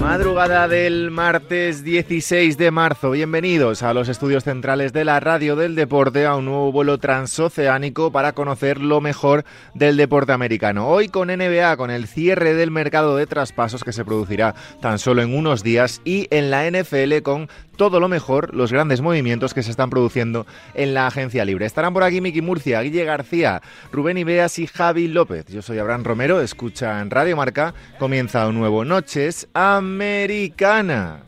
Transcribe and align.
Madrugada 0.00 0.68
del 0.68 1.10
martes 1.10 1.84
16 1.84 2.56
de 2.56 2.70
marzo. 2.70 3.10
Bienvenidos 3.10 3.82
a 3.82 3.92
los 3.92 4.08
estudios 4.08 4.44
centrales 4.44 4.92
de 4.92 5.04
la 5.04 5.20
Radio 5.20 5.56
del 5.56 5.74
Deporte, 5.74 6.24
a 6.24 6.36
un 6.36 6.44
nuevo 6.44 6.72
vuelo 6.72 6.98
transoceánico 6.98 8.12
para 8.12 8.32
conocer 8.32 8.80
lo 8.80 9.00
mejor 9.00 9.44
del 9.74 9.96
deporte 9.96 10.32
americano. 10.32 10.88
Hoy 10.88 11.08
con 11.08 11.28
NBA, 11.28 11.76
con 11.76 11.90
el 11.90 12.06
cierre 12.06 12.54
del 12.54 12.70
mercado 12.70 13.16
de 13.16 13.26
traspasos 13.26 13.84
que 13.84 13.92
se 13.92 14.04
producirá 14.04 14.54
tan 14.80 14.98
solo 14.98 15.22
en 15.22 15.34
unos 15.34 15.62
días 15.62 16.00
y 16.04 16.28
en 16.30 16.50
la 16.50 16.70
NFL 16.70 17.22
con 17.22 17.48
todo 17.78 18.00
lo 18.00 18.08
mejor, 18.08 18.54
los 18.54 18.70
grandes 18.70 19.00
movimientos 19.00 19.54
que 19.54 19.62
se 19.62 19.70
están 19.70 19.88
produciendo 19.88 20.46
en 20.74 20.92
la 20.92 21.06
agencia 21.06 21.46
libre. 21.46 21.64
Estarán 21.64 21.94
por 21.94 22.02
aquí 22.02 22.20
Miki 22.20 22.42
Murcia, 22.42 22.82
Guille 22.82 23.04
García, 23.04 23.62
Rubén 23.90 24.18
Ibeas 24.18 24.58
y 24.58 24.66
Javi 24.66 25.08
López. 25.08 25.46
Yo 25.46 25.62
soy 25.62 25.78
Abraham 25.78 26.04
Romero, 26.04 26.42
escucha 26.42 27.00
en 27.00 27.08
Radio 27.08 27.36
Marca, 27.36 27.72
comienza 27.98 28.46
un 28.46 28.56
nuevo 28.56 28.84
Noches 28.84 29.48
Americana. 29.54 31.27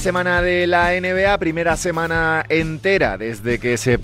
Semana 0.00 0.40
de 0.40 0.66
la 0.66 0.98
NBA, 0.98 1.36
primera 1.36 1.76
semana 1.76 2.42
entera 2.48 3.18
desde 3.18 3.58
que 3.58 3.76
se, 3.76 3.98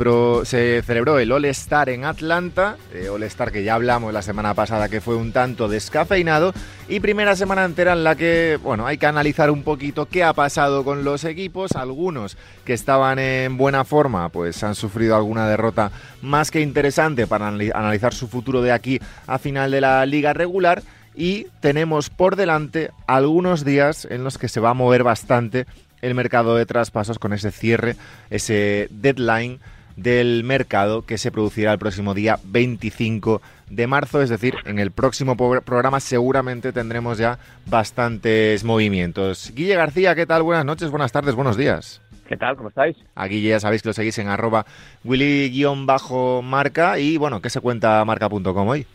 celebró 0.83 1.19
el 1.19 1.33
All-Star 1.33 1.89
en 1.89 2.05
Atlanta, 2.05 2.77
eh, 2.93 3.09
All-Star 3.09 3.51
que 3.51 3.65
ya 3.65 3.77
hablamos 3.77 4.13
la 4.13 4.21
semana 4.21 4.53
pasada 4.53 4.91
que 4.91 5.01
fue 5.01 5.17
un 5.17 5.33
tanto 5.33 5.69
descafeinado, 5.69 6.53
y 6.87 7.01
primera 7.01 7.35
semana 7.35 7.65
entera 7.65 7.95
en 7.95 8.05
la 8.05 8.15
que, 8.15 8.59
bueno, 8.63 8.87
hay 8.87 8.99
que 8.99 9.07
analizar 9.07 9.51
un 9.51 9.63
poquito 9.63 10.05
qué 10.05 10.23
ha 10.23 10.35
pasado 10.35 10.85
con 10.85 11.03
los 11.03 11.25
equipos, 11.25 11.73
algunos 11.73 12.37
que 12.67 12.75
estaban 12.75 13.19
en 13.19 13.57
buena 13.57 13.85
forma, 13.85 14.29
pues 14.29 14.63
han 14.65 14.75
sufrido 14.75 15.17
alguna 15.17 15.49
derrota 15.49 15.91
más 16.21 16.51
que 16.51 16.61
interesante 16.61 17.27
para 17.27 17.49
analizar 17.49 18.13
su 18.13 18.29
futuro 18.29 18.61
de 18.61 18.73
aquí 18.73 19.01
a 19.27 19.39
final 19.39 19.71
de 19.71 19.81
la 19.81 20.05
liga 20.05 20.35
regular, 20.35 20.83
y 21.17 21.47
tenemos 21.61 22.11
por 22.11 22.37
delante 22.37 22.91
algunos 23.07 23.65
días 23.65 24.07
en 24.11 24.23
los 24.23 24.37
que 24.37 24.49
se 24.49 24.61
va 24.61 24.71
a 24.71 24.75
mover 24.75 25.03
bastante 25.03 25.67
el 26.07 26.15
mercado 26.15 26.57
de 26.57 26.67
traspasos 26.67 27.19
con 27.19 27.33
ese 27.33 27.51
cierre, 27.51 27.97
ese 28.31 28.89
deadline 28.91 29.59
del 29.97 30.45
mercado 30.45 31.05
que 31.05 31.19
se 31.19 31.33
producirá 31.33 31.73
el 31.73 31.79
próximo 31.79 32.15
día 32.15 32.39
25 32.45 33.41
de 33.71 33.87
marzo, 33.87 34.23
es 34.23 34.29
decir, 34.29 34.55
en 34.67 34.79
el 34.79 34.91
próximo 34.91 35.37
programa 35.37 36.01
seguramente 36.01 36.73
tendremos 36.73 37.19
ya 37.19 37.39
bastantes 37.67 38.63
movimientos. 38.63 39.53
Guille 39.55 39.75
García, 39.75 40.15
¿qué 40.15 40.27
tal? 40.27 40.43
Buenas 40.43 40.65
noches, 40.65 40.91
buenas 40.91 41.13
tardes, 41.13 41.35
buenos 41.35 41.57
días. 41.57 42.03
¿Qué 42.29 42.37
tal? 42.37 42.57
¿Cómo 42.57 42.69
estáis? 42.69 42.97
Aquí 43.15 43.41
ya 43.41 43.59
sabéis 43.59 43.83
que 43.83 43.89
lo 43.89 43.93
seguís 43.93 44.19
en 44.19 44.29
arroba 44.29 44.67
willy-marca 45.05 46.99
y 46.99 47.17
bueno, 47.17 47.41
¿qué 47.41 47.51
se 47.51 47.61
cuenta 47.61 48.05
marca.com 48.05 48.69
hoy? 48.69 48.87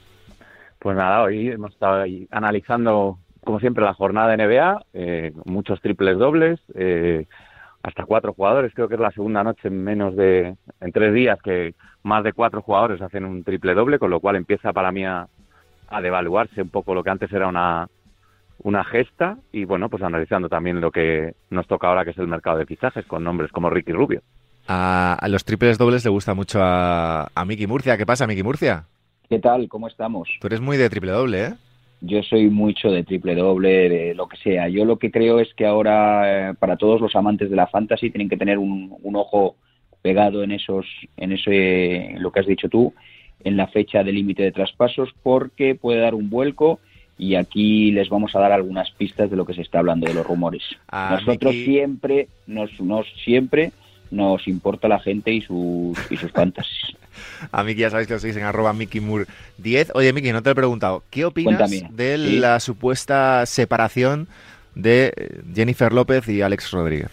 Pues 0.80 0.98
nada, 0.98 1.24
hoy 1.24 1.48
hemos 1.50 1.72
estado 1.74 2.04
analizando, 2.32 3.20
como 3.44 3.60
siempre, 3.60 3.84
la 3.84 3.94
jornada 3.94 4.36
de 4.36 4.46
NBA, 4.46 4.86
eh, 4.94 5.34
muchos 5.46 5.82
triples 5.82 6.18
dobles, 6.18 6.60
eh, 6.76 7.26
hasta 7.84 8.06
cuatro 8.06 8.34
jugadores. 8.34 8.72
Creo 8.74 8.88
que 8.88 8.96
es 8.96 9.02
la 9.02 9.12
segunda 9.12 9.44
noche 9.44 9.68
en 9.68 9.84
menos 9.84 10.16
de, 10.16 10.56
en 10.80 10.92
tres 10.92 11.14
días, 11.14 11.40
que 11.42 11.74
más 12.04 12.24
de 12.24 12.34
cuatro 12.34 12.62
jugadores 12.62 13.02
hacen 13.02 13.26
un 13.26 13.44
triple 13.44 13.74
doble, 13.74 14.00
con 14.00 14.12
lo 14.12 14.20
cual 14.20 14.36
empieza 14.36 14.74
para 14.74 14.92
mí 14.92 15.06
a, 15.06 15.28
devaluarse 16.02 16.62
un 16.62 16.70
poco 16.70 16.96
lo 16.96 17.04
que 17.04 17.10
antes 17.10 17.34
era 17.34 17.50
una, 17.50 17.90
una 18.64 18.82
gesta 18.86 19.38
y 19.52 19.66
bueno, 19.66 19.90
pues 19.90 20.02
analizando 20.04 20.48
también 20.48 20.80
lo 20.80 20.90
que 20.90 21.34
nos 21.50 21.68
toca 21.68 21.88
ahora, 21.88 22.06
que 22.06 22.12
es 22.12 22.18
el 22.18 22.28
mercado 22.28 22.60
de 22.60 22.66
fichajes, 22.66 23.06
con 23.06 23.26
nombres 23.26 23.52
como 23.52 23.70
Ricky 23.70 23.92
Rubio. 23.92 24.22
A, 24.70 25.18
los 25.28 25.44
triples 25.44 25.78
dobles 25.78 26.06
le 26.06 26.12
gusta 26.12 26.34
mucho 26.34 26.60
a, 26.62 27.28
a 27.36 27.46
Miki 27.46 27.68
Murcia. 27.68 27.98
¿Qué 27.98 28.06
pasa, 28.06 28.26
Miki 28.26 28.42
Murcia? 28.42 28.86
¿Qué 29.28 29.40
tal? 29.40 29.68
¿Cómo 29.68 29.88
estamos? 29.88 30.30
Tú 30.40 30.48
eres 30.48 30.62
muy 30.62 30.78
de 30.78 30.90
triple 30.90 31.12
doble, 31.12 31.46
¿eh? 31.46 31.54
Yo 32.02 32.24
soy 32.24 32.50
mucho 32.50 32.90
de 32.90 33.04
triple 33.04 33.36
doble, 33.36 33.90
de 33.90 34.16
lo 34.16 34.28
que 34.28 34.38
sea. 34.38 34.68
Yo 34.68 34.86
lo 34.86 34.98
que 34.98 35.12
creo 35.12 35.40
es 35.40 35.54
que 35.54 35.66
ahora, 35.66 36.50
eh, 36.50 36.54
para 36.56 36.76
todos 36.76 37.00
los 37.00 37.16
amantes 37.16 37.50
de 37.50 37.56
la 37.56 37.68
fantasy, 37.68 38.10
tienen 38.10 38.28
que 38.28 38.38
tener 38.38 38.58
un, 38.58 38.98
ojo 39.14 39.56
pegado 40.02 40.44
en 40.44 40.52
esos, 40.52 40.86
en 41.18 41.32
ese, 41.32 42.16
lo 42.18 42.32
que 42.32 42.40
has 42.40 42.48
dicho 42.48 42.70
tú, 42.70 42.94
en 43.44 43.56
la 43.56 43.68
fecha 43.68 44.04
de 44.04 44.12
límite 44.12 44.42
de 44.42 44.52
traspasos, 44.52 45.10
porque 45.22 45.76
puede 45.76 46.00
dar 46.00 46.16
un 46.16 46.30
vuelco 46.30 46.80
y 47.20 47.36
aquí 47.36 47.92
les 47.92 48.10
vamos 48.10 48.36
a 48.36 48.40
dar 48.40 48.52
algunas 48.52 48.90
pistas 48.92 49.30
de 49.30 49.36
lo 49.36 49.46
que 49.46 49.54
se 49.54 49.62
está 49.62 49.78
hablando 49.78 50.08
de 50.08 50.16
los 50.16 50.26
rumores. 50.26 50.64
Nosotros 50.92 51.54
siempre, 51.54 52.30
nos, 52.48 52.82
nos 52.82 53.06
siempre 53.24 53.72
nos 54.12 54.48
importa 54.48 54.88
la 54.88 55.00
gente 55.00 55.32
y 55.32 55.42
sus, 55.42 55.98
y 56.12 56.18
sus 56.18 56.32
fantasies. 56.34 56.96
A 57.52 57.64
Miki 57.64 57.82
ya 57.82 57.90
sabéis 57.90 58.08
que 58.08 58.14
lo 58.14 58.20
seguís 58.20 58.38
en 58.38 58.44
arroba 58.44 58.74
MikiMur10. 58.74 59.92
Oye, 59.94 60.14
Miki, 60.14 60.32
no 60.32 60.42
te 60.42 60.52
he 60.52 60.56
preguntado, 60.56 61.04
¿qué 61.10 61.26
opinas 61.26 61.72
de 61.92 62.18
la 62.18 62.60
supuesta 62.60 63.46
separación 63.46 64.28
de 64.76 65.14
eh, 65.16 65.42
Jennifer 65.54 65.92
López 65.92 66.28
y 66.30 66.42
Alex 66.42 66.72
Rodríguez? 66.72 67.10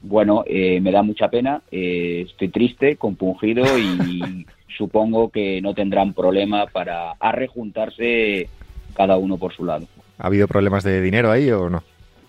Bueno, 0.00 0.44
eh, 0.46 0.80
me 0.80 0.92
da 0.92 1.02
mucha 1.02 1.28
pena, 1.28 1.60
eh, 1.70 2.26
estoy 2.28 2.48
triste, 2.48 2.96
compungido 2.96 3.64
y 3.78 4.46
supongo 4.76 5.30
que 5.30 5.60
no 5.60 5.74
tendrán 5.74 6.14
problema 6.14 6.66
para 6.66 7.14
rejuntarse 7.32 8.48
cada 8.94 9.16
uno 9.16 9.36
por 9.38 9.52
su 9.54 9.64
lado. 9.64 9.86
¿Ha 10.18 10.26
habido 10.26 10.48
problemas 10.48 10.84
de 10.84 11.00
dinero 11.00 11.30
ahí 11.30 11.50
o 11.50 11.68
no? 11.68 11.82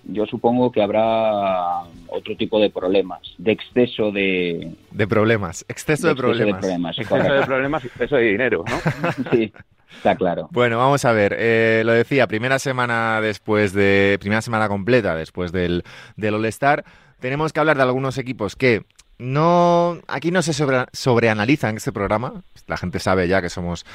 Yo 0.05 0.25
supongo 0.25 0.71
que 0.71 0.81
habrá 0.81 1.81
otro 2.07 2.35
tipo 2.35 2.59
de 2.59 2.69
problemas, 2.69 3.21
de 3.37 3.51
exceso 3.51 4.11
de... 4.11 4.73
De 4.91 5.07
problemas, 5.07 5.65
exceso 5.67 6.07
de, 6.07 6.15
problemas. 6.15 6.97
exceso 6.97 7.15
de 7.15 7.45
problemas 7.45 7.83
y 7.83 7.87
exceso 7.87 8.15
de 8.15 8.23
dinero, 8.23 8.63
¿no? 8.67 9.31
sí, 9.31 9.53
está 9.95 10.15
claro. 10.15 10.49
Bueno, 10.51 10.77
vamos 10.77 11.05
a 11.05 11.11
ver, 11.11 11.35
eh, 11.37 11.83
lo 11.85 11.93
decía, 11.93 12.27
primera 12.27 12.59
semana 12.59 13.21
después 13.21 13.73
de... 13.73 14.17
Primera 14.19 14.41
semana 14.41 14.67
completa 14.67 15.15
después 15.15 15.51
del, 15.51 15.83
del 16.15 16.35
All-Star, 16.35 16.85
tenemos 17.19 17.53
que 17.53 17.59
hablar 17.59 17.77
de 17.77 17.83
algunos 17.83 18.17
equipos 18.17 18.55
que 18.55 18.83
no 19.19 19.99
aquí 20.07 20.31
no 20.31 20.41
se 20.41 20.53
sobre, 20.53 20.85
sobreanaliza 20.93 21.69
en 21.69 21.75
este 21.75 21.91
programa 21.91 22.41
la 22.67 22.77
gente 22.77 22.99
sabe 22.99 23.27
ya 23.27 23.41
que 23.41 23.49
somos 23.49 23.85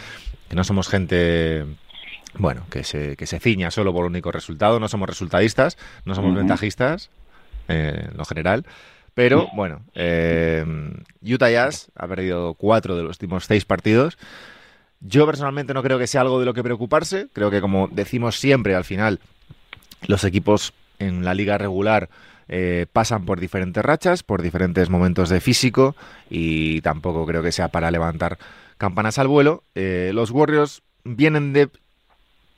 que 0.48 0.54
no 0.54 0.64
somos 0.64 0.88
gente 0.88 1.64
bueno, 2.38 2.66
que 2.70 2.84
se, 2.84 3.16
que 3.16 3.26
se 3.26 3.38
ciña 3.38 3.70
solo 3.70 3.92
por 3.92 4.04
el 4.04 4.10
único 4.10 4.32
resultado. 4.32 4.80
No 4.80 4.88
somos 4.88 5.08
resultadistas, 5.08 5.78
no 6.04 6.14
somos 6.14 6.34
ventajistas, 6.34 7.10
eh, 7.68 8.08
en 8.10 8.16
lo 8.16 8.24
general. 8.24 8.66
Pero 9.14 9.48
bueno, 9.54 9.82
eh, 9.94 10.64
Utah 11.22 11.50
Jazz 11.50 11.90
ha 11.94 12.08
perdido 12.08 12.54
cuatro 12.54 12.96
de 12.96 13.04
los 13.04 13.16
últimos 13.16 13.44
seis 13.44 13.64
partidos. 13.64 14.18
Yo 15.00 15.26
personalmente 15.26 15.74
no 15.74 15.82
creo 15.82 15.98
que 15.98 16.08
sea 16.08 16.22
algo 16.22 16.40
de 16.40 16.46
lo 16.46 16.54
que 16.54 16.64
preocuparse. 16.64 17.28
Creo 17.32 17.50
que, 17.50 17.60
como 17.60 17.88
decimos 17.88 18.40
siempre, 18.40 18.74
al 18.74 18.84
final, 18.84 19.20
los 20.08 20.24
equipos 20.24 20.72
en 20.98 21.24
la 21.24 21.34
liga 21.34 21.58
regular 21.58 22.08
eh, 22.48 22.86
pasan 22.92 23.24
por 23.24 23.38
diferentes 23.38 23.84
rachas, 23.84 24.24
por 24.24 24.42
diferentes 24.42 24.90
momentos 24.90 25.28
de 25.28 25.40
físico 25.40 25.94
y 26.28 26.80
tampoco 26.80 27.24
creo 27.26 27.42
que 27.42 27.52
sea 27.52 27.68
para 27.68 27.90
levantar 27.90 28.38
campanas 28.78 29.18
al 29.18 29.28
vuelo. 29.28 29.62
los 29.74 30.30
Warriors 30.30 30.82
vienen 31.04 31.52
de 31.52 31.70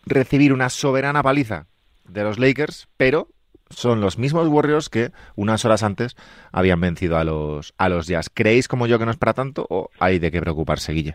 recibir 0.07 0.53
una 0.53 0.69
soberana 0.69 1.23
paliza 1.23 1.67
de 2.05 2.23
los 2.23 2.39
Lakers, 2.39 2.89
pero 2.97 3.29
son 3.69 4.01
los 4.01 4.19
mismos 4.19 4.47
Warriors 4.49 4.89
que 4.89 5.11
unas 5.35 5.65
horas 5.65 5.83
antes 5.83 6.17
habían 6.53 6.81
vencido 6.81 7.19
a 7.19 7.25
los, 7.25 7.75
a 7.79 7.89
los 7.89 8.07
Jazz. 8.07 8.31
¿Creéis 8.33 8.69
como 8.69 8.87
yo 8.87 8.99
que 8.99 9.05
no 9.05 9.11
es 9.11 9.17
para 9.17 9.35
tanto 9.35 9.67
o 9.69 9.91
hay 9.99 10.19
de 10.19 10.31
qué 10.31 10.41
preocuparse, 10.41 10.93
Guille? 10.93 11.15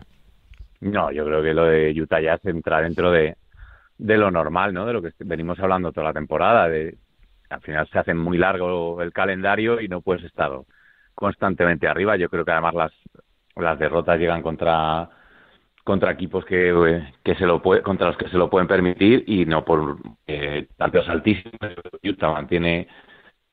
No, 0.82 1.12
yo 1.12 1.26
creo 1.26 1.42
que 1.42 1.54
lo 1.54 1.66
de 1.66 1.94
Utah 2.00 2.20
Jazz 2.20 2.42
entra 2.46 2.82
dentro 2.82 3.12
de, 3.12 3.38
de 3.98 4.18
lo 4.18 4.32
normal, 4.32 4.74
¿no? 4.74 4.86
De 4.86 4.94
lo 4.94 5.02
que 5.02 5.12
venimos 5.20 5.60
hablando 5.60 5.92
toda 5.92 6.08
la 6.08 6.14
temporada. 6.14 6.66
Al 6.66 7.62
final 7.62 7.88
se 7.90 8.00
hace 8.00 8.14
muy 8.14 8.38
largo 8.38 9.02
el 9.02 9.14
calendario 9.14 9.80
y 9.80 9.88
no 9.88 10.02
puedes 10.02 10.24
estar 10.26 10.52
constantemente 11.14 11.88
arriba. 11.88 12.18
Yo 12.18 12.30
creo 12.30 12.44
que 12.44 12.52
además 12.52 12.74
las, 12.74 12.92
las 13.56 13.80
derrotas 13.80 14.20
llegan 14.20 14.42
contra 14.42 15.08
contra 15.92 16.12
equipos 16.12 16.46
que, 16.46 16.70
eh, 16.70 17.14
que 17.22 17.36
se 17.36 17.46
lo 17.46 17.62
puede, 17.62 17.82
contra 17.82 18.08
los 18.08 18.16
que 18.16 18.30
se 18.30 18.38
lo 18.38 18.50
pueden 18.50 18.66
permitir 18.66 19.26
y 19.28 19.46
no 19.46 19.66
por 19.66 19.98
eh, 20.26 20.70
tantos 20.78 21.10
altísimos. 21.10 21.60
Utah 22.02 22.32
mantiene 22.32 22.88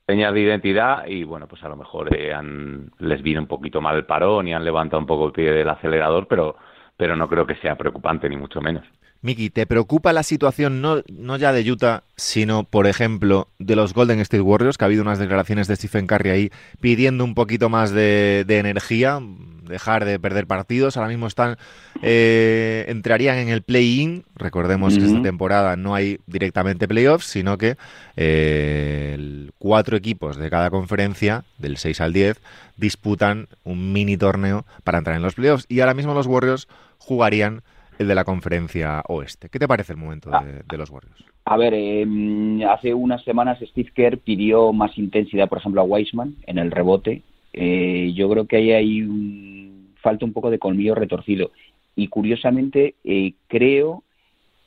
señas 0.06 0.32
de 0.32 0.40
identidad 0.42 1.04
y 1.08 1.24
bueno, 1.24 1.48
pues 1.48 1.64
a 1.64 1.68
lo 1.68 1.74
mejor 1.74 2.16
eh, 2.16 2.32
han, 2.32 2.92
les 3.00 3.22
viene 3.22 3.40
un 3.40 3.48
poquito 3.48 3.80
mal 3.80 3.96
el 3.96 4.06
parón 4.06 4.46
y 4.46 4.54
han 4.54 4.64
levantado 4.64 5.00
un 5.00 5.06
poco 5.06 5.26
el 5.26 5.32
pie 5.32 5.50
del 5.50 5.68
acelerador, 5.68 6.28
pero, 6.28 6.54
pero 6.96 7.16
no 7.16 7.28
creo 7.28 7.44
que 7.44 7.56
sea 7.56 7.76
preocupante 7.76 8.28
ni 8.28 8.36
mucho 8.36 8.60
menos. 8.60 8.86
Miki, 9.20 9.50
¿te 9.50 9.66
preocupa 9.66 10.12
la 10.12 10.22
situación 10.22 10.80
no, 10.80 11.02
no 11.12 11.36
ya 11.36 11.52
de 11.52 11.68
Utah, 11.68 12.04
sino, 12.16 12.62
por 12.62 12.86
ejemplo, 12.86 13.48
de 13.58 13.74
los 13.74 13.92
Golden 13.92 14.20
State 14.20 14.40
Warriors, 14.40 14.78
que 14.78 14.84
ha 14.84 14.86
habido 14.86 15.02
unas 15.02 15.18
declaraciones 15.18 15.66
de 15.66 15.74
Stephen 15.74 16.06
Curry 16.06 16.30
ahí 16.30 16.50
pidiendo 16.80 17.24
un 17.24 17.34
poquito 17.34 17.68
más 17.68 17.90
de, 17.90 18.44
energía, 18.48 19.20
dejar 19.64 20.04
de 20.04 20.20
perder 20.20 20.46
partidos? 20.46 20.96
Ahora 20.96 21.08
mismo 21.08 21.26
están 21.26 21.58
eh, 22.00 22.84
entrarían 22.86 23.38
en 23.38 23.48
el 23.48 23.62
play-in. 23.62 24.24
Recordemos 24.36 24.96
que 24.96 25.06
esta 25.06 25.20
temporada 25.22 25.74
no 25.74 25.96
hay 25.96 26.20
directamente 26.28 26.86
playoffs, 26.86 27.26
sino 27.26 27.58
que 27.58 27.76
eh, 28.16 29.50
cuatro 29.58 29.96
equipos 29.96 30.36
de 30.36 30.48
cada 30.48 30.70
conferencia, 30.70 31.44
del 31.58 31.76
6 31.76 32.00
al 32.02 32.12
10, 32.12 32.40
disputan 32.76 33.48
un 33.64 33.92
mini 33.92 34.16
torneo 34.16 34.64
para 34.84 34.98
entrar 34.98 35.16
en 35.16 35.22
los 35.22 35.34
playoffs. 35.34 35.66
Y 35.68 35.80
ahora 35.80 35.94
mismo 35.94 36.14
los 36.14 36.28
Warriors 36.28 36.68
jugarían 36.98 37.62
el 37.98 38.08
de 38.08 38.14
la 38.14 38.24
conferencia 38.24 39.02
oeste. 39.08 39.48
¿Qué 39.48 39.58
te 39.58 39.68
parece 39.68 39.92
el 39.92 39.98
momento 39.98 40.30
de, 40.30 40.78
los 40.78 40.90
Warriors? 40.90 41.24
A 41.44 41.56
ver, 41.56 41.74
em, 41.74 42.62
hace 42.62 42.94
unas 42.94 43.22
semanas 43.24 43.58
Steve 43.60 43.90
Kerr 43.94 44.18
pidió 44.18 44.72
más 44.72 44.96
intensidad, 44.96 45.48
por 45.48 45.58
ejemplo, 45.58 45.80
a 45.80 45.84
Weisman 45.84 46.36
en 46.46 46.58
el 46.58 46.70
rebote. 46.70 47.22
Eh, 47.52 48.12
yo 48.14 48.28
creo 48.30 48.46
que 48.46 48.56
ahí 48.56 48.72
hay 48.72 49.02
un, 49.02 49.94
falta 50.00 50.24
un 50.24 50.32
poco 50.32 50.50
de 50.50 50.58
colmillo 50.58 50.94
retorcido. 50.94 51.50
Y 51.96 52.08
curiosamente, 52.08 52.94
eh, 53.04 53.34
creo 53.48 54.04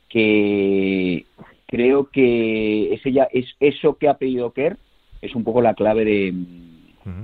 que 0.09 1.25
creo 1.67 2.09
que 2.09 2.93
ese 2.93 3.13
ya 3.13 3.29
es 3.31 3.45
eso 3.61 3.97
que 3.97 4.09
ha 4.09 4.17
pedido 4.17 4.51
Kerr 4.51 4.77
es 5.21 5.35
un 5.35 5.45
poco 5.45 5.61
la 5.61 5.73
clave 5.73 6.03
de 6.03 6.33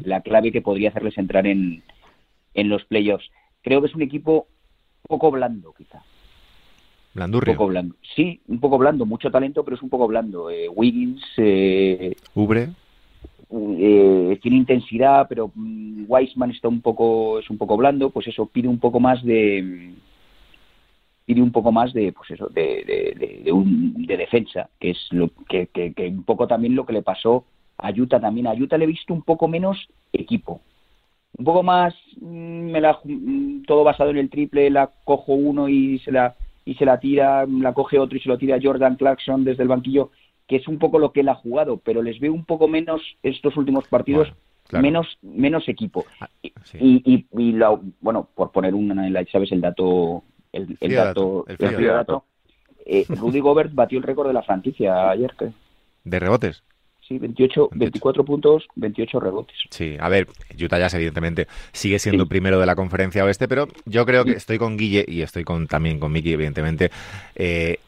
la 0.05 0.21
clave 0.21 0.53
que 0.53 0.61
podría 0.61 0.89
hacerles 0.89 1.17
entrar 1.17 1.45
en, 1.45 1.83
en 2.53 2.69
los 2.69 2.85
playoffs. 2.85 3.29
Creo 3.61 3.81
que 3.81 3.87
es 3.87 3.95
un 3.95 4.01
equipo 4.01 4.47
poco 5.07 5.31
blando, 5.31 5.73
quizá. 5.73 6.01
Blandurrio. 7.13 7.53
Un 7.53 7.57
poco 7.57 7.69
blando. 7.69 7.95
Sí, 8.15 8.39
un 8.47 8.59
poco 8.59 8.77
blando, 8.77 9.05
mucho 9.05 9.31
talento, 9.31 9.63
pero 9.63 9.75
es 9.75 9.81
un 9.81 9.89
poco 9.89 10.07
blando. 10.07 10.49
Eh, 10.49 10.69
Wiggins. 10.69 11.23
Eh, 11.37 12.15
Ubre. 12.35 12.69
Eh, 13.49 14.39
tiene 14.41 14.57
intensidad, 14.57 15.25
pero 15.27 15.51
mm, 15.55 16.03
Weisman 16.07 16.51
está 16.51 16.67
un 16.67 16.81
poco, 16.81 17.39
es 17.39 17.49
un 17.49 17.57
poco 17.57 17.77
blando, 17.77 18.09
pues 18.09 18.27
eso 18.27 18.45
pide 18.45 18.67
un 18.67 18.79
poco 18.79 18.99
más 18.99 19.23
de 19.23 19.93
pide 21.25 21.41
un 21.41 21.51
poco 21.51 21.71
más 21.71 21.93
de 21.93 22.13
pues 22.13 22.31
eso 22.31 22.47
de, 22.47 22.83
de, 22.85 23.41
de, 23.43 23.51
un, 23.51 24.05
de 24.05 24.15
defensa 24.15 24.69
que 24.79 24.91
es 24.91 25.07
lo 25.11 25.29
que, 25.49 25.67
que, 25.67 25.93
que, 25.93 26.07
un 26.07 26.23
poco 26.23 26.47
también 26.47 26.73
lo 26.73 26.85
que 26.85 26.93
le 26.93 27.01
pasó 27.01 27.43
a 27.77 27.91
Utah 27.91 28.21
también 28.21 28.47
a 28.47 28.53
Utah 28.53 28.77
le 28.77 28.85
he 28.85 28.87
visto 28.87 29.13
un 29.13 29.23
poco 29.23 29.49
menos 29.49 29.89
equipo 30.13 30.61
un 31.37 31.45
poco 31.45 31.63
más 31.63 31.93
mm, 32.19 32.71
me 32.71 32.81
la, 32.81 32.99
mm, 33.03 33.63
todo 33.63 33.83
basado 33.83 34.09
en 34.09 34.17
el 34.17 34.29
triple, 34.29 34.69
la 34.69 34.91
cojo 35.03 35.33
uno 35.33 35.69
y 35.69 35.99
se 35.99 36.11
la 36.11 36.35
y 36.65 36.75
se 36.75 36.85
la 36.85 36.99
tira, 36.99 37.45
la 37.45 37.73
coge 37.73 37.97
otro 37.97 38.17
y 38.17 38.21
se 38.21 38.27
lo 38.27 38.37
tira 38.37 38.59
Jordan 38.61 38.97
Clarkson 38.97 39.45
desde 39.45 39.63
el 39.63 39.69
banquillo, 39.69 40.11
que 40.47 40.57
es 40.57 40.67
un 40.67 40.79
poco 40.79 40.99
lo 40.99 41.13
que 41.13 41.21
él 41.21 41.29
ha 41.29 41.35
jugado, 41.35 41.77
pero 41.77 42.01
les 42.01 42.19
veo 42.19 42.33
un 42.33 42.43
poco 42.43 42.67
menos 42.67 43.01
estos 43.23 43.55
últimos 43.55 43.87
partidos, 43.87 44.33
menos 44.73 45.17
menos 45.21 45.69
equipo. 45.69 46.05
Ah, 46.19 46.27
y, 46.73 47.25
y, 47.31 47.51
la, 47.53 47.79
bueno, 48.01 48.27
por 48.35 48.51
poner 48.51 48.75
una, 48.75 49.09
¿sabes 49.31 49.53
el 49.53 49.61
dato? 49.61 50.23
El, 50.51 50.77
dato, 50.93 51.45
el, 51.47 51.57
dato. 51.57 52.25
Eh, 52.85 53.05
Rudy 53.07 53.39
Gobert 53.39 53.73
batió 53.73 53.97
el 53.97 54.03
récord 54.03 54.27
de 54.27 54.33
la 54.33 54.43
franquicia 54.43 55.09
ayer. 55.09 55.33
que 55.39 55.51
¿De 56.03 56.19
rebotes? 56.19 56.63
Sí, 57.07 57.17
28, 57.19 57.69
24 57.71 58.25
puntos, 58.25 58.67
28 58.75 59.19
rebotes. 59.21 59.55
Sí, 59.69 59.95
a 59.97 60.09
ver, 60.09 60.27
Utah 60.61 60.77
Jazz 60.77 60.93
evidentemente 60.95 61.47
sigue 61.71 61.99
siendo 61.99 62.27
primero 62.27 62.59
de 62.59 62.65
la 62.65 62.75
conferencia 62.75 63.23
oeste, 63.23 63.47
pero 63.47 63.69
yo 63.85 64.05
creo 64.05 64.25
que 64.25 64.31
estoy 64.31 64.57
con 64.57 64.75
Guille 64.75 65.05
y 65.07 65.21
estoy 65.21 65.45
con 65.45 65.67
también 65.67 65.99
con 65.99 66.11
Miki, 66.11 66.33
evidentemente. 66.33 66.91
Eh, 67.35 67.79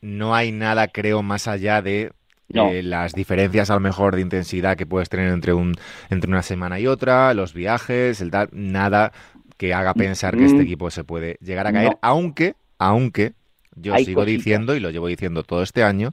no 0.00 0.34
hay 0.34 0.50
nada, 0.50 0.88
creo, 0.88 1.22
más 1.22 1.46
allá 1.46 1.82
de 1.82 2.10
eh, 2.52 2.82
las 2.82 3.12
diferencias 3.12 3.70
a 3.70 3.74
lo 3.74 3.80
mejor 3.80 4.16
de 4.16 4.22
intensidad 4.22 4.76
que 4.76 4.86
puedes 4.86 5.08
tener 5.08 5.28
entre 5.28 5.52
un 5.52 5.76
entre 6.10 6.28
una 6.28 6.42
semana 6.42 6.80
y 6.80 6.88
otra, 6.88 7.32
los 7.32 7.54
viajes, 7.54 8.20
el 8.20 8.32
tal, 8.32 8.48
nada 8.52 9.12
que 9.56 9.72
haga 9.72 9.94
pensar 9.94 10.36
que 10.36 10.46
este 10.46 10.62
equipo 10.62 10.90
se 10.90 11.04
puede 11.04 11.38
llegar 11.40 11.68
a 11.68 11.72
caer, 11.72 11.96
aunque, 12.02 12.56
aunque 12.78 13.34
yo 13.76 13.96
sigo 13.98 14.24
diciendo 14.24 14.74
y 14.74 14.80
lo 14.80 14.90
llevo 14.90 15.06
diciendo 15.06 15.44
todo 15.44 15.62
este 15.62 15.84
año 15.84 16.12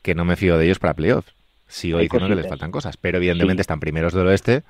que 0.00 0.14
no 0.14 0.24
me 0.24 0.36
fío 0.36 0.56
de 0.56 0.64
ellos 0.64 0.78
para 0.78 0.94
playoffs 0.94 1.39
sigo 1.70 1.98
diciendo 1.98 2.28
que 2.28 2.34
les 2.34 2.48
faltan 2.48 2.70
cosas, 2.70 2.96
pero 2.96 3.18
evidentemente 3.18 3.62
están 3.62 3.80
primeros 3.80 4.12
del 4.12 4.26
oeste 4.26 4.62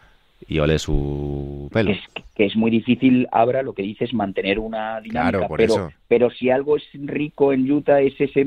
y 0.49 0.59
ole 0.59 0.79
su 0.79 1.69
pelo. 1.73 1.93
Que 2.35 2.47
es, 2.47 2.57
muy 2.57 2.71
difícil, 2.71 3.27
Abra, 3.33 3.63
lo 3.63 3.75
que 3.75 3.83
dices, 3.83 4.15
mantener 4.15 4.59
una 4.59 5.01
dinámica, 5.01 5.49
pero, 5.57 5.93
pero 6.09 6.31
si 6.31 6.51
algo 6.51 6.77
es 6.77 6.85
rico 6.95 7.53
en 7.53 7.71
Utah 7.71 8.01
es 8.01 8.19
ese, 8.21 8.47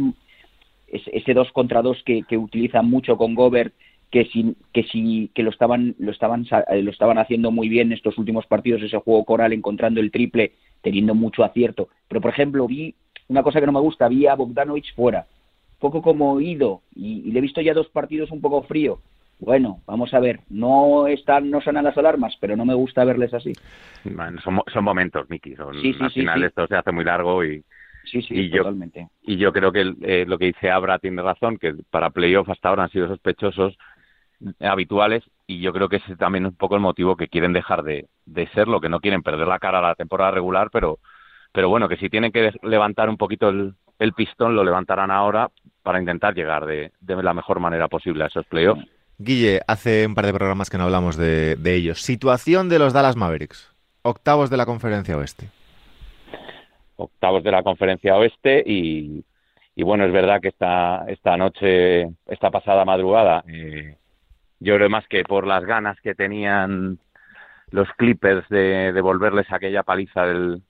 ese 0.88 1.33
2 1.33 1.51
contra 1.51 1.81
2 1.81 2.03
que, 2.05 2.23
que 2.23 2.38
utilizan 2.38 2.89
mucho 2.89 3.17
con 3.17 3.35
Gobert, 3.35 3.73
que 4.09 4.25
si, 4.25 4.55
que 4.71 4.83
si 4.83 5.31
que 5.33 5.41
lo 5.41 5.50
estaban 5.50 5.95
lo 5.97 6.11
estaban 6.11 6.45
lo 6.47 6.91
estaban 6.91 7.17
haciendo 7.17 7.50
muy 7.50 7.67
bien 7.67 7.91
estos 7.91 8.19
últimos 8.19 8.45
partidos 8.45 8.83
ese 8.83 9.00
juego 9.00 9.25
coral 9.25 9.53
encontrando 9.53 10.00
el 10.00 10.11
triple 10.11 10.51
teniendo 10.83 11.15
mucho 11.15 11.44
acierto. 11.44 11.89
Pero 12.07 12.21
por 12.21 12.29
ejemplo 12.29 12.67
vi 12.67 12.94
una 13.27 13.41
cosa 13.41 13.59
que 13.59 13.65
no 13.65 13.71
me 13.71 13.79
gusta 13.79 14.07
vi 14.07 14.27
a 14.27 14.35
Bogdanovich 14.35 14.94
fuera 14.94 15.25
poco 15.83 16.01
como 16.01 16.31
oído 16.31 16.81
y, 16.95 17.30
le 17.31 17.39
he 17.39 17.41
visto 17.41 17.59
ya 17.59 17.74
dos 17.74 17.89
partidos 17.89 18.31
un 18.31 18.39
poco 18.39 18.63
frío. 18.63 19.00
Bueno, 19.39 19.81
vamos 19.85 20.13
a 20.13 20.21
ver, 20.21 20.39
no 20.50 21.07
están, 21.07 21.51
no 21.51 21.59
sonan 21.59 21.83
las 21.83 21.97
alarmas, 21.97 22.38
pero 22.39 22.56
no 22.56 22.63
me 22.63 22.74
gusta 22.74 23.03
verles 23.03 23.33
así. 23.33 23.51
son, 24.41 24.83
momentos, 24.83 25.30
Miki. 25.30 25.56
Son, 25.57 25.75
al 25.75 26.12
final 26.12 26.44
esto 26.45 26.65
se 26.68 26.77
hace 26.77 26.94
muy 26.94 27.03
largo 27.03 27.44
y, 27.44 27.62
Sí, 28.06 28.21
sí, 28.21 28.50
totalmente. 28.50 29.07
y 29.21 29.38
yo 29.38 29.51
creo 29.53 29.71
que 29.71 29.94
eh, 30.01 30.25
lo 30.27 30.38
que 30.38 30.47
dice 30.47 30.69
Abra 30.69 31.00
tiene 31.00 31.21
razón, 31.21 31.57
que 31.57 31.74
para 31.89 32.09
playoff 32.12 32.50
hasta 32.50 32.69
ahora 32.69 32.83
han 32.83 32.89
sido 32.89 33.07
sospechosos 33.07 33.77
eh, 34.59 34.68
habituales 34.68 35.24
y 35.47 35.59
yo 35.59 35.74
creo 35.74 35.89
que 35.89 35.97
ese 35.97 36.15
también 36.15 36.45
es 36.45 36.51
un 36.51 36.57
poco 36.57 36.75
el 36.75 36.81
motivo 36.81 37.15
que 37.18 37.27
quieren 37.27 37.53
dejar 37.53 37.83
de, 37.83 38.07
de 38.25 38.48
ser, 38.50 38.67
lo 38.67 38.79
que 38.79 38.89
no 38.89 39.00
quieren 39.00 39.24
perder 39.24 39.48
la 39.48 39.60
cara 39.60 39.79
a 39.79 39.89
la 39.89 39.96
temporada 39.96 40.31
regular, 40.31 40.69
pero, 40.72 41.00
pero 41.51 41.69
bueno, 41.69 41.89
que 41.89 41.98
si 41.98 42.10
tienen 42.10 42.31
que 42.31 42.51
levantar 42.62 43.10
un 43.10 43.17
poquito 43.17 43.50
el, 43.50 43.74
el 44.00 44.13
pistón 44.13 44.55
lo 44.55 44.63
levantarán 44.63 45.12
ahora 45.12 45.50
para 45.84 46.00
intentar 46.00 46.34
llegar 46.34 46.66
de, 46.66 46.92
la 47.02 47.34
mejor 47.34 47.60
manera 47.60 47.88
posible 47.88 48.24
a 48.24 48.28
esos 48.28 48.46
playoffs. 48.48 48.86
Guille, 49.18 49.62
hace 49.68 50.08
un 50.08 50.16
par 50.16 50.25
de 50.25 50.34
programas 50.34 50.70
que 50.70 50.78
no 50.78 50.86
hablamos 50.86 51.18
de, 51.18 51.58
ellos. 51.63 52.02
Situación 52.02 52.70
de 52.70 52.80
los 52.80 52.94
Dallas 52.94 53.16
Mavericks, 53.16 53.72
octavos 54.02 54.50
de 54.50 54.58
la 54.58 54.66
conferencia 54.66 55.18
oeste. 55.18 55.50
Octavos 56.96 57.44
de 57.44 57.52
la 57.52 57.63
conferencia 57.63 58.16
oeste 58.16 58.63
y, 58.66 59.24
bueno, 59.78 60.06
es 60.06 60.12
verdad 60.12 60.42
que 60.42 60.50
esta, 60.50 61.06
esta 61.08 61.38
noche, 61.38 62.10
esta 62.28 62.50
pasada 62.50 62.86
madrugada, 62.86 63.44
eh, 63.48 63.98
yo 64.60 64.75
creo 64.75 64.90
más 64.90 65.08
que 65.08 65.24
por 65.24 65.46
las 65.46 65.66
ganas 65.66 66.00
que 66.02 66.16
tenían 66.16 66.98
los 67.70 67.90
Clippers 67.98 68.48
de 68.50 68.94
devolverles 68.94 69.52
aquella 69.52 69.84
paliza 69.84 70.25
del, 70.25 70.62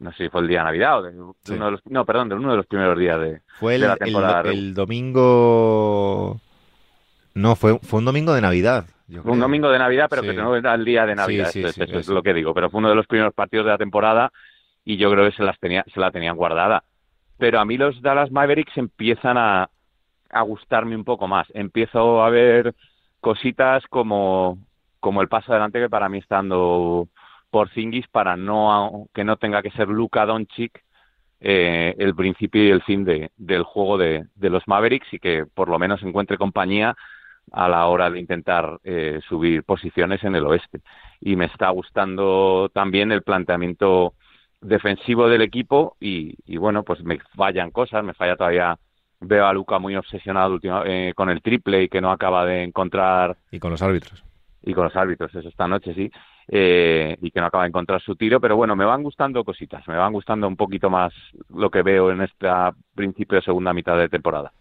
no 0.00 0.10
sé 0.12 0.24
si 0.24 0.28
fue 0.30 0.40
el 0.40 0.48
día 0.48 0.60
de 0.60 0.64
Navidad 0.64 0.98
o 0.98 1.02
de, 1.02 1.10
uno 1.20 1.64
de 1.66 1.70
los, 1.70 1.86
no, 1.86 2.04
perdón, 2.04 2.30
de 2.30 2.34
uno 2.34 2.50
de 2.50 2.56
los 2.56 2.66
primeros 2.66 2.98
días 2.98 3.20
de, 3.20 3.42
fue 3.58 3.76
el, 3.76 3.82
la 3.82 3.96
temporada. 3.96 4.50
El, 4.50 4.74
domingo, 4.74 6.40
no, 7.34 7.54
fue, 7.54 7.78
fue 7.80 7.98
un 7.98 8.06
domingo 8.06 8.32
de 8.34 8.40
Navidad. 8.40 8.86
fue 9.22 9.32
un 9.32 9.40
domingo 9.40 9.70
de 9.70 9.78
Navidad, 9.78 10.06
pero 10.08 10.22
que 10.22 10.32
no 10.32 10.56
era 10.56 10.74
el 10.74 10.84
día 10.84 11.04
de 11.06 11.14
Navidad, 11.14 11.50
eso, 11.54 11.84
es 11.84 12.08
lo 12.08 12.22
que 12.22 12.34
digo, 12.34 12.54
pero 12.54 12.70
fue 12.70 12.78
uno 12.78 12.88
de 12.88 12.94
los 12.94 13.06
primeros 13.06 13.34
partidos 13.34 13.66
de 13.66 13.72
la 13.72 13.78
temporada 13.78 14.32
y 14.84 14.96
yo 14.96 15.10
creo 15.10 15.28
que 15.28 15.36
se 15.36 15.44
las 15.44 15.58
tenía, 15.60 15.84
se 15.92 16.00
la 16.00 16.10
tenían 16.10 16.36
guardada. 16.36 16.82
Pero 17.36 17.60
a 17.60 17.64
mí 17.64 17.76
los 17.76 18.00
Dallas 18.02 18.30
Mavericks 18.30 18.76
empiezan 18.76 19.36
a, 19.36 19.70
a 20.30 20.42
gustarme 20.42 20.96
un 20.96 21.04
poco 21.04 21.28
más. 21.28 21.46
Empiezo 21.52 22.22
a 22.22 22.30
ver 22.30 22.74
cositas 23.20 23.84
como, 23.88 24.58
como 24.98 25.20
el 25.20 25.28
paso 25.28 25.52
adelante 25.52 25.78
que 25.78 25.90
para 25.90 26.08
mí 26.08 26.18
está 26.18 26.36
dando 26.36 27.08
por 27.50 27.70
Zingis 27.70 28.06
para 28.08 28.36
no 28.36 29.08
que 29.14 29.24
no 29.24 29.36
tenga 29.36 29.62
que 29.62 29.70
ser 29.72 29.88
Luka 29.88 30.26
Doncic 30.26 30.82
eh, 31.40 31.94
el 31.98 32.14
principio 32.14 32.64
y 32.64 32.70
el 32.70 32.82
fin 32.82 33.04
de, 33.04 33.30
del 33.36 33.62
juego 33.62 33.96
de, 33.96 34.26
de, 34.34 34.50
los 34.50 34.68
Mavericks 34.68 35.12
y 35.14 35.18
que 35.18 35.46
por 35.46 35.68
lo 35.68 35.78
menos 35.78 36.02
encuentre 36.02 36.36
compañía 36.36 36.94
a 37.52 37.68
la 37.68 37.86
hora 37.86 38.10
de 38.10 38.20
intentar 38.20 38.78
eh, 38.84 39.20
subir 39.26 39.64
posiciones 39.64 40.22
en 40.22 40.36
el 40.36 40.44
oeste. 40.44 40.80
Y 41.18 41.36
me 41.36 41.46
está 41.46 41.70
gustando 41.70 42.70
también 42.74 43.10
el 43.10 43.22
planteamiento 43.22 44.12
defensivo 44.60 45.28
del 45.28 45.40
equipo 45.40 45.96
y, 45.98 46.36
y 46.44 46.58
bueno, 46.58 46.82
pues 46.82 47.02
me 47.02 47.18
fallan 47.34 47.70
cosas, 47.70 48.04
me 48.04 48.12
falla 48.12 48.36
todavía 48.36 48.78
veo 49.20 49.46
a 49.46 49.52
Luca 49.52 49.78
muy 49.78 49.96
obsesionado 49.96 50.58
eh, 50.62 51.12
con 51.14 51.30
el 51.30 51.42
triple 51.42 51.84
y 51.84 51.88
que 51.88 52.00
no 52.00 52.10
acaba 52.10 52.44
de 52.44 52.62
encontrar 52.62 53.36
y 53.50 53.58
con 53.58 53.70
los 53.70 53.82
árbitros 53.82 54.24
y 54.62 54.74
con 54.74 54.84
los 54.84 54.96
árbitros, 54.96 55.34
eso 55.34 55.48
esta 55.48 55.68
noche 55.68 55.94
sí, 55.94 56.10
eh, 56.52 57.16
y 57.22 57.30
que 57.30 57.40
no 57.40 57.46
acaba 57.46 57.62
de 57.62 57.68
encontrar 57.68 58.02
su 58.02 58.16
tiro, 58.16 58.40
pero 58.40 58.56
bueno, 58.56 58.74
me 58.74 58.84
van 58.84 59.04
gustando 59.04 59.44
cositas, 59.44 59.86
me 59.86 59.96
van 59.96 60.12
gustando 60.12 60.48
un 60.48 60.56
poquito 60.56 60.90
más 60.90 61.12
lo 61.54 61.70
que 61.70 61.82
veo 61.82 62.10
en 62.10 62.22
esta 62.22 62.74
principio 62.94 63.36
de 63.36 63.42
segunda 63.42 63.72
mitad 63.72 63.96
de 63.96 64.08
temporada. 64.08 64.52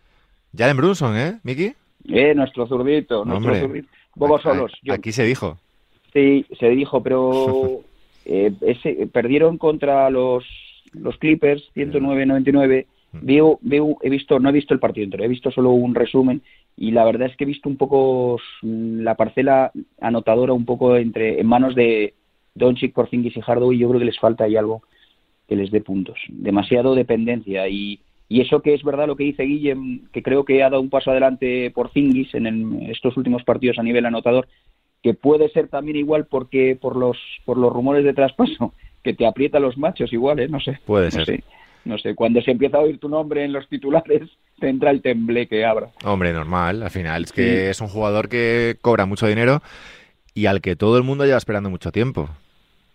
Jalen 0.56 0.78
Brunson, 0.78 1.18
¿eh, 1.18 1.40
Miki? 1.44 1.74
Eh, 2.08 2.34
nuestro 2.36 2.68
zurdito, 2.68 3.26
nuestro 3.26 3.52
Hombre. 3.54 3.62
zurdito. 3.62 3.88
Solos. 4.44 4.72
Yo- 4.84 4.94
Aquí 4.94 5.12
se 5.12 5.24
dijo. 5.24 5.58
Sí, 6.14 6.46
se 6.60 6.70
dijo, 6.70 7.02
pero 7.02 7.82
eh, 8.26 8.52
ese, 8.62 9.08
perdieron 9.12 9.58
contra 9.58 10.10
los, 10.12 10.46
los 10.94 11.18
Clippers 11.18 11.64
109-99. 11.76 12.86
Veo, 13.12 13.58
veo, 13.64 13.98
he 14.04 14.10
visto, 14.12 14.40
no 14.40 14.50
he 14.50 14.52
visto 14.52 14.76
el 14.76 14.80
partido 14.80 15.06
entero, 15.06 15.24
he 15.24 15.28
visto 15.28 15.50
solo 15.50 15.72
un 15.72 15.96
resumen 15.96 16.44
y 16.82 16.92
la 16.92 17.04
verdad 17.04 17.28
es 17.28 17.36
que 17.36 17.44
he 17.44 17.48
visto 17.48 17.68
un 17.68 17.76
poco 17.76 18.40
mm, 18.62 19.02
la 19.02 19.16
parcela 19.16 19.72
anotadora 20.00 20.54
un 20.54 20.64
poco 20.66 20.96
entre 20.96 21.40
en 21.42 21.46
manos 21.46 21.76
de 21.76 22.14
Doncic, 22.56 22.94
Porzingis 22.94 23.36
y 23.36 23.42
Hardaway. 23.42 23.78
Yo 23.78 23.90
creo 23.90 24.00
que 24.00 24.06
les 24.06 24.18
falta 24.20 24.46
ahí 24.46 24.56
algo 24.56 24.82
que 25.48 25.56
les 25.58 25.72
dé 25.72 25.82
puntos. 25.82 26.18
Demasiado 26.30 26.96
dependencia 26.96 27.68
y, 27.68 28.00
y 28.30 28.40
eso 28.42 28.62
que 28.62 28.74
es 28.74 28.84
verdad 28.84 29.08
lo 29.08 29.16
que 29.18 29.26
dice 29.26 29.44
Guillem, 29.44 30.08
que 30.14 30.24
creo 30.24 30.46
que 30.46 30.64
ha 30.64 30.70
dado 30.70 30.82
un 30.82 30.90
paso 30.90 31.12
adelante 31.12 31.70
Porzingis 31.72 32.34
en 32.34 32.48
el- 32.48 32.90
estos 32.90 33.18
últimos 33.18 33.44
partidos 33.44 33.78
a 33.78 33.84
nivel 33.84 34.06
anotador, 34.06 34.48
que 35.04 35.14
puede 35.14 35.50
ser 35.50 35.68
también 35.68 35.98
igual 35.98 36.28
porque 36.28 36.78
por 36.80 36.96
los 36.96 37.18
por 37.46 37.58
los 37.58 37.74
rumores 37.74 38.04
de 38.06 38.14
traspaso 38.14 38.74
que 39.04 39.14
te 39.14 39.26
aprieta 39.26 39.58
a 39.58 39.62
los 39.62 39.78
machos 39.78 40.14
igual, 40.14 40.40
¿eh? 40.40 40.48
No 40.48 40.60
sé. 40.62 40.80
Puede 40.86 41.06
no 41.06 41.12
ser. 41.12 41.26
sé. 41.26 41.44
No 41.86 41.98
sé, 41.98 42.14
cuando 42.16 42.42
se 42.42 42.52
empieza 42.52 42.78
a 42.78 42.82
oír 42.82 43.00
tu 43.00 43.08
nombre 43.10 43.44
en 43.44 43.54
los 43.54 43.68
titulares, 43.70 44.30
te 44.60 44.70
entra 44.70 44.92
el 44.92 45.02
tembleque, 45.02 45.66
abra. 45.66 45.90
Hombre, 46.04 46.34
normal. 46.34 46.84
Al 46.84 46.90
final 46.92 47.24
es 47.24 47.32
que 47.32 47.70
es 47.70 47.82
un 47.82 47.88
jugador 47.88 48.30
que 48.30 48.78
cobra 48.82 49.06
mucho 49.06 49.26
dinero 49.28 49.62
y 50.34 50.46
al 50.46 50.62
que 50.62 50.76
todo 50.76 50.98
el 50.98 51.04
mundo 51.04 51.26
lleva 51.26 51.38
esperando 51.38 51.70
mucho 51.70 51.92
tiempo. 51.92 52.30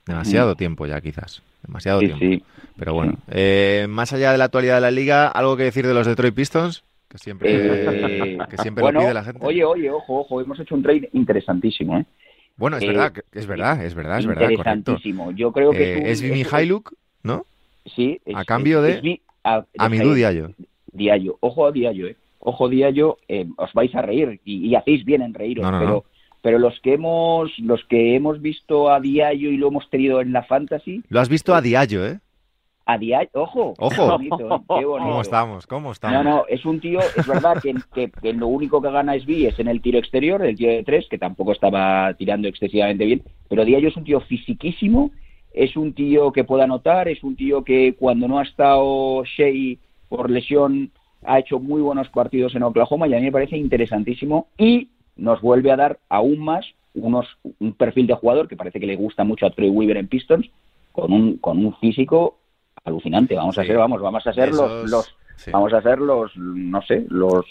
Demasiado 0.06 0.54
tiempo 0.54 0.86
ya, 0.86 1.00
quizás. 1.00 1.42
Demasiado 1.62 2.00
Sí, 2.00 2.06
tiempo. 2.06 2.24
sí. 2.24 2.42
Pero 2.76 2.92
bueno, 2.92 3.16
eh, 3.30 3.86
más 3.88 4.12
allá 4.12 4.32
de 4.32 4.38
la 4.38 4.44
actualidad 4.44 4.74
de 4.76 4.80
la 4.82 4.90
liga, 4.90 5.28
¿algo 5.28 5.56
que 5.56 5.62
decir 5.64 5.86
de 5.86 5.94
los 5.94 6.06
Detroit 6.06 6.34
Pistons? 6.34 6.84
Que 7.08 7.18
siempre, 7.18 7.48
Eh, 7.52 8.38
que 8.50 8.56
siempre 8.58 8.82
bueno, 8.82 9.00
lo 9.00 9.04
pide 9.06 9.14
la 9.14 9.24
gente. 9.24 9.38
Oye, 9.42 9.64
oye, 9.64 9.90
ojo, 9.90 10.20
ojo, 10.20 10.40
hemos 10.40 10.58
hecho 10.60 10.74
un 10.74 10.82
trade 10.82 11.08
interesantísimo, 11.12 11.96
¿eh? 11.98 12.04
bueno, 12.56 12.76
es 12.76 12.82
eh, 12.82 12.88
verdad, 12.88 13.12
es 13.32 13.46
verdad, 13.46 13.84
es 13.84 13.94
verdad, 13.94 14.18
es 14.18 14.26
verdad, 14.26 14.40
correcto. 14.42 14.60
Interesantísimo. 14.72 15.30
Yo 15.32 15.52
creo 15.52 15.70
que 15.70 15.94
Eh, 15.94 16.00
un- 16.00 16.06
es 16.06 16.20
Vini 16.20 16.40
es- 16.42 16.52
Hailuk, 16.52 16.92
¿no? 17.22 17.46
Sí. 17.86 18.20
es- 18.26 18.36
a 18.36 18.44
cambio 18.44 18.82
de- 18.82 18.92
es 18.92 19.02
Vi- 19.02 19.22
a, 19.44 19.64
A 19.78 19.84
de 19.84 19.88
Midou 19.88 20.12
Hailuk. 20.12 20.16
Diallo. 20.16 20.50
Diallo. 20.94 21.36
Ojo 21.40 21.66
a 21.66 21.72
Diallo, 21.72 22.06
¿eh? 22.06 22.16
Ojo 22.38 22.68
Diallo, 22.68 23.18
eh, 23.28 23.46
os 23.56 23.72
vais 23.74 23.94
a 23.94 24.02
reír 24.02 24.40
y, 24.44 24.66
y 24.68 24.74
hacéis 24.74 25.04
bien 25.04 25.22
en 25.22 25.34
reíros, 25.34 25.62
No, 25.64 25.70
no, 25.72 25.78
pero 25.78 25.90
no. 25.90 26.04
pero 26.42 26.58
los 26.58 26.78
que 26.80 26.94
hemos 26.94 27.58
los 27.58 27.84
que 27.84 28.14
hemos 28.16 28.40
visto 28.40 28.90
a 28.90 29.00
Diallo 29.00 29.50
y 29.50 29.56
lo 29.56 29.68
hemos 29.68 29.88
tenido 29.90 30.20
en 30.20 30.32
la 30.32 30.42
fantasy, 30.44 31.02
Lo 31.08 31.20
has 31.20 31.28
visto 31.28 31.54
a 31.54 31.60
Diallo, 31.60 32.06
¿eh? 32.06 32.18
a 32.86 32.98
Diallo, 32.98 33.30
ojo, 33.32 33.72
Ojo. 33.78 33.94
qué 33.94 34.02
bonito, 34.02 34.36
¿eh? 34.56 34.60
Qué 34.78 34.84
bonito. 34.84 35.08
¿Cómo 35.08 35.22
estamos? 35.22 35.66
¿Cómo 35.66 35.92
estamos? 35.92 36.22
No, 36.22 36.22
no, 36.22 36.44
es 36.48 36.66
un 36.66 36.80
tío, 36.80 37.00
es 37.00 37.26
verdad 37.26 37.56
que, 37.62 37.74
que, 37.94 38.10
que 38.10 38.32
lo 38.34 38.48
único 38.48 38.82
que 38.82 38.90
gana 38.90 39.14
es 39.14 39.26
es 39.26 39.58
en 39.58 39.68
el 39.68 39.80
tiro 39.80 39.98
exterior, 39.98 40.44
el 40.44 40.54
tiro 40.54 40.70
de 40.72 40.84
tres, 40.84 41.06
que 41.08 41.16
tampoco 41.16 41.52
estaba 41.52 42.12
tirando 42.12 42.46
excesivamente 42.46 43.06
bien, 43.06 43.22
pero 43.48 43.64
Diallo 43.64 43.88
es 43.88 43.96
un 43.96 44.04
tío 44.04 44.20
fisiquísimo, 44.20 45.12
es 45.54 45.76
un 45.78 45.94
tío 45.94 46.30
que 46.30 46.44
puede 46.44 46.64
anotar, 46.64 47.08
es 47.08 47.24
un 47.24 47.36
tío 47.36 47.64
que 47.64 47.94
cuando 47.98 48.28
no 48.28 48.38
ha 48.38 48.42
estado 48.42 49.24
Shea 49.24 49.78
por 50.14 50.30
lesión 50.30 50.90
ha 51.26 51.38
hecho 51.40 51.58
muy 51.58 51.80
buenos 51.82 52.08
partidos 52.10 52.54
en 52.54 52.62
Oklahoma 52.62 53.08
y 53.08 53.14
a 53.14 53.16
mí 53.18 53.24
me 53.24 53.32
parece 53.32 53.56
interesantísimo 53.56 54.46
y 54.56 54.88
nos 55.16 55.40
vuelve 55.40 55.72
a 55.72 55.76
dar 55.76 55.98
aún 56.08 56.38
más 56.38 56.64
unos 56.94 57.26
un 57.58 57.72
perfil 57.72 58.06
de 58.06 58.14
jugador 58.14 58.46
que 58.46 58.56
parece 58.56 58.78
que 58.78 58.86
le 58.86 58.94
gusta 58.94 59.24
mucho 59.24 59.46
a 59.46 59.50
Troy 59.50 59.68
Weaver 59.70 59.96
en 59.96 60.06
Pistons 60.06 60.48
con 60.92 61.12
un 61.12 61.38
con 61.38 61.58
un 61.64 61.74
físico 61.78 62.38
alucinante. 62.84 63.34
Vamos 63.34 63.58
a 63.58 63.64
ser, 63.64 63.76
vamos, 63.76 64.00
vamos 64.00 64.24
a 64.26 64.32
ser 64.32 64.50
Esos- 64.50 64.82
los, 64.82 64.90
los 64.90 65.16
sí. 65.36 65.50
vamos 65.50 65.72
a 65.72 65.82
ser 65.82 65.98
los, 65.98 66.36
no 66.36 66.80
sé, 66.82 67.06
los 67.08 67.46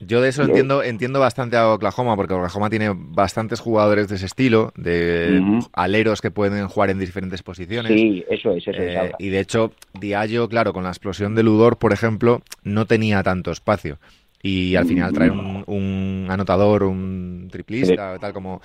Yo 0.00 0.22
de 0.22 0.30
eso 0.30 0.42
entiendo, 0.44 0.82
entiendo 0.82 1.20
bastante 1.20 1.58
a 1.58 1.68
Oklahoma, 1.68 2.16
porque 2.16 2.32
Oklahoma 2.32 2.70
tiene 2.70 2.90
bastantes 2.94 3.60
jugadores 3.60 4.08
de 4.08 4.16
ese 4.16 4.26
estilo, 4.26 4.72
de 4.74 5.60
aleros 5.74 6.22
que 6.22 6.30
pueden 6.30 6.66
jugar 6.68 6.88
en 6.88 6.98
diferentes 6.98 7.42
posiciones. 7.42 7.92
sí, 7.92 8.24
eso 8.30 8.52
es, 8.52 8.66
eso 8.66 8.80
es. 8.80 8.96
Eh, 8.96 9.12
y 9.18 9.28
de 9.28 9.40
hecho, 9.40 9.72
Diallo, 9.92 10.48
claro, 10.48 10.72
con 10.72 10.84
la 10.84 10.88
explosión 10.88 11.34
de 11.34 11.42
Ludor, 11.42 11.76
por 11.76 11.92
ejemplo, 11.92 12.40
no 12.62 12.86
tenía 12.86 13.22
tanto 13.22 13.50
espacio. 13.50 13.98
Y 14.42 14.74
al 14.76 14.86
final 14.86 15.12
traer 15.12 15.32
un, 15.32 15.64
un 15.66 16.26
anotador, 16.30 16.84
un 16.84 17.48
triplista, 17.52 18.18
tal 18.18 18.32
como, 18.32 18.62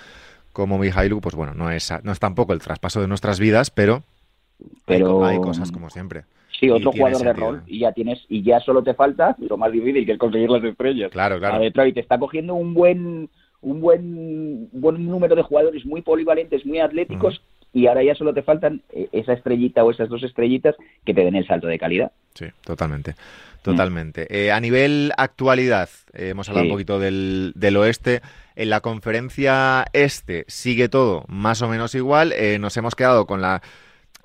como 0.53 0.77
Mihailu, 0.77 1.19
pues 1.19 1.35
bueno, 1.35 1.53
no 1.53 1.69
es, 1.69 1.91
no 2.03 2.13
es 2.13 2.19
tampoco 2.19 2.53
el 2.53 2.59
traspaso 2.59 3.01
de 3.01 3.09
nuestras 3.09 3.41
vidas, 3.41 3.71
pero, 3.71 4.03
Pero- 4.85 5.25
hay, 5.25 5.37
cosas 5.39 5.73
como 5.73 5.89
siempre. 5.89 6.23
Sí, 6.59 6.69
otro 6.69 6.91
jugador 6.91 7.21
de 7.23 7.33
rol 7.33 7.63
y 7.67 7.79
ya 7.79 7.91
tienes 7.91 8.23
y 8.29 8.41
ya 8.43 8.59
solo 8.61 8.81
te 8.83 8.93
falta 8.93 9.35
lo 9.39 9.57
más 9.57 9.71
difícil 9.71 10.05
que 10.05 10.13
es 10.13 10.17
conseguir 10.17 10.49
las 10.49 10.63
estrellas. 10.63 11.11
Claro, 11.11 11.35
A 11.35 11.39
claro. 11.39 11.59
Detroit 11.59 11.97
está 11.97 12.17
cogiendo 12.17 12.53
un 12.55 12.73
buen 12.73 13.29
un 13.61 13.81
buen 13.81 14.69
buen 14.71 15.05
número 15.05 15.35
de 15.35 15.41
jugadores 15.41 15.85
muy 15.85 16.01
polivalentes, 16.01 16.65
muy 16.65 16.79
atléticos 16.79 17.41
y 17.73 17.87
ahora 17.87 18.03
ya 18.03 18.15
solo 18.15 18.33
te 18.33 18.41
faltan 18.41 18.81
eh, 18.93 19.09
esa 19.11 19.33
estrellita 19.33 19.83
o 19.83 19.91
esas 19.91 20.07
dos 20.07 20.23
estrellitas 20.23 20.75
que 21.03 21.13
te 21.13 21.25
den 21.25 21.35
el 21.35 21.45
salto 21.45 21.67
de 21.67 21.77
calidad. 21.77 22.11
Sí, 22.33 22.45
totalmente. 22.63 23.15
Totalmente. 23.61 24.27
Eh, 24.29 24.51
a 24.51 24.59
nivel 24.59 25.11
actualidad, 25.17 25.89
eh, 26.13 26.29
hemos 26.29 26.47
hablado 26.47 26.65
Sí. 26.65 26.69
un 26.69 26.75
poquito 26.75 26.99
del, 26.99 27.51
del 27.55 27.77
oeste. 27.77 28.21
En 28.55 28.69
la 28.69 28.79
conferencia 28.81 29.85
este 29.91 30.45
sigue 30.47 30.87
todo 30.87 31.25
más 31.27 31.61
o 31.63 31.67
menos 31.67 31.95
igual. 31.95 32.31
Eh, 32.33 32.59
nos 32.59 32.77
hemos 32.77 32.93
quedado 32.95 33.25
con 33.25 33.41
la 33.41 33.61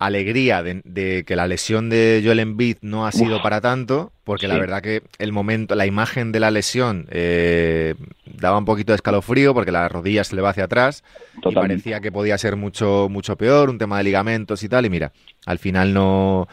alegría 0.01 0.63
de, 0.63 0.81
de 0.85 1.25
que 1.25 1.37
la 1.37 1.47
lesión 1.47 1.91
de 1.91 2.23
Joel 2.25 2.41
Embiid 2.41 2.79
no 2.81 3.07
ha 3.07 3.13
sido 3.13 3.43
para 3.43 3.61
tanto, 3.61 4.13
porque 4.25 4.49
la 4.49 4.59
verdad 4.59 4.81
que 4.81 5.03
el 5.19 5.31
momento, 5.31 5.75
la 5.75 5.85
imagen 5.85 6.33
de 6.33 6.41
la 6.41 6.51
lesión 6.51 7.07
eh, 7.11 7.95
daba 8.25 8.57
un 8.57 8.65
poquito 8.65 8.93
de 8.93 8.97
escalofrío 8.97 9.53
porque 9.53 9.71
la 9.71 9.89
rodilla 9.91 10.25
se 10.25 10.35
le 10.35 10.43
va 10.43 10.51
hacia 10.51 10.65
atrás 10.65 11.05
y 11.45 11.55
parecía 11.55 12.01
que 12.01 12.11
podía 12.11 12.39
ser 12.39 12.57
mucho, 12.57 13.09
mucho 13.11 13.37
peor, 13.37 13.69
un 13.69 13.77
tema 13.77 13.99
de 13.99 14.05
ligamentos 14.05 14.63
y 14.63 14.71
tal, 14.71 14.87
y 14.87 14.91
mira, 14.91 15.13
al 15.45 15.59
final 15.59 15.93
no, 15.93 16.49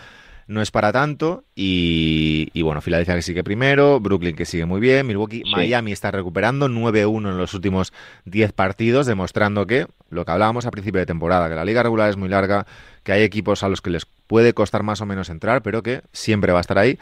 no 0.47 0.61
es 0.61 0.71
para 0.71 0.91
tanto, 0.93 1.43
y, 1.55 2.49
y 2.53 2.61
bueno, 2.61 2.81
Filadelfia 2.81 3.15
que 3.15 3.21
sigue 3.21 3.43
primero, 3.43 3.99
Brooklyn 3.99 4.35
que 4.35 4.45
sigue 4.45 4.65
muy 4.65 4.79
bien, 4.79 5.05
Milwaukee, 5.05 5.43
Sí. 5.45 5.51
Miami 5.51 5.91
está 5.91 6.09
recuperando 6.11 6.67
9-1 6.69 7.29
en 7.29 7.37
los 7.37 7.53
últimos 7.53 7.91
10 8.25 8.53
partidos, 8.53 9.05
demostrando 9.07 9.67
que, 9.67 9.87
lo 10.09 10.23
que 10.25 10.31
hablábamos 10.31 10.65
a 10.65 10.71
principio 10.71 10.99
de 10.99 11.05
temporada, 11.05 11.49
que 11.49 11.55
la 11.55 11.65
liga 11.65 11.83
regular 11.83 12.09
es 12.09 12.17
muy 12.17 12.29
larga, 12.29 12.65
que 13.03 13.11
hay 13.11 13.23
equipos 13.23 13.61
a 13.63 13.69
los 13.69 13.81
que 13.81 13.89
les 13.89 14.05
puede 14.05 14.53
costar 14.53 14.83
más 14.83 15.01
o 15.01 15.05
menos 15.05 15.29
entrar, 15.29 15.61
pero 15.61 15.83
que 15.83 16.01
siempre 16.13 16.51
va 16.53 16.59
a 16.59 16.61
estar 16.61 16.77
ahí. 16.77 16.97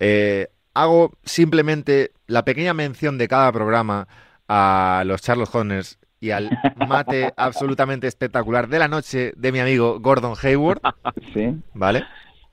Eh, 0.00 0.48
hago 0.74 1.12
simplemente 1.24 2.12
la 2.26 2.44
pequeña 2.44 2.74
mención 2.74 3.18
de 3.18 3.28
cada 3.28 3.52
programa 3.52 4.08
a 4.48 5.02
los 5.06 5.22
Charles 5.22 5.48
Hornets 5.52 5.98
y 6.20 6.30
al 6.32 6.50
mate 6.88 7.32
absolutamente 7.36 8.06
espectacular 8.06 8.68
de 8.68 8.78
la 8.78 8.88
noche 8.88 9.32
de 9.36 9.52
mi 9.52 9.60
amigo 9.60 10.00
Gordon 10.00 10.34
Hayward, 10.42 10.80
Sí. 11.32 11.54
¿vale? 11.74 12.04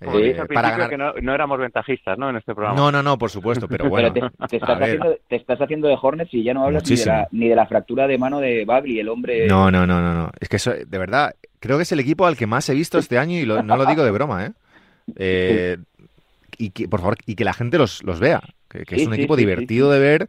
Como 0.03 0.19
Eh, 0.19 0.39
al 0.39 0.47
para 0.47 0.69
ganar. 0.71 0.89
que 0.89 0.97
no, 0.97 1.13
no 1.21 1.33
éramos 1.33 1.57
ventajistas, 1.59 2.17
¿no? 2.19 2.29
En 2.29 2.35
este 2.35 2.53
programa. 2.53 2.77
No, 2.79 2.91
no, 2.91 3.01
no, 3.01 3.17
por 3.17 3.31
supuesto, 3.31 3.67
pero 3.67 3.89
bueno. 3.89 4.13
Pero 4.13 4.29
te, 4.47 4.55
estás 4.57 4.79
haciendo, 4.79 5.17
te 5.27 5.35
estás 5.37 5.59
haciendo 5.59 5.87
de 5.87 5.97
Hornets 5.99 6.33
y 6.33 6.43
ya 6.43 6.53
no 6.53 6.65
hablas 6.65 6.87
ni 6.87 6.95
de, 6.97 7.05
la, 7.05 7.27
ni 7.31 7.47
de 7.49 7.55
la 7.55 7.65
fractura 7.65 8.05
de 8.07 8.17
mano 8.19 8.39
de 8.39 8.63
Bagley, 8.65 8.99
el 8.99 9.09
hombre. 9.09 9.47
No, 9.47 9.71
no, 9.71 9.87
no, 9.87 9.99
no, 9.99 10.13
no. 10.13 10.31
Es 10.39 10.49
que 10.49 10.57
eso, 10.57 10.71
de 10.71 10.97
verdad, 10.99 11.33
creo 11.59 11.77
que 11.77 11.83
es 11.83 11.91
el 11.91 11.99
equipo 11.99 12.27
al 12.27 12.37
que 12.37 12.45
más 12.45 12.69
he 12.69 12.75
visto 12.75 12.99
este 12.99 13.17
año 13.17 13.39
y 13.39 13.45
lo- 13.45 13.63
no 13.63 13.75
lo 13.75 13.85
digo 13.87 14.03
de 14.03 14.11
broma, 14.11 14.45
¿eh? 14.45 14.51
Eh, 15.15 15.77
y 16.59 16.69
que, 16.71 16.87
por 16.87 16.99
favor, 16.99 17.17
y 17.25 17.35
que 17.35 17.43
la 17.45 17.53
gente 17.53 17.77
los, 17.79 18.03
los 18.03 18.19
vea. 18.19 18.41
Que, 18.69 18.83
que 18.83 18.95
es 18.97 19.07
un 19.07 19.13
sí, 19.13 19.19
equipo 19.21 19.35
sí, 19.35 19.41
sí, 19.41 19.45
divertido 19.47 19.89
de 19.91 19.99
ver 19.99 20.27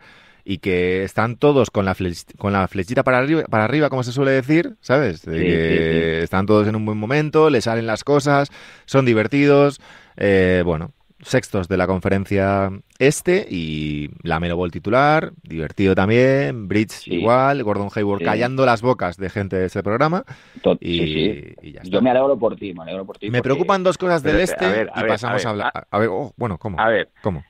y 0.51 0.59
que 0.59 1.05
están 1.05 1.37
todos 1.37 1.71
con 1.71 1.85
la, 1.85 1.95
con 2.39 2.55
la 2.55 2.67
flechita 2.69 3.03
para 3.05 3.19
arriba, 3.19 3.43
para 3.51 3.65
arriba, 3.65 3.91
como 3.91 4.03
se 4.03 4.13
suele 4.13 4.31
decir, 4.31 4.77
¿sabes? 4.81 5.23
De 5.27 5.39
Sí, 5.39 5.45
que 5.45 6.17
sí, 6.21 6.25
están 6.25 6.47
todos 6.47 6.67
en 6.67 6.75
un 6.75 6.87
buen 6.87 6.97
momento, 6.97 7.51
les 7.51 7.65
salen 7.65 7.87
las 7.87 8.03
cosas, 8.03 8.49
son 8.87 9.05
divertidos. 9.05 9.79
eh, 10.17 10.63
bueno, 10.65 10.91
sextos 11.21 11.69
de 11.69 11.77
la 11.77 11.87
conferencia 11.87 12.71
este 12.99 13.47
y 13.51 14.09
la 14.23 14.39
Ball 14.39 14.71
titular, 14.71 15.33
divertido 15.43 15.95
también, 15.95 16.67
Bridge 16.67 16.93
Sí. 16.93 17.15
igual, 17.17 17.63
Gordon 17.63 17.89
Hayward 17.95 18.21
Sí. 18.21 18.25
callando 18.25 18.65
las 18.65 18.81
bocas 18.83 19.17
de 19.19 19.29
gente 19.29 19.57
de 19.57 19.67
ese 19.67 19.83
programa 19.83 20.25
To- 20.63 20.79
y, 20.81 20.99
sí, 20.99 21.55
y 21.63 21.73
ya 21.73 21.81
está. 21.83 21.91
Yo 21.91 22.01
me 22.01 22.11
alegro 22.11 22.39
por 22.39 22.57
ti, 22.57 22.73
me 22.73 22.83
alegro 22.85 23.05
por 23.05 23.19
ti. 23.19 23.27
Me 23.27 23.39
porque- 23.39 23.43
preocupan 23.49 23.83
dos 23.85 23.99
cosas 23.99 24.23
del 24.23 24.37
Pero, 24.37 24.45
este 24.45 24.65
a 24.65 24.71
ver, 24.71 24.91
a 24.95 24.99
y 25.01 25.03
ver, 25.03 25.09
pasamos 25.13 25.45
a 25.45 25.51
hablar. 25.51 25.87
A, 25.91 25.99
ver, 25.99 26.09
oh, 26.11 26.33
bueno, 26.37 26.57
¿cómo? 26.59 26.81
A 26.81 26.89
ver, 26.89 27.11
¿Cómo? 27.23 27.45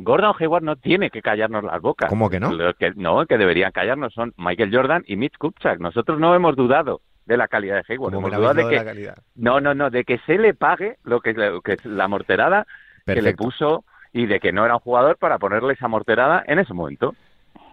Gordon 0.00 0.32
Hayward 0.38 0.62
no 0.62 0.76
tiene 0.76 1.10
que 1.10 1.20
callarnos 1.20 1.64
las 1.64 1.80
bocas. 1.80 2.08
¿Cómo 2.08 2.30
que 2.30 2.38
no? 2.38 2.52
Los 2.52 2.76
que, 2.76 2.92
no, 2.94 3.26
que 3.26 3.36
deberían 3.36 3.72
callarnos 3.72 4.14
son 4.14 4.32
Michael 4.36 4.70
Jordan 4.72 5.04
y 5.06 5.16
Mitch 5.16 5.36
Kupchak. 5.38 5.80
Nosotros 5.80 6.20
no 6.20 6.36
hemos 6.36 6.54
dudado 6.54 7.00
de 7.26 7.36
la 7.36 7.48
calidad 7.48 7.76
de 7.76 7.92
Hayward. 7.92 8.14
Hemos 8.14 8.30
dudado 8.30 8.54
de 8.54 8.68
que, 8.68 8.76
la 8.76 8.84
calidad. 8.84 9.18
no, 9.34 9.60
no, 9.60 9.74
no, 9.74 9.90
de 9.90 10.04
que 10.04 10.18
se 10.24 10.38
le 10.38 10.54
pague 10.54 10.98
lo 11.02 11.20
que, 11.20 11.34
lo 11.34 11.60
que 11.62 11.72
es 11.72 11.84
la 11.84 12.06
morterada 12.06 12.64
que 13.04 13.20
le 13.20 13.34
puso 13.34 13.84
y 14.12 14.26
de 14.26 14.38
que 14.38 14.52
no 14.52 14.64
era 14.64 14.74
un 14.74 14.80
jugador 14.80 15.16
para 15.16 15.38
ponerle 15.38 15.74
esa 15.74 15.88
morterada 15.88 16.44
en 16.46 16.60
ese 16.60 16.74
momento. 16.74 17.16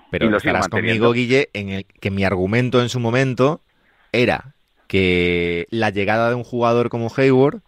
Pero 0.09 0.25
Y 0.25 0.29
lo 0.29 0.37
estarás 0.37 0.67
conmigo. 0.67 1.11
Guille, 1.11 1.49
en 1.53 1.69
el 1.69 1.85
que 1.85 2.09
mi 2.09 2.23
argumento 2.23 2.81
en 2.81 2.89
su 2.89 2.99
momento 2.99 3.61
era 4.11 4.55
que 4.87 5.67
la 5.69 5.91
llegada 5.91 6.29
de 6.29 6.35
un 6.35 6.43
jugador 6.43 6.89
como 6.89 7.11
Hayward 7.15 7.61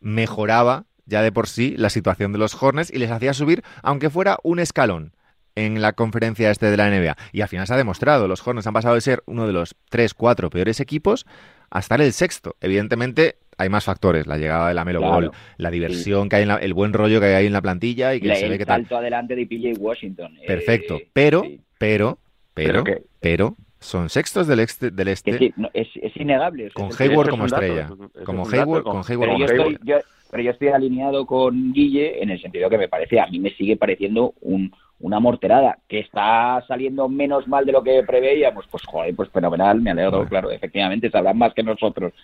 mejoraba 0.00 0.84
ya 1.06 1.22
de 1.22 1.32
por 1.32 1.48
sí 1.48 1.74
la 1.76 1.90
situación 1.90 2.32
de 2.32 2.38
los 2.38 2.60
Hornets 2.60 2.92
y 2.92 2.98
les 2.98 3.10
hacía 3.10 3.34
subir, 3.34 3.62
aunque 3.82 4.10
fuera 4.10 4.38
un 4.42 4.58
escalón 4.58 5.12
en 5.54 5.82
la 5.82 5.92
conferencia 5.92 6.50
este 6.50 6.70
de 6.70 6.76
la 6.76 6.88
NBA. 6.90 7.16
Y 7.32 7.40
al 7.42 7.48
final 7.48 7.66
se 7.66 7.74
ha 7.74 7.76
demostrado, 7.76 8.26
los 8.28 8.46
Hornets 8.46 8.66
han 8.66 8.72
pasado 8.72 8.94
de 8.94 9.00
ser 9.02 9.22
uno 9.26 9.46
de 9.46 9.52
los 9.52 9.74
tres, 9.90 10.14
cuatro 10.14 10.48
peores 10.48 10.80
equipos 10.80 11.26
a 11.70 11.78
estar 11.80 12.00
el 12.00 12.12
sexto. 12.12 12.56
Evidentemente 12.60 13.36
hay 13.58 13.68
más 13.68 13.84
factores, 13.84 14.26
la 14.26 14.38
llegada 14.38 14.68
de 14.68 14.74
la 14.74 14.84
Melo 14.84 15.00
Claro. 15.00 15.14
Ball, 15.14 15.30
la 15.58 15.70
diversión 15.70 16.28
que 16.28 16.36
hay 16.36 16.42
en 16.42 16.48
la, 16.48 16.56
el 16.56 16.72
buen 16.74 16.92
rollo 16.94 17.20
que 17.20 17.26
hay 17.26 17.34
ahí 17.34 17.46
en 17.46 17.52
la 17.52 17.60
plantilla 17.62 18.14
y 18.14 18.20
que 18.20 18.28
La- 18.28 18.36
se 18.36 18.46
ve 18.48 18.52
el 18.54 18.58
que 18.58 18.64
tal. 18.66 18.80
salto 18.82 18.96
adelante 18.96 19.36
de 19.36 19.46
PJ 19.46 19.78
Washington. 19.78 20.34
eh, 20.40 20.46
Perfecto, 20.46 20.98
pero, 21.12 21.42
sí. 21.42 21.60
pero, 21.78 22.18
pero, 22.54 22.84
Pero 23.20 23.56
son 23.78 24.08
sextos 24.08 24.46
del 24.46 24.60
este, 24.60 24.90
del 24.90 25.06
Que 25.06 25.12
este 25.12 25.38
sí, 25.38 25.52
no, 25.56 25.68
es, 25.74 25.88
es 25.96 26.16
innegable. 26.16 26.70
con 26.72 26.88
Hayward 26.98 27.28
como 27.30 27.46
estrella, 27.46 27.88
como 28.24 28.46
Hayward, 28.48 28.82
con- 28.84 29.02
Hayward 29.06 29.28
como 29.30 29.44
estrella. 29.44 30.00
Pero 30.32 30.44
yo 30.44 30.52
estoy 30.52 30.68
alineado 30.68 31.26
con 31.26 31.74
Guille 31.74 32.22
en 32.22 32.30
el 32.30 32.40
sentido 32.40 32.70
que 32.70 32.78
me 32.78 32.88
parece, 32.88 33.20
a 33.20 33.26
mí 33.26 33.38
me 33.38 33.50
sigue 33.50 33.76
pareciendo 33.76 34.32
un, 34.40 34.72
una 34.98 35.20
morterada, 35.20 35.78
que 35.86 35.98
está 35.98 36.64
saliendo 36.66 37.06
menos 37.06 37.46
mal 37.46 37.66
de 37.66 37.72
lo 37.72 37.82
que 37.82 38.02
preveíamos, 38.02 38.64
pues 38.70 38.82
joder, 38.86 39.14
pues 39.14 39.28
fenomenal, 39.28 39.82
me 39.82 39.90
alegro, 39.90 40.12
Bueno. 40.12 40.30
claro, 40.30 40.50
efectivamente, 40.50 41.10
sabrán 41.10 41.36
más 41.36 41.52
que 41.52 41.62
nosotros. 41.62 42.14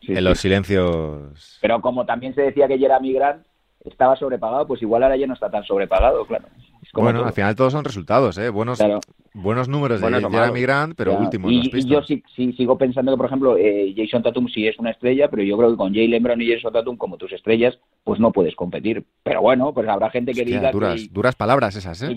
Sí, 0.00 0.12
en 0.12 0.18
sí. 0.18 0.22
los 0.22 0.38
silencios. 0.38 1.58
Pero 1.60 1.80
como 1.80 2.06
también 2.06 2.36
se 2.36 2.42
decía 2.42 2.68
que 2.68 2.78
Jeremy 2.78 3.12
Grant 3.12 3.44
estaba 3.90 4.16
sobrepagado, 4.16 4.66
pues 4.66 4.82
igual 4.82 5.02
ahora 5.02 5.16
ya 5.16 5.26
no 5.26 5.34
está 5.34 5.50
tan 5.50 5.64
sobrepagado, 5.64 6.24
claro. 6.26 6.46
Bueno, 6.94 7.18
todo. 7.18 7.28
al 7.28 7.34
final 7.34 7.54
todos 7.56 7.72
son 7.72 7.84
resultados, 7.84 8.38
¿eh? 8.38 8.48
Buenos, 8.48 8.78
Claro. 8.78 9.00
buenos 9.34 9.68
números 9.68 10.00
Buenos 10.00 10.22
de 10.22 10.30
Jeremy. 10.30 10.60
Grant, 10.62 10.94
pero 10.96 11.12
Ya. 11.12 11.18
últimos 11.18 11.50
y, 11.52 11.56
los 11.56 11.66
y 11.66 11.70
Pistons. 11.70 11.92
yo 11.92 12.02
sí, 12.02 12.22
sí 12.34 12.52
sigo 12.54 12.78
pensando 12.78 13.12
que, 13.12 13.16
por 13.18 13.26
ejemplo, 13.26 13.56
eh, 13.58 13.92
Jason 13.96 14.22
Tatum 14.22 14.48
sí 14.48 14.66
es 14.66 14.78
una 14.78 14.90
estrella, 14.92 15.28
pero 15.28 15.42
yo 15.42 15.58
creo 15.58 15.70
que 15.72 15.76
con 15.76 15.92
Jalen 15.94 16.22
Brown 16.22 16.40
y 16.40 16.52
Jason 16.54 16.72
Tatum 16.72 16.96
como 16.96 17.16
tus 17.18 17.32
estrellas, 17.32 17.78
pues 18.04 18.18
no 18.20 18.32
puedes 18.32 18.54
competir. 18.56 19.04
Pero 19.24 19.42
bueno, 19.42 19.74
pues 19.74 19.86
habrá 19.88 20.08
gente 20.10 20.32
que 20.32 20.42
Hostia, 20.42 20.56
diga 20.58 20.70
duras, 20.72 21.02
que, 21.02 21.08
duras 21.12 21.34
palabras 21.34 21.76
esas, 21.76 22.00
¿eh? 22.02 22.14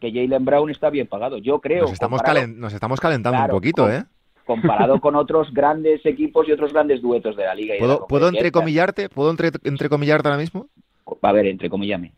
Que 0.00 0.10
Jalen 0.12 0.44
Brown 0.44 0.70
está 0.70 0.90
bien 0.90 1.06
pagado. 1.06 1.38
Yo 1.38 1.60
creo, 1.60 1.82
Nos 1.82 1.92
estamos, 1.92 2.20
calen- 2.22 2.56
nos 2.56 2.72
estamos 2.72 2.98
calentando 3.00 3.36
Claro, 3.38 3.54
un 3.54 3.56
poquito, 3.60 3.82
con- 3.84 3.92
¿eh? 3.92 4.04
comparado 4.46 4.98
con 5.02 5.14
otros 5.14 5.52
grandes 5.52 6.04
equipos 6.06 6.48
y 6.48 6.52
otros 6.52 6.72
grandes 6.72 7.02
duetos 7.02 7.36
de 7.36 7.44
la 7.44 7.54
liga. 7.54 7.76
y 7.76 7.78
la 7.78 7.84
¿Puedo, 7.86 8.06
¿puedo 8.08 8.28
entrecomillarte? 8.28 9.10
¿Puedo 9.10 9.30
entre, 9.30 9.50
entrecomillarte 9.64 10.26
ahora 10.26 10.40
mismo? 10.40 10.68
A 11.22 11.32
ver, 11.32 11.46
entrecomillame. 11.46 12.12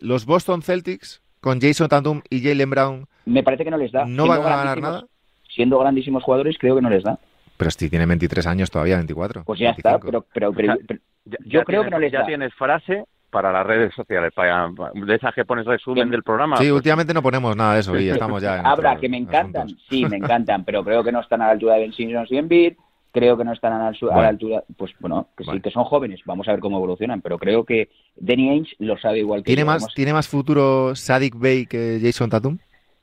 Los 0.00 0.26
Boston 0.26 0.62
Celtics 0.62 1.22
con 1.40 1.60
Jason 1.60 1.88
Tatum 1.88 2.22
y 2.30 2.42
Jalen 2.42 2.70
Brown 2.70 3.06
Me 3.26 3.42
parece 3.42 3.64
que 3.64 3.70
no 3.70 3.76
les 3.76 3.92
da. 3.92 4.00
no 4.04 4.24
Siendo 4.24 4.28
van 4.28 4.40
a 4.40 4.56
ganar 4.56 4.64
grandísimos- 4.78 4.82
nada. 4.92 5.06
Siendo 5.54 5.78
grandísimos 5.78 6.22
jugadores, 6.22 6.56
creo 6.58 6.74
que 6.76 6.82
no 6.82 6.90
les 6.90 7.02
da. 7.04 7.18
Pero 7.56 7.70
si 7.70 7.90
tiene 7.90 8.06
23 8.06 8.46
años 8.46 8.70
todavía, 8.70 8.96
24. 8.96 9.44
Pues 9.44 9.60
ya 9.60 9.70
está, 9.70 9.90
25. 9.98 10.06
pero, 10.06 10.26
pero, 10.32 10.52
pero- 10.52 10.74
pero- 10.86 11.00
Ya- 11.24 11.36
yo 11.44 11.60
ya 11.60 11.64
creo 11.64 11.84
que 11.84 11.90
no 11.90 11.98
les 12.00 12.10
Ya 12.10 12.20
da. 12.20 12.26
tienes 12.26 12.52
frase 12.54 13.04
para 13.30 13.52
las 13.52 13.64
redes 13.64 13.94
sociales, 13.94 14.32
para, 14.34 14.68
de 14.92 15.14
esas 15.14 15.32
que 15.34 15.44
pones 15.44 15.64
resumen 15.66 16.10
del 16.10 16.22
programa. 16.24 16.56
Sí, 16.56 16.64
pues, 16.64 16.72
últimamente 16.72 17.14
no 17.14 17.22
ponemos 17.22 17.54
nada 17.56 17.74
de 17.74 17.80
eso 17.80 17.96
y 17.98 18.08
estamos 18.08 18.42
ya 18.42 18.58
en 18.58 18.66
Habrá 18.66 18.96
que 18.96 19.08
me 19.08 19.16
encantan, 19.18 19.62
asuntos. 19.66 19.86
sí, 19.88 20.04
me 20.04 20.16
encantan, 20.16 20.64
pero 20.64 20.82
creo 20.84 21.04
que 21.04 21.12
no 21.12 21.20
están 21.20 21.40
a 21.42 21.46
la 21.46 21.52
altura 21.52 21.74
de 21.74 21.80
Ben 21.82 21.92
Simmons 21.92 22.30
y 22.32 22.36
Embiid, 22.38 22.74
creo 23.12 23.36
que 23.36 23.44
no 23.44 23.52
están 23.52 23.72
a 23.74 23.78
la, 23.78 23.86
a 23.88 23.90
la 23.90 24.14
Bueno. 24.14 24.28
altura, 24.28 24.64
pues 24.76 24.92
bueno, 24.98 25.28
que 25.36 25.44
Vale. 25.44 25.58
sí, 25.58 25.62
que 25.62 25.70
son 25.70 25.84
jóvenes, 25.84 26.20
vamos 26.24 26.48
a 26.48 26.52
ver 26.52 26.60
cómo 26.60 26.78
evolucionan, 26.78 27.20
pero 27.20 27.38
creo 27.38 27.64
que 27.64 27.90
Danny 28.16 28.48
Ainge 28.50 28.74
lo 28.78 28.96
sabe 28.98 29.18
igual 29.20 29.42
que 29.42 29.46
¿Tiene 29.48 29.62
yo, 29.62 29.66
más, 29.66 29.82
vamos- 29.82 29.94
¿Tiene 29.94 30.12
más 30.12 30.28
futuro 30.28 30.94
Sadik 30.96 31.38
Bey 31.38 31.66
que 31.66 32.00
Jason 32.02 32.30
Tatum? 32.30 32.58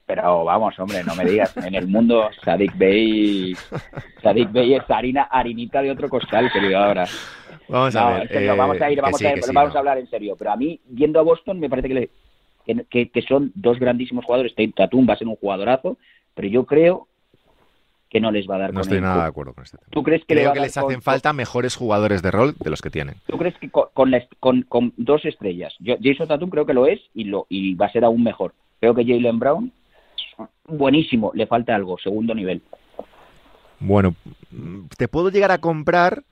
pero 0.05 0.43
vamos, 0.43 0.77
hombre, 0.79 1.03
no 1.03 1.13
me 1.15 1.23
digas, 1.23 1.55
en 1.57 1.75
el 1.75 1.87
mundo 1.87 2.29
Sadik 2.43 2.75
Bey, 2.75 3.53
Sadik 4.23 4.51
Bey 4.51 4.73
es 4.73 4.89
harina, 4.89 5.23
harinita 5.29 5.83
de 5.83 5.91
otro 5.91 6.09
costal, 6.09 6.51
querido 6.51 6.79
ahora. 6.79 7.05
Vamos 7.67 7.95
a 7.95 8.09
ver. 8.13 8.27
serio, 8.27 8.53
eh, 8.53 8.57
vamos 8.57 8.81
a 8.81 8.91
ir, 8.91 9.01
vamos, 9.01 9.19
sí, 9.19 9.25
a, 9.27 9.29
ir, 9.29 9.35
que 9.35 9.43
sí, 9.43 9.51
vamos 9.53 9.73
no. 9.73 9.75
a 9.75 9.79
hablar 9.79 9.97
en 9.99 10.09
serio. 10.09 10.35
Pero 10.35 10.51
a 10.51 10.55
mí, 10.55 10.79
viendo 10.87 11.19
a 11.19 11.21
Boston, 11.21 11.59
me 11.59 11.69
parece 11.69 11.89
que, 11.89 11.93
le- 11.93 12.09
que, 12.65 12.85
que- 12.89 13.09
que 13.11 13.21
son 13.21 13.51
dos 13.53 13.77
grandísimos 13.79 14.25
jugadores. 14.25 14.55
Tatum 14.75 15.07
va 15.07 15.13
a 15.13 15.17
ser 15.17 15.27
un 15.27 15.35
jugadorazo, 15.35 15.97
pero 16.33 16.47
yo 16.47 16.65
creo 16.65 17.07
que 18.09 18.19
no 18.19 18.31
les 18.31 18.47
va 18.49 18.55
a 18.55 18.59
dar 18.59 18.69
No 18.69 18.75
con 18.75 18.81
estoy 18.81 18.97
el- 18.97 19.03
nada 19.03 19.23
de 19.23 19.29
acuerdo 19.29 19.53
con 19.53 19.63
este 19.63 19.77
tema. 19.77 19.89
¿Tú 19.91 20.01
crees 20.03 20.23
que 20.25 20.33
le 20.35 20.41
va 20.41 20.43
Creo 20.45 20.49
a 20.51 20.53
que 20.53 20.59
dar 20.59 20.65
les 20.67 20.73
con- 20.75 20.85
hacen 20.91 21.01
falta 21.01 21.31
mejores 21.33 21.75
jugadores 21.75 22.21
de 22.21 22.31
rol 22.31 22.55
de 22.59 22.69
los 22.69 22.81
que 22.81 22.89
tienen. 22.89 23.15
¿Tú 23.27 23.37
crees 23.37 23.55
que 23.59 23.69
con, 23.69 23.85
con, 23.93 24.11
la- 24.11 24.25
con- 24.39 24.93
dos 24.97 25.25
estrellas? 25.25 25.73
Yo, 25.79 25.95
Jason 26.01 26.27
Tatum 26.27 26.49
creo 26.49 26.65
que 26.65 26.73
lo 26.73 26.87
es 26.87 26.99
y, 27.13 27.25
lo, 27.25 27.45
y 27.49 27.75
va 27.75 27.85
a 27.85 27.91
ser 27.91 28.03
aún 28.05 28.23
mejor. 28.23 28.53
Creo 28.79 28.95
que 28.95 29.03
Jalen 29.05 29.37
Brown, 29.39 29.71
buenísimo, 30.67 31.31
le 31.35 31.45
falta 31.47 31.75
algo, 31.75 31.97
segundo 31.99 32.33
nivel. 32.33 32.61
Bueno, 33.79 34.15
te 34.97 35.07
puedo 35.07 35.29
llegar 35.29 35.51
a 35.51 35.59
comprar 35.59 36.23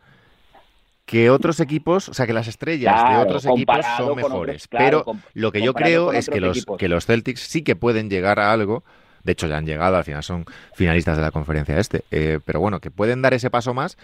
que 1.05 1.29
otros 1.29 1.59
equipos, 1.61 2.09
o 2.09 2.13
sea, 2.13 2.25
que 2.27 2.33
las 2.33 2.47
estrellas 2.47 3.09
de 3.09 3.17
otros 3.17 3.45
equipos 3.45 3.85
son 3.97 4.11
otros, 4.11 4.15
mejores. 4.17 4.67
claro, 4.67 5.03
pero 5.05 5.19
lo 5.33 5.51
que 5.53 5.61
yo 5.61 5.73
creo 5.73 6.11
es 6.11 6.29
que 6.29 6.41
los, 6.41 6.57
equipos. 6.57 6.77
que 6.77 6.89
los 6.89 7.05
Celtics 7.05 7.39
sí 7.41 7.63
que 7.63 7.75
pueden 7.77 8.09
llegar 8.09 8.39
a 8.39 8.51
algo. 8.51 8.83
De 9.27 9.33
hecho, 9.33 9.45
ya 9.45 9.57
han 9.57 9.65
llegado, 9.65 9.97
al 9.97 10.05
final 10.05 10.23
son 10.23 10.45
finalistas 10.73 11.17
de 11.17 11.21
la 11.21 11.31
conferencia 11.31 11.77
este. 11.77 12.03
Eh, 12.11 12.39
pero 12.45 12.61
bueno, 12.61 12.79
que 12.79 12.89
pueden 12.89 13.21
dar 13.21 13.33
ese 13.33 13.49
paso 13.49 13.73
más 13.73 13.97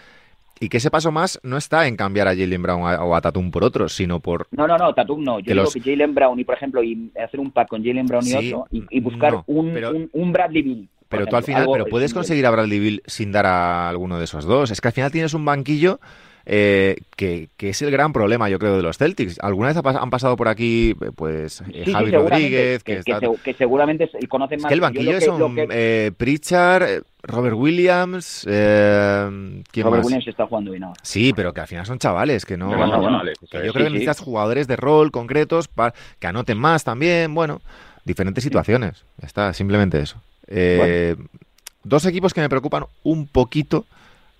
y 0.60 0.68
que 0.68 0.76
ese 0.76 0.90
paso 0.90 1.10
más 1.10 1.40
no 1.42 1.56
está 1.56 1.86
en 1.88 1.96
cambiar 1.96 2.28
a 2.28 2.36
Jalen 2.36 2.62
Brown 2.62 2.82
a- 2.86 3.02
o 3.02 3.14
a 3.16 3.20
Tatum 3.22 3.50
por 3.50 3.64
otros, 3.64 3.94
sino 3.94 4.20
por 4.20 4.46
No, 4.50 4.66
no, 4.68 4.76
no, 4.76 4.92
Tatum 4.94 5.24
no. 5.24 5.38
Yo 5.40 5.46
Que 5.46 5.52
digo 5.52 5.64
los- 5.64 5.72
que 5.74 5.80
Jalen 5.80 6.14
Brown 6.14 6.38
y, 6.38 6.44
por 6.44 6.54
ejemplo, 6.56 6.82
y 6.82 7.10
hacer 7.24 7.40
un 7.40 7.50
pack 7.50 7.68
con 7.68 7.82
Jalen 7.82 8.06
Brown 8.06 8.22
y 8.24 8.30
Sí, 8.30 8.52
otro 8.52 8.66
y, 8.70 8.84
y 8.90 9.00
buscar 9.00 9.32
no, 9.32 9.44
un, 9.46 9.72
pero- 9.72 9.90
un, 9.92 10.10
un 10.12 10.32
Bradley 10.32 10.60
Bill. 10.62 10.88
Pero 11.08 11.26
tú 11.26 11.36
al 11.36 11.42
ejemplo, 11.42 11.62
final, 11.64 11.72
pero 11.78 11.86
puedes 11.90 12.12
conseguir 12.12 12.44
a 12.44 12.50
Bradley 12.50 12.78
Bill 12.80 13.02
sin 13.06 13.32
dar 13.32 13.46
a 13.46 13.88
alguno 13.88 14.18
de 14.18 14.24
esos 14.24 14.44
dos. 14.44 14.70
Es 14.70 14.80
que 14.82 14.88
al 14.88 14.94
final 14.94 15.10
tienes 15.10 15.32
un 15.32 15.44
banquillo 15.46 16.00
eh, 16.46 16.96
que, 17.16 17.48
que 17.56 17.70
es 17.70 17.80
el 17.82 17.90
gran 17.90 18.12
problema, 18.12 18.48
yo 18.48 18.58
creo, 18.58 18.76
de 18.76 18.82
los 18.82 18.98
Celtics. 18.98 19.38
¿Alguna 19.40 19.68
vez 19.72 19.76
han 19.84 20.10
pasado 20.10 20.36
por 20.36 20.48
aquí, 20.48 20.94
pues, 21.16 21.60
eh, 21.72 21.82
Sí, 21.84 21.92
Javi 21.92 22.10
Rodríguez, 22.10 22.82
que, 22.82 22.96
que, 22.96 23.02
que 23.04 23.10
está- 23.12 23.26
segu- 23.26 23.40
que 23.42 23.54
seguramente 23.54 24.08
se- 24.08 24.26
conocen 24.28 24.58
Es 24.58 24.62
más. 24.62 24.68
que 24.68 24.74
el 24.74 24.80
banquillo 24.80 25.20
son 25.20 25.54
eh, 25.70 26.12
Pritchard, 26.16 26.82
eh, 26.82 27.02
Robert 27.22 27.56
Williams, 27.56 28.46
eh, 28.48 29.62
¿quién 29.72 29.84
Robert 29.86 29.98
más? 30.00 30.06
Williams 30.06 30.28
está 30.28 30.46
jugando 30.46 30.70
bien 30.72 30.84
ahora. 30.84 31.00
Sí, 31.02 31.32
pero 31.34 31.54
que 31.54 31.60
al 31.62 31.66
final 31.66 31.86
son 31.86 31.98
chavales, 31.98 32.44
que 32.44 32.56
no... 32.56 32.70
Yo 32.70 33.48
creo 33.50 33.72
que 33.72 33.78
sí, 33.78 33.84
necesitas 33.84 34.20
jugadores 34.20 34.66
de 34.66 34.76
rol 34.76 35.10
concretos 35.10 35.68
para 35.68 35.94
que 36.18 36.26
anoten 36.26 36.58
más 36.58 36.84
también, 36.84 37.34
bueno, 37.34 37.62
diferentes 38.04 38.44
situaciones. 38.44 39.04
Está, 39.22 39.52
simplemente 39.54 39.98
eso. 40.00 40.20
Eh, 40.46 41.16
Dos 41.82 42.06
equipos 42.06 42.32
que 42.32 42.40
me 42.40 42.48
preocupan 42.48 42.84
un 43.02 43.26
poquito 43.26 43.84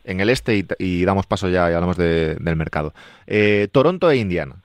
en 0.05 0.21
el 0.21 0.31
este 0.31 0.57
y, 0.57 0.67
y 0.79 1.05
damos 1.05 1.27
paso 1.27 1.49
ya 1.49 1.71
y 1.71 1.75
hablamos 1.75 1.97
de- 1.97 2.37
del 2.37 2.57
mercado. 2.57 2.93
Eh, 3.27 3.69
Toronto 3.73 4.11
e 4.11 4.17
Indiana, 4.17 4.57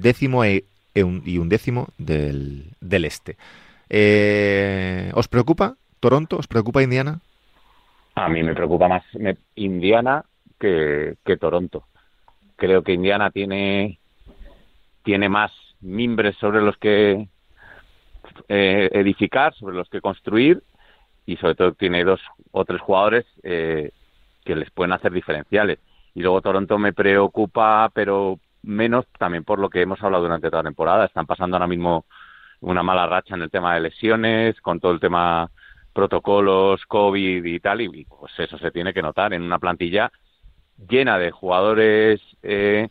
décimo 0.00 0.44
e, 0.44 0.64
e 0.94 1.02
un, 1.02 1.22
y 1.26 1.38
un 1.38 1.48
décimo 1.48 1.88
del, 1.98 2.64
del 2.80 3.04
este. 3.04 3.36
Eh, 3.90 5.10
¿Os 5.14 5.28
preocupa 5.28 5.74
Toronto? 6.00 6.36
¿Os 6.38 6.46
preocupa 6.46 6.82
Indiana? 6.82 7.20
A 8.14 8.28
mí 8.28 8.42
me 8.42 8.54
preocupa 8.54 8.88
más 8.88 9.02
me- 9.14 9.36
Indiana 9.56 10.24
que, 10.58 11.14
que 11.24 11.36
Toronto. 11.36 11.84
Creo 12.56 12.82
que 12.82 12.92
Indiana 12.92 13.30
tiene, 13.30 13.98
tiene 15.02 15.28
más 15.28 15.50
mimbres 15.80 16.36
sobre 16.36 16.60
los 16.60 16.76
que 16.76 17.26
eh, 18.48 18.88
edificar, 18.92 19.54
sobre 19.54 19.76
los 19.76 19.88
que 19.88 20.00
construir 20.00 20.62
y 21.26 21.36
sobre 21.36 21.54
todo 21.54 21.72
tiene 21.72 22.04
dos 22.04 22.20
o 22.50 22.64
tres 22.64 22.80
jugadores 22.80 23.24
eh, 23.42 23.92
que 24.44 24.56
les 24.56 24.70
pueden 24.70 24.92
hacer 24.92 25.12
diferenciales. 25.12 25.78
Y 26.14 26.22
luego 26.22 26.42
Toronto 26.42 26.78
me 26.78 26.92
preocupa, 26.92 27.90
pero 27.94 28.38
menos 28.62 29.06
también 29.18 29.44
por 29.44 29.58
lo 29.58 29.70
que 29.70 29.82
hemos 29.82 30.02
hablado 30.02 30.24
durante 30.24 30.50
toda 30.50 30.62
la 30.62 30.68
temporada. 30.68 31.04
Están 31.06 31.26
pasando 31.26 31.56
ahora 31.56 31.66
mismo 31.66 32.04
una 32.60 32.82
mala 32.82 33.06
racha 33.06 33.34
en 33.34 33.42
el 33.42 33.50
tema 33.50 33.74
de 33.74 33.80
lesiones, 33.80 34.60
con 34.60 34.80
todo 34.80 34.92
el 34.92 35.00
tema 35.00 35.50
protocolos, 35.92 36.84
COVID 36.86 37.44
y 37.44 37.60
tal, 37.60 37.80
y 37.82 38.04
pues 38.04 38.32
eso 38.38 38.58
se 38.58 38.70
tiene 38.70 38.94
que 38.94 39.02
notar 39.02 39.34
en 39.34 39.42
una 39.42 39.58
plantilla 39.58 40.10
llena 40.88 41.18
de 41.18 41.30
jugadores 41.30 42.20
eh, 42.42 42.88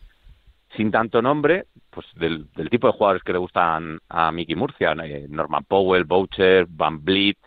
sin 0.75 0.91
tanto 0.91 1.21
nombre, 1.21 1.65
pues 1.89 2.05
del, 2.15 2.49
del 2.53 2.69
tipo 2.69 2.87
de 2.87 2.93
jugadores 2.93 3.23
que 3.23 3.33
le 3.33 3.39
gustan 3.39 3.99
a 4.07 4.31
Mickey 4.31 4.55
Murcia, 4.55 4.93
eh, 5.03 5.25
Norman 5.29 5.65
Powell, 5.65 6.05
Boucher, 6.05 6.65
Van 6.69 7.03
Vliet, 7.03 7.37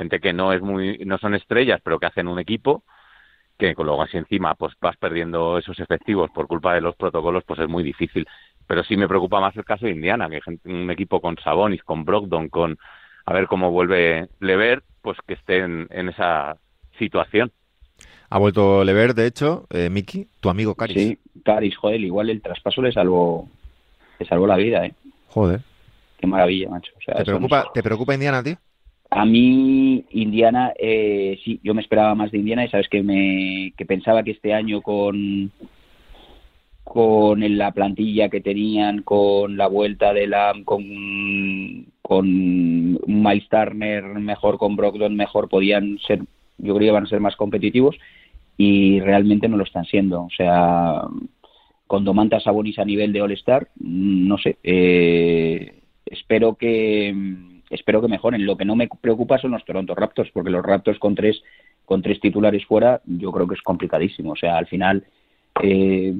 gente 0.00 0.18
que 0.18 0.32
no 0.32 0.54
es 0.54 0.62
muy, 0.62 0.96
no 1.04 1.18
son 1.18 1.34
estrellas, 1.34 1.80
pero 1.84 1.98
que 1.98 2.06
hacen 2.06 2.26
un 2.26 2.38
equipo, 2.38 2.84
que 3.58 3.74
con 3.74 3.84
luego 3.86 4.02
así 4.02 4.16
encima 4.16 4.54
pues 4.54 4.72
vas 4.80 4.96
perdiendo 4.96 5.58
esos 5.58 5.78
efectivos 5.78 6.30
por 6.30 6.46
culpa 6.46 6.72
de 6.74 6.80
los 6.80 6.96
protocolos, 6.96 7.44
pues 7.46 7.60
es 7.60 7.68
muy 7.68 7.82
difícil. 7.82 8.26
Pero 8.66 8.82
sí 8.82 8.96
me 8.96 9.08
preocupa 9.08 9.40
más 9.40 9.54
el 9.56 9.64
caso 9.66 9.84
de 9.84 9.92
Indiana, 9.92 10.30
que 10.30 10.40
gente- 10.40 10.66
un 10.70 10.90
equipo 10.90 11.20
con 11.20 11.36
Sabonis, 11.36 11.82
con 11.82 12.04
Brogdon, 12.06 12.48
con 12.48 12.78
a 13.26 13.32
ver 13.34 13.46
cómo 13.46 13.70
vuelve 13.70 14.28
Lever, 14.40 14.82
pues 15.02 15.18
que 15.26 15.34
esté 15.34 15.58
en, 15.58 15.86
en 15.90 16.08
esa 16.08 16.56
situación. 16.98 17.52
Ha 18.30 18.38
vuelto 18.38 18.82
Lever, 18.84 19.14
de 19.14 19.26
hecho, 19.26 19.66
eh, 19.70 19.90
Miki, 19.90 20.26
tu 20.40 20.48
amigo 20.48 20.74
Caris. 20.74 20.96
Sí, 20.96 21.18
Caris, 21.44 21.76
joder, 21.76 22.00
igual 22.00 22.30
el 22.30 22.40
traspaso 22.40 22.80
le 22.80 22.92
salvó, 22.92 23.46
le 24.18 24.24
salvó 24.26 24.46
la 24.46 24.56
vida, 24.56 24.86
¿eh? 24.86 24.94
Joder. 25.28 25.60
qué 26.18 26.26
maravilla, 26.26 26.70
macho. 26.70 26.92
O 26.96 27.02
sea, 27.02 27.16
¿Te, 27.16 27.24
preocupa, 27.24 27.64
no- 27.64 27.70
¿Te 27.74 27.82
preocupa 27.82 28.14
Indiana, 28.14 28.42
tío? 28.42 28.56
A 29.10 29.24
mí, 29.24 30.04
Indiana, 30.10 30.72
eh, 30.78 31.38
sí, 31.44 31.60
yo 31.64 31.74
me 31.74 31.82
esperaba 31.82 32.14
más 32.14 32.30
de 32.30 32.38
Indiana 32.38 32.64
y 32.64 32.68
sabes 32.68 32.88
que 32.88 33.02
me 33.02 33.72
que 33.76 33.84
pensaba 33.84 34.22
que 34.22 34.30
este 34.30 34.54
año 34.54 34.82
con 34.82 35.50
con 36.84 37.58
la 37.58 37.72
plantilla 37.72 38.28
que 38.28 38.40
tenían, 38.40 39.02
con 39.02 39.56
la 39.56 39.66
vuelta 39.68 40.12
de 40.12 40.26
la 40.28 40.54
con 40.64 41.86
con 42.02 42.98
Miles 43.06 43.48
Turner 43.48 44.02
mejor, 44.02 44.58
con 44.58 44.76
Brogdon 44.76 45.16
mejor, 45.16 45.48
podían 45.48 45.98
ser, 46.06 46.20
yo 46.58 46.74
creo 46.74 46.78
que 46.78 46.86
iban 46.86 47.04
a 47.04 47.08
ser 47.08 47.20
más 47.20 47.36
competitivos 47.36 47.96
y 48.56 49.00
realmente 49.00 49.48
no 49.48 49.56
lo 49.56 49.64
están 49.64 49.84
siendo. 49.86 50.22
O 50.22 50.30
sea, 50.36 51.02
con 51.86 52.04
Domantas 52.04 52.44
Sabonis 52.44 52.78
a 52.78 52.84
nivel 52.84 53.12
de 53.12 53.22
All 53.22 53.32
Star, 53.32 53.68
mm, 53.78 54.28
no 54.28 54.38
sé, 54.38 54.58
eh, 54.62 55.80
espero 56.06 56.54
que 56.54 57.14
espero 57.70 58.02
que 58.02 58.08
mejoren. 58.08 58.44
Lo 58.44 58.56
que 58.56 58.64
no 58.64 58.76
me 58.76 58.88
preocupa 58.88 59.38
son 59.38 59.52
los 59.52 59.64
Toronto 59.64 59.94
Raptors, 59.94 60.30
porque 60.32 60.50
los 60.50 60.64
Raptors 60.64 60.98
con 60.98 61.14
tres 61.14 61.42
con 61.90 62.02
tres 62.02 62.20
titulares 62.20 62.64
fuera, 62.66 63.00
yo 63.04 63.32
creo 63.32 63.48
que 63.48 63.54
es 63.54 63.62
complicadísimo. 63.62 64.32
O 64.32 64.36
sea, 64.36 64.58
al 64.58 64.68
final 64.68 65.04
eh, 65.60 66.14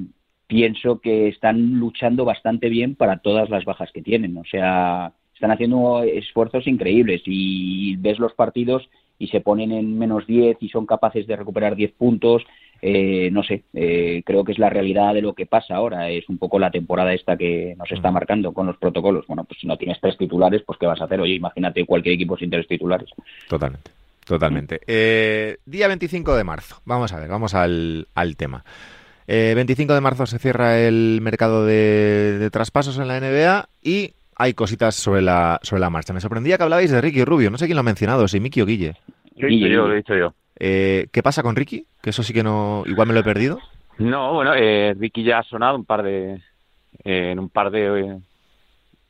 pienso 0.45 0.99
que 0.99 1.29
están 1.29 1.79
luchando 1.79 2.25
bastante 2.25 2.67
bien 2.67 2.95
para 2.95 3.19
todas 3.19 3.49
las 3.49 3.63
bajas 3.63 3.89
que 3.93 4.01
tienen. 4.01 4.35
O 4.35 4.43
sea, 4.43 5.13
están 5.33 5.51
haciendo 5.51 6.03
esfuerzos 6.03 6.67
increíbles 6.67 7.21
y 7.25 7.95
ves 7.95 8.19
los 8.19 8.33
partidos 8.33 8.89
y 9.17 9.27
se 9.27 9.39
ponen 9.39 9.71
en 9.71 9.97
menos 9.97 10.27
10 10.27 10.57
y 10.59 10.67
son 10.67 10.85
capaces 10.85 11.25
de 11.25 11.37
recuperar 11.37 11.77
10 11.77 11.93
puntos. 11.93 12.43
Eh, 12.81 13.29
no 13.31 13.43
sé, 13.43 13.63
eh, 13.73 14.23
creo 14.25 14.43
que 14.43 14.53
es 14.53 14.59
la 14.59 14.69
realidad 14.69 15.13
de 15.13 15.21
lo 15.21 15.33
que 15.33 15.45
pasa 15.45 15.75
ahora. 15.75 16.09
Es 16.09 16.27
un 16.29 16.37
poco 16.37 16.57
la 16.57 16.71
temporada 16.71 17.13
esta 17.13 17.37
que 17.37 17.75
nos 17.77 17.91
está 17.91 18.11
marcando 18.11 18.53
con 18.53 18.65
los 18.67 18.77
protocolos. 18.77 19.27
Bueno, 19.27 19.43
pues 19.43 19.59
si 19.59 19.67
no 19.67 19.77
tienes 19.77 19.99
tres 20.01 20.17
titulares, 20.17 20.63
pues 20.65 20.79
¿qué 20.79 20.87
vas 20.87 20.99
a 21.01 21.05
hacer? 21.05 21.21
Oye, 21.21 21.35
imagínate 21.35 21.85
cualquier 21.85 22.15
equipo 22.15 22.37
sin 22.37 22.49
tres 22.49 22.67
titulares. 22.67 23.09
Totalmente. 23.47 23.91
Totalmente. 24.25 24.81
Eh, 24.87 25.57
día 25.65 25.87
25 25.87 26.35
de 26.35 26.43
marzo. 26.43 26.81
Vamos 26.85 27.11
a 27.13 27.19
ver, 27.19 27.29
vamos 27.29 27.53
al, 27.53 28.07
al 28.15 28.35
tema. 28.35 28.63
Eh, 29.27 29.53
25 29.55 29.93
de 29.93 30.01
marzo 30.01 30.25
se 30.25 30.39
cierra 30.39 30.79
el 30.79 31.19
mercado 31.21 31.65
de, 31.65 32.37
de 32.39 32.49
traspasos 32.49 32.97
en 32.97 33.07
la 33.07 33.19
NBA 33.19 33.67
y 33.83 34.13
hay 34.35 34.53
cositas 34.53 34.95
sobre 34.95 35.21
la, 35.21 35.59
sobre 35.63 35.81
la 35.81 35.89
marcha. 35.89 36.13
Me 36.13 36.21
sorprendía 36.21 36.57
que 36.57 36.63
hablabais 36.63 36.89
de 36.91 37.01
Ricky 37.01 37.23
Rubio. 37.23 37.51
No 37.51 37.57
sé 37.57 37.65
quién 37.65 37.75
lo 37.75 37.81
ha 37.81 37.83
mencionado, 37.83 38.27
si 38.27 38.39
Miki 38.39 38.61
o 38.61 38.65
Guille. 38.65 38.95
Lo 39.37 39.47
he 39.47 39.51
dicho 39.51 39.67
yo, 39.67 39.87
lo 39.87 39.93
he 39.93 39.97
dicho 39.97 40.15
yo. 40.15 40.33
Eh, 40.59 41.07
¿Qué 41.11 41.23
pasa 41.23 41.43
con 41.43 41.55
Ricky? 41.55 41.85
Que 42.01 42.09
eso 42.11 42.23
sí 42.23 42.33
que 42.33 42.43
no... 42.43 42.83
Igual 42.85 43.07
me 43.07 43.13
lo 43.13 43.19
he 43.19 43.23
perdido. 43.23 43.59
No, 43.97 44.33
bueno, 44.33 44.53
eh, 44.55 44.95
Ricky 44.97 45.23
ya 45.23 45.39
ha 45.39 45.43
sonado 45.43 45.75
un 45.75 45.85
par 45.85 46.01
de 46.03 46.33
eh, 47.03 47.31
en 47.31 47.39
un 47.39 47.49
par 47.49 47.69
de 47.71 47.99
eh, 47.99 48.19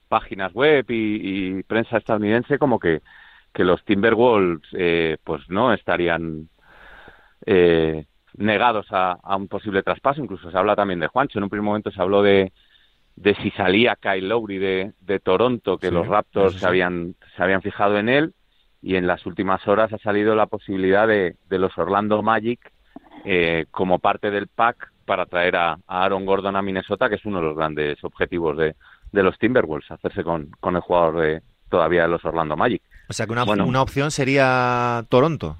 páginas 0.10 0.52
web 0.54 0.86
y, 0.90 1.60
y 1.60 1.64
prensa 1.64 1.98
estadounidense 1.98 2.58
como 2.60 2.80
que, 2.80 3.02
que 3.54 3.64
los 3.64 3.84
Timberwolves 3.86 4.68
eh, 4.74 5.18
pues 5.24 5.50
no 5.50 5.74
estarían 5.74 6.50
eh, 7.46 8.06
negados 8.36 8.88
a, 8.92 9.14
a 9.24 9.36
un 9.38 9.48
posible 9.48 9.84
traspaso. 9.84 10.22
Incluso 10.22 10.52
se 10.52 10.58
habla 10.58 10.76
también 10.76 11.00
de 11.00 11.08
Juancho. 11.08 11.40
En 11.40 11.44
un 11.44 11.50
primer 11.50 11.64
momento 11.64 11.92
se 11.92 12.02
habló 12.02 12.22
de, 12.22 12.52
de 13.16 13.36
si 13.36 13.52
salía 13.52 13.96
Kyle 13.96 14.28
Lowry 14.28 14.58
de, 14.58 14.92
de 15.00 15.20
Toronto, 15.20 15.78
que 15.78 15.88
Sí, 15.88 15.94
los 15.94 16.08
Raptors 16.08 16.56
sí. 16.56 16.60
se 16.60 16.68
habían 16.68 17.16
se 17.38 17.44
habían 17.44 17.62
fijado 17.62 17.98
en 17.98 18.10
él. 18.10 18.34
Y 18.84 18.96
en 18.96 19.06
las 19.06 19.26
últimas 19.28 19.66
horas 19.68 19.94
ha 19.94 20.00
salido 20.00 20.34
la 20.36 20.48
posibilidad 20.48 21.08
de, 21.08 21.36
de 21.48 21.60
los 21.60 21.78
Orlando 21.78 22.24
Magic 22.24 22.71
eh, 23.26 23.66
como 23.72 24.00
parte 24.00 24.32
del 24.32 24.48
pack 24.48 24.92
para 25.06 25.26
traer 25.26 25.56
a, 25.56 25.74
a 25.88 26.04
Aaron 26.06 26.26
Gordon 26.26 26.56
a 26.56 26.62
Minnesota, 26.62 27.10
que 27.10 27.16
es 27.16 27.26
uno 27.26 27.40
de 27.40 27.46
los 27.48 27.56
grandes 27.58 28.04
objetivos 28.04 28.58
de, 28.58 28.76
de 29.12 29.24
los 29.24 29.38
Timberwolves, 29.38 29.92
hacerse 29.92 30.24
con, 30.24 30.48
con 30.60 30.76
el 30.76 30.82
jugador 30.82 31.22
de 31.22 31.42
todavía 31.70 32.04
de 32.04 32.08
los 32.10 32.24
Orlando 32.26 32.56
Magic. 32.56 32.82
O 33.10 33.14
sea 33.14 33.26
que 33.26 33.32
una, 33.34 33.44
Bueno. 33.44 33.66
una 33.66 33.82
opción 33.82 34.12
sería 34.12 35.06
Toronto 35.10 35.58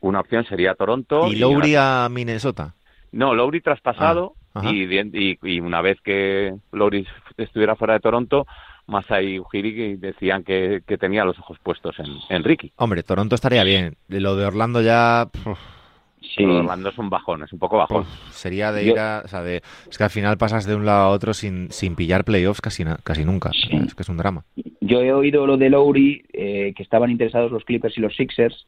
Una 0.00 0.20
opción 0.20 0.44
sería 0.44 0.74
Toronto. 0.74 1.26
y 1.28 1.36
Lowry 1.36 1.72
una- 1.72 2.04
a 2.04 2.08
Minnesota. 2.08 2.74
No, 3.12 3.34
Lowry 3.34 3.60
traspasado 3.60 4.34
Ah, 4.54 4.70
y, 4.70 4.82
y, 4.84 5.38
y 5.42 5.60
una 5.60 5.80
vez 5.80 5.98
que 6.02 6.54
Lowry 6.72 7.06
estuviera 7.38 7.74
fuera 7.74 7.94
de 7.94 8.00
Toronto, 8.00 8.46
Masai 8.86 9.38
Ujiri 9.38 9.96
decían 9.96 10.44
que, 10.44 10.82
que 10.86 10.98
tenía 10.98 11.24
los 11.24 11.38
ojos 11.38 11.58
puestos 11.62 11.98
en, 11.98 12.06
en 12.28 12.44
Ricky. 12.44 12.70
Hombre, 12.76 13.02
Toronto 13.02 13.34
estaría 13.34 13.64
bien. 13.64 13.96
Lo 14.08 14.36
de 14.36 14.44
Orlando 14.44 14.82
ya... 14.82 15.28
Sí, 16.22 16.34
Pero 16.38 16.58
Orlando 16.58 16.88
es 16.88 16.98
un 16.98 17.10
bajón, 17.10 17.42
es 17.42 17.52
un 17.52 17.58
poco 17.58 17.76
bajón. 17.78 18.04
puf, 18.04 18.30
sería 18.32 18.72
de 18.72 18.84
ir 18.84 18.98
a... 18.98 19.22
O 19.24 19.28
sea, 19.28 19.42
de, 19.42 19.62
es 19.90 19.98
que 19.98 20.04
al 20.04 20.10
final 20.10 20.38
pasas 20.38 20.64
de 20.66 20.74
un 20.74 20.86
lado 20.86 21.02
a 21.02 21.08
otro 21.10 21.34
sin, 21.34 21.70
sin 21.70 21.96
pillar 21.96 22.24
playoffs 22.24 22.60
casi, 22.60 22.84
casi 23.04 23.24
nunca. 23.24 23.50
Sí. 23.52 23.76
Es 23.86 23.94
que 23.94 24.02
es 24.02 24.08
un 24.08 24.16
drama. 24.16 24.44
Yo 24.80 25.02
he 25.02 25.12
oído 25.12 25.46
lo 25.46 25.56
de 25.56 25.70
Lowry, 25.70 26.24
eh, 26.32 26.72
que 26.76 26.82
estaban 26.82 27.10
interesados 27.10 27.50
los 27.52 27.64
Clippers 27.64 27.96
y 27.98 28.00
los 28.00 28.14
Sixers, 28.16 28.66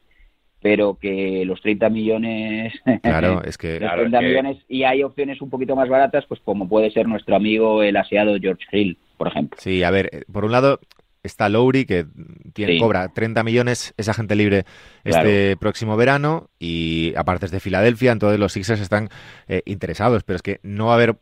pero 0.61 0.99
que 1.01 1.45
los 1.47 1.61
30 1.61 1.89
millones... 1.91 2.73
Claro, 3.03 3.43
es 3.45 3.59
que... 3.59 3.73
los 3.73 3.79
Claro, 3.81 4.01
30 4.03 4.19
es 4.19 4.23
que- 4.23 4.29
millones 4.29 4.57
y 4.69 4.83
hay 4.85 5.03
opciones 5.03 5.41
un 5.43 5.51
poquito 5.51 5.77
más 5.77 5.89
baratas, 5.89 6.25
pues 6.27 6.41
como 6.41 6.69
puede 6.69 6.91
ser 6.91 7.07
nuestro 7.07 7.37
amigo 7.37 7.83
el 7.83 7.97
aseado 7.97 8.37
George 8.41 8.65
Hill, 8.73 8.97
por 9.17 9.29
ejemplo. 9.29 9.59
Sí, 9.61 9.83
a 9.83 9.91
ver, 9.91 10.09
eh, 10.13 10.23
por 10.33 10.45
un 10.45 10.53
lado 10.53 10.81
está 11.25 11.49
Lowry, 11.49 11.85
que 11.87 12.07
tiene, 12.53 12.75
Sí. 12.75 12.79
cobra 12.79 13.09
30 13.09 13.43
millones, 13.43 13.93
es 13.97 14.09
agente 14.09 14.37
libre 14.37 14.65
este 15.03 15.57
próximo 15.57 15.97
verano, 15.97 16.51
y 16.61 17.13
aparte 17.17 17.47
es 17.47 17.53
de 17.53 17.61
Filadelfia, 17.61 18.13
entonces 18.13 18.39
los 18.39 18.53
Sixers 18.53 18.81
están 18.81 19.09
eh, 19.49 19.63
interesados, 19.65 20.23
pero 20.23 20.37
es 20.37 20.43
que 20.43 20.61
no 20.63 20.87
va 20.87 20.93
a 20.93 20.95
haber, 20.97 21.17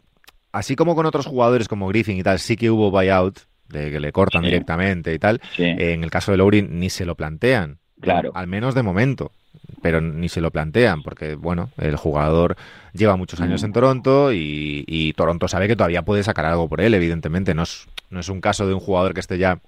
así 0.53 0.77
como 0.77 0.95
con 0.95 1.07
otros 1.07 1.27
jugadores 1.27 1.69
como 1.69 1.89
Griffin 1.89 2.19
y 2.19 2.23
tal, 2.23 2.39
sí 2.39 2.57
que 2.57 2.71
hubo 2.71 2.91
buyout, 2.91 3.39
de 3.69 3.91
que 3.91 4.01
le 4.01 4.13
cortan 4.13 4.43
Sí. 4.43 4.47
directamente 4.49 5.15
y 5.15 5.19
tal, 5.19 5.41
Sí. 5.57 5.63
eh, 5.63 5.93
en 5.95 6.05
el 6.05 6.11
caso 6.11 6.31
de 6.33 6.37
Lowry 6.39 6.63
ni 6.63 6.91
se 6.91 7.07
lo 7.07 7.15
plantean, 7.15 7.79
Claro. 8.01 8.33
al 8.35 8.47
menos 8.49 8.75
de 8.75 8.83
momento, 8.83 9.33
pero 9.81 10.01
ni 10.01 10.29
se 10.29 10.41
lo 10.41 10.51
plantean, 10.51 11.03
porque 11.03 11.37
bueno, 11.37 11.71
el 11.79 11.97
jugador 11.97 12.57
lleva 12.93 13.17
muchos 13.17 13.41
años 13.41 13.63
Mm. 13.63 13.67
en 13.67 13.73
Toronto 13.73 14.33
y, 14.33 14.85
y 14.87 15.13
Toronto 15.15 15.49
sabe 15.49 15.69
que 15.69 15.77
todavía 15.77 16.03
puede 16.03 16.23
sacar 16.23 16.45
algo 16.45 16.69
por 16.69 16.81
él, 16.81 16.93
evidentemente, 16.95 17.55
no 17.55 17.63
es, 17.63 17.87
no 18.11 18.21
es 18.21 18.29
un 18.29 18.41
caso 18.41 18.67
de 18.67 18.75
un 18.75 18.81
jugador 18.81 19.15
que 19.15 19.21
esté 19.21 19.39
ya 19.39 19.59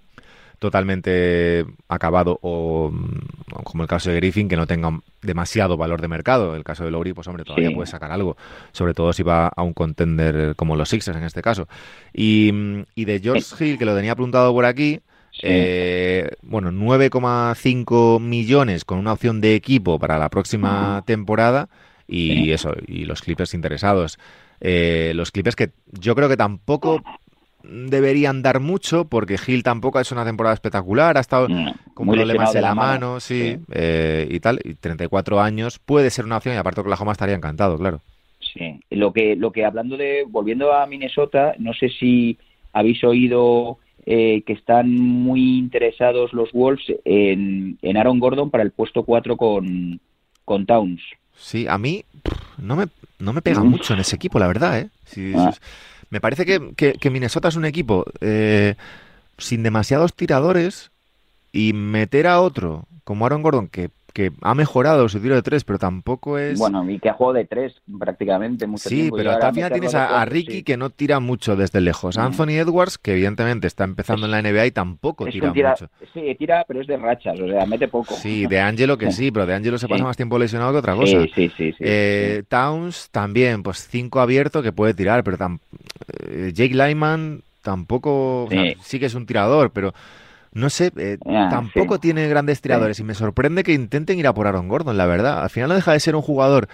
totalmente 0.64 1.64
acabado 1.88 2.38
o 2.42 2.90
mm, 2.92 3.62
como 3.64 3.83
el 3.85 3.88
caso 3.88 4.11
de 4.11 4.16
Griffin 4.16 4.48
que 4.48 4.57
no 4.57 4.66
tenga 4.66 4.90
demasiado 5.22 5.77
valor 5.77 6.00
de 6.00 6.09
mercado. 6.09 6.57
El 6.57 6.64
caso 6.64 6.85
de 6.85 6.90
Lowry, 6.90 7.12
pues 7.12 7.29
hombre, 7.29 7.44
todavía 7.44 7.68
Sí. 7.68 7.74
puede 7.74 7.87
sacar 7.87 8.11
algo, 8.11 8.37
sobre 8.72 8.94
todo 8.94 9.12
si 9.12 9.22
va 9.22 9.48
a 9.48 9.62
un 9.62 9.72
contender 9.74 10.55
como 10.57 10.77
los 10.77 10.88
Sixers 10.88 11.16
en 11.18 11.24
este 11.24 11.42
caso. 11.42 11.68
Y, 12.12 12.50
mm, 12.53 12.83
y 12.94 13.05
de 13.05 13.20
George 13.20 13.44
Hill, 13.64 13.79
que 13.79 13.85
lo 13.85 13.94
tenía 13.94 14.12
apuntado 14.12 14.53
por 14.53 14.64
aquí, 14.64 15.00
Sí. 15.33 15.40
eh, 15.42 16.31
bueno, 16.42 16.70
9,5 16.70 18.18
millones 18.20 18.85
con 18.85 18.98
una 18.98 19.12
opción 19.12 19.40
de 19.40 19.55
equipo 19.55 19.98
para 19.98 20.18
la 20.18 20.29
próxima 20.29 21.03
temporada 21.07 21.68
y 22.07 22.29
Sí. 22.44 22.53
eso, 22.53 22.72
y 22.87 23.05
los 23.05 23.22
Clippers 23.22 23.55
interesados. 23.55 24.18
Eh, 24.61 25.12
los 25.14 25.31
Clippers 25.33 25.57
que 25.57 25.70
yo 25.92 26.14
creo 26.14 26.29
que 26.29 26.37
tampoco 26.37 27.03
deberían 27.68 28.42
dar 28.42 28.61
mucho 28.61 29.07
porque 29.07 29.37
Hill 29.46 29.62
tampoco 29.62 29.98
ha 29.98 30.03
hecho 30.03 30.14
una 30.14 30.24
temporada 30.24 30.55
espectacular, 30.55 31.16
ha 31.16 31.20
estado 31.20 31.48
Mm, 31.48 31.68
con 31.94 32.07
problemas 32.09 32.50
en 32.50 32.55
de 32.55 32.61
la 32.62 32.74
mano, 32.74 33.20
sí, 33.20 33.55
Sí. 33.57 33.61
eh, 33.72 34.29
y 34.31 34.40
tal, 34.40 34.61
y 34.64 34.74
34 34.74 35.40
años 35.40 35.79
puede 35.79 36.11
ser 36.11 36.24
una 36.24 36.37
opción 36.37 36.55
y 36.55 36.59
aparte 36.59 36.81
Oklahoma 36.81 37.12
estaría 37.12 37.35
encantado, 37.35 37.79
claro. 37.79 38.00
Sí, 38.40 38.81
lo 38.90 39.12
que, 39.12 39.35
lo 39.37 39.50
que 39.53 39.64
hablando 39.64 39.96
de, 39.96 40.24
volviendo 40.29 40.72
a 40.72 40.87
Minnesota, 40.87 41.55
no 41.59 41.72
sé 41.74 41.88
si 41.88 42.38
habéis 42.72 43.03
oído 43.03 43.79
eh, 44.07 44.42
que 44.46 44.53
están 44.53 44.94
muy 44.94 45.59
interesados 45.59 46.33
los 46.35 46.53
Wolves 46.53 46.85
en, 47.05 47.79
en 47.83 47.96
Aaron 47.96 48.18
Gordon 48.20 48.50
para 48.50 48.62
el 48.62 48.70
puesto 48.70 49.03
4 49.05 49.37
con, 49.37 49.98
con 50.44 50.66
Towns. 50.66 51.00
Sí, 51.37 51.66
a 51.66 51.79
mí 51.79 52.05
no 52.59 52.77
me, 52.77 52.85
no 53.18 53.33
me 53.33 53.42
pega 53.42 53.64
mucho 53.64 53.94
en 53.94 54.00
ese 54.00 54.14
equipo, 54.16 54.38
la 54.38 54.46
verdad, 54.46 54.79
¿eh? 54.79 54.88
Sí, 55.07 55.33
Ah. 55.37 55.53
Me 56.11 56.21
parece 56.21 56.47
que, 56.47 56.75
que- 56.77 57.11
Minnesota 57.11 57.49
es 57.49 57.57
un 57.57 57.64
equipo 57.64 58.05
eh, 58.21 58.75
sin 59.38 59.62
demasiados 59.62 60.14
tiradores 60.14 60.90
y 61.53 61.73
meter 61.75 62.27
a 62.27 62.40
otro 62.40 62.87
como 63.05 63.27
Aaron 63.27 63.43
Gordon, 63.43 63.69
que, 63.69 63.90
que 64.14 64.31
ha 64.42 64.55
mejorado 64.55 65.09
su 65.09 65.18
tiro 65.20 65.35
de 65.35 65.42
tres, 65.42 65.64
pero 65.64 65.79
tampoco 65.79 66.38
es... 66.38 66.57
Bueno, 66.59 66.88
y 66.88 67.00
que 67.00 67.09
ha 67.11 67.14
jugado 67.14 67.35
de 67.35 67.44
tres 67.46 67.74
prácticamente 67.98 68.66
mucho 68.66 68.88
Sí, 68.88 68.94
tiempo. 68.94 69.16
pero 69.16 69.33
al 69.33 69.53
final 69.53 69.72
tienes 69.72 69.92
a, 69.94 70.24
Ricky 70.24 70.53
sí. 70.59 70.62
que 70.62 70.77
no 70.77 70.88
tira 70.90 71.18
mucho 71.18 71.57
desde 71.57 71.81
lejos. 71.81 72.16
Anthony 72.16 72.50
Edwards, 72.61 72.96
que 72.96 73.11
evidentemente 73.12 73.66
está 73.66 73.83
empezando 73.85 74.27
en 74.27 74.31
la 74.31 74.40
NBA 74.40 74.66
y 74.66 74.70
tampoco 74.70 75.27
tira 75.27 75.53
mucho. 75.53 75.90
Sí, 76.14 76.35
tira, 76.38 76.64
pero 76.66 76.81
es 76.81 76.87
de 76.87 76.96
rachas, 76.96 77.38
o 77.40 77.46
sea, 77.48 77.66
mete 77.66 77.88
poco. 77.88 78.14
Sí, 78.14 78.46
de 78.46 78.61
Angelo 78.61 78.96
que 78.96 79.11
sí, 79.11 79.33
pero 79.33 79.46
de 79.46 79.55
Angelo 79.55 79.79
se 79.79 79.88
pasa 79.88 79.98
Sí. 79.98 80.05
más 80.05 80.16
tiempo 80.16 80.38
lesionado 80.38 80.70
que 80.70 80.79
otra 80.79 80.94
cosa. 80.94 81.20
Sí, 81.22 81.33
sí, 81.35 81.48
sí. 81.57 81.72
sí, 81.72 81.77
Eh, 81.81 82.44
Towns 82.48 83.09
también, 83.11 83.64
pues 83.64 83.88
cinco 83.90 84.20
abierto 84.20 84.62
que 84.62 84.70
puede 84.70 84.94
tirar, 84.94 85.24
pero 85.24 85.37
tam- 85.38 85.59
eh, 86.29 86.53
Jake 86.55 86.74
Lyman 86.74 87.42
tampoco, 87.62 88.44
o 88.44 88.48
sea, 88.48 88.74
sí 88.81 89.00
que 89.00 89.07
es 89.07 89.14
un 89.14 89.27
tirador, 89.27 89.70
pero 89.72 89.92
no 90.55 90.71
sé, 90.71 90.93
eh, 90.97 91.19
Ah, 91.27 91.49
tampoco 91.51 91.97
sí. 91.97 92.03
tiene 92.03 92.29
grandes 92.29 92.61
tiradores 92.62 92.99
y 93.01 93.05
me 93.05 93.14
sorprende 93.14 93.62
que 93.64 93.73
intenten 93.73 94.19
ir 94.19 94.27
a 94.27 94.33
por 94.35 94.47
Aaron 94.47 94.69
Gordon, 94.69 94.97
la 94.97 95.07
verdad. 95.07 95.43
Al 95.43 95.51
final 95.51 95.69
no 95.69 95.75
deja 95.75 95.93
de 95.93 96.01
ser 96.01 96.17
un 96.17 96.23
jugador 96.23 96.69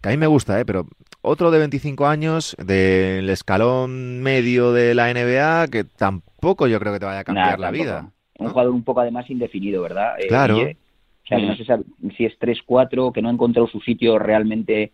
que 0.00 0.08
a 0.08 0.12
mí 0.12 0.16
me 0.16 0.26
gusta, 0.26 0.58
¿eh? 0.58 0.64
pero 0.64 0.86
otro 1.20 1.50
de 1.50 1.58
25 1.58 2.06
años 2.06 2.56
del 2.58 3.28
escalón 3.30 4.20
medio 4.22 4.72
de 4.72 4.94
la 4.94 5.12
NBA 5.12 5.68
que 5.68 5.84
tampoco 5.84 6.66
yo 6.66 6.80
creo 6.80 6.92
que 6.94 6.98
te 6.98 7.06
vaya 7.06 7.20
a 7.20 7.24
cambiar 7.24 7.60
la 7.60 7.70
vida. 7.70 8.10
Un 8.38 8.48
jugador 8.48 8.72
un 8.72 8.82
poco 8.82 9.00
además 9.00 9.30
indefinido, 9.30 9.82
¿verdad? 9.82 10.18
Eh, 10.18 10.26
claro. 10.26 10.56
o 10.56 11.26
sea, 11.28 11.38
que 11.38 11.46
no 11.46 11.56
sabe 11.64 11.84
si 12.16 12.24
es 12.24 12.36
3-4, 12.40 13.12
que 13.12 13.22
no 13.22 13.28
ha 13.28 13.32
encontrado 13.32 13.68
su 13.68 13.80
sitio 13.80 14.18
realmente, 14.18 14.90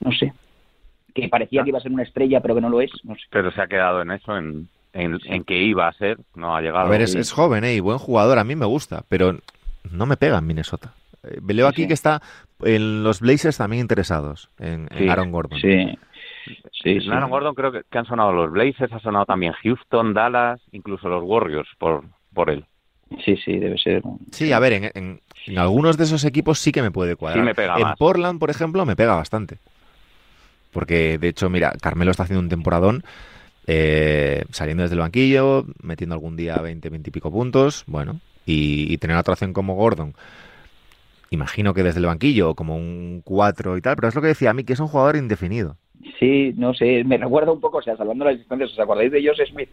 no 0.00 0.12
sé, 0.12 0.32
que 1.14 1.28
parecía 1.28 1.64
que 1.64 1.70
iba 1.70 1.78
a 1.78 1.82
ser 1.82 1.92
una 1.92 2.02
estrella 2.04 2.40
pero 2.40 2.54
que 2.54 2.60
no 2.60 2.68
lo 2.68 2.80
es. 2.80 2.92
No 3.02 3.14
sé. 3.14 3.22
Pero 3.30 3.50
se 3.50 3.60
ha 3.60 3.66
quedado 3.66 4.02
en 4.02 4.12
eso, 4.12 4.36
en, 4.36 4.68
en, 4.94 5.44
que 5.44 5.62
iba 5.62 5.88
a 5.88 5.92
ser, 5.92 6.18
no 6.34 6.56
ha 6.56 6.60
llegado. 6.60 6.86
A 6.86 6.88
ver, 6.88 7.02
es, 7.02 7.32
joven 7.32 7.64
¿eh? 7.64 7.74
y 7.74 7.80
buen 7.80 7.98
jugador, 7.98 8.38
a 8.38 8.44
mí 8.44 8.54
me 8.54 8.66
gusta, 8.66 9.04
pero 9.08 9.38
no 9.90 10.06
me 10.06 10.16
pega 10.16 10.38
en 10.38 10.46
Minnesota. 10.46 10.94
Eh, 11.24 11.40
leo 11.46 11.66
aquí 11.66 11.86
que 11.86 11.94
está 11.94 12.22
en 12.62 13.02
los 13.02 13.20
Blazers 13.20 13.58
también 13.58 13.82
interesados, 13.82 14.50
en, 14.58 14.88
Aaron 15.10 15.32
Gordon. 15.32 15.60
Sí. 15.60 15.98
Sí, 16.82 16.98
Aaron 17.10 17.30
Gordon 17.30 17.54
creo 17.54 17.72
que, 17.72 17.98
han 17.98 18.04
sonado 18.04 18.32
los 18.32 18.52
Blazers, 18.52 18.92
ha 18.92 19.00
sonado 19.00 19.24
también 19.24 19.52
Houston, 19.62 20.12
Dallas, 20.12 20.60
incluso 20.72 21.08
los 21.08 21.22
Warriors 21.24 21.68
por, 21.78 22.04
por 22.32 22.50
él. 22.50 22.66
Sí, 23.24 23.36
sí, 23.36 23.58
debe 23.58 23.78
ser. 23.78 24.02
Sí, 24.30 24.52
a 24.52 24.58
ver, 24.58 24.92
en, 24.94 25.20
algunos 25.56 25.96
de 25.96 26.04
esos 26.04 26.24
equipos 26.24 26.58
sí 26.58 26.70
que 26.70 26.82
me 26.82 26.90
puede 26.90 27.16
cuadrar. 27.16 27.42
Sí 27.42 27.46
me 27.46 27.54
pega 27.54 27.78
en 27.78 27.94
Portland, 27.98 28.38
por 28.38 28.50
ejemplo, 28.50 28.84
me 28.84 28.96
pega 28.96 29.14
bastante. 29.14 29.58
Porque, 30.72 31.18
de 31.18 31.28
hecho, 31.28 31.48
mira, 31.48 31.72
Carmelo 31.80 32.10
está 32.10 32.24
haciendo 32.24 32.40
un 32.40 32.48
temporadón 32.48 33.04
eh, 33.66 34.44
saliendo 34.50 34.82
desde 34.82 34.94
el 34.94 35.00
banquillo, 35.00 35.64
metiendo 35.82 36.14
algún 36.14 36.36
día 36.36 36.56
20, 36.56 36.88
20 36.88 37.08
y 37.08 37.12
pico 37.12 37.30
puntos, 37.30 37.84
bueno, 37.86 38.20
y, 38.46 38.96
tener 38.98 39.16
otra 39.16 39.32
opción 39.32 39.52
como 39.52 39.74
Gordon. 39.74 40.14
Imagino 41.30 41.74
que 41.74 41.82
desde 41.82 42.00
el 42.00 42.06
banquillo, 42.06 42.54
como 42.54 42.76
un 42.76 43.22
4 43.24 43.76
y 43.76 43.80
tal, 43.80 43.96
pero 43.96 44.08
es 44.08 44.14
lo 44.14 44.20
que 44.20 44.28
decía 44.28 44.50
a 44.50 44.54
mí, 44.54 44.64
que 44.64 44.74
es 44.74 44.80
un 44.80 44.88
jugador 44.88 45.16
indefinido. 45.16 45.76
Sí, 46.18 46.52
no 46.56 46.74
sé, 46.74 47.02
me 47.04 47.16
recuerda 47.16 47.52
un 47.52 47.60
poco, 47.60 47.78
o 47.78 47.82
sea, 47.82 47.96
salvando 47.96 48.24
las 48.24 48.38
distancias, 48.38 48.72
¿os 48.72 48.78
acordáis 48.78 49.10
de 49.10 49.26
Josh 49.26 49.50
Smith? 49.50 49.70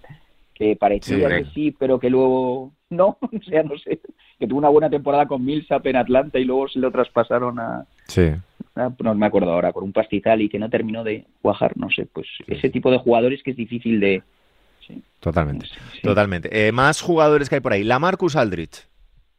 Que 0.54 0.76
parecía 0.76 1.28
que 1.28 1.46
sí, 1.54 1.76
pero 1.78 2.00
que 2.00 2.10
luego 2.10 2.72
no, 2.90 3.18
o 3.22 3.44
sea, 3.44 3.64
no 3.64 3.78
sé, 3.78 4.00
que 4.40 4.48
tuvo 4.48 4.60
una 4.60 4.70
buena 4.70 4.90
temporada 4.90 5.28
con 5.28 5.44
Millsap 5.44 5.86
en 5.88 5.98
Atlanta 5.98 6.40
y 6.40 6.46
luego 6.46 6.68
se 6.70 6.80
lo 6.80 6.92
traspasaron 6.92 7.60
a, 7.60 7.86
sí. 8.08 8.32
No 8.76 9.16
me 9.16 9.26
acuerdo 9.26 9.52
ahora, 9.52 9.74
con 9.74 9.84
un 9.84 9.94
pastizal 9.94 10.42
y 10.42 10.50
que 10.50 10.60
no 10.60 10.70
terminó 10.70 11.04
de 11.04 11.26
cuajar, 11.42 11.76
no 11.78 11.90
sé, 11.90 12.06
pues 12.06 12.28
ese 12.48 12.70
tipo 12.70 12.90
de 12.92 12.98
jugadores 12.98 13.44
que 13.44 13.52
es 13.52 13.58
difícil 13.58 14.00
de... 14.00 14.24
Totalmente, 15.20 15.68
totalmente. 16.04 16.68
Eh, 16.68 16.72
más 16.72 17.02
jugadores 17.02 17.48
que 17.48 17.56
hay 17.56 17.62
por 17.62 17.72
ahí. 17.72 17.84
La 17.84 18.00
Marcus 18.00 18.36
Aldrich. 18.36 18.88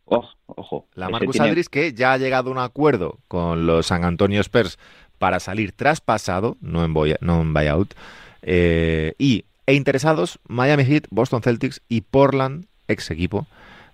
Oh, 0.07 0.27
ojo. 0.47 0.87
La 0.95 1.09
Marcus 1.09 1.41
Aldrich 1.41 1.67
que 1.67 1.93
ya 1.93 2.13
ha 2.13 2.19
llegado 2.19 2.49
a 2.49 2.53
un 2.53 2.59
acuerdo 2.59 3.19
con 3.29 3.67
los 3.67 3.87
San 3.87 4.05
Antonio 4.05 4.41
Spurs 4.41 4.79
para 5.19 5.41
salir 5.41 5.73
traspasado, 5.73 6.57
no 6.61 6.85
en, 6.85 6.95
no 7.21 7.43
en 7.43 7.53
buyout, 7.53 7.95
eh, 8.43 9.15
y, 9.19 9.45
e 9.67 9.75
interesados 9.75 10.39
Miami 10.49 10.85
Heat, 10.85 11.05
Boston 11.11 11.43
Celtics 11.43 11.83
y 11.89 12.01
Portland, 12.03 12.67
ex 12.89 13.11
equipo 13.11 13.47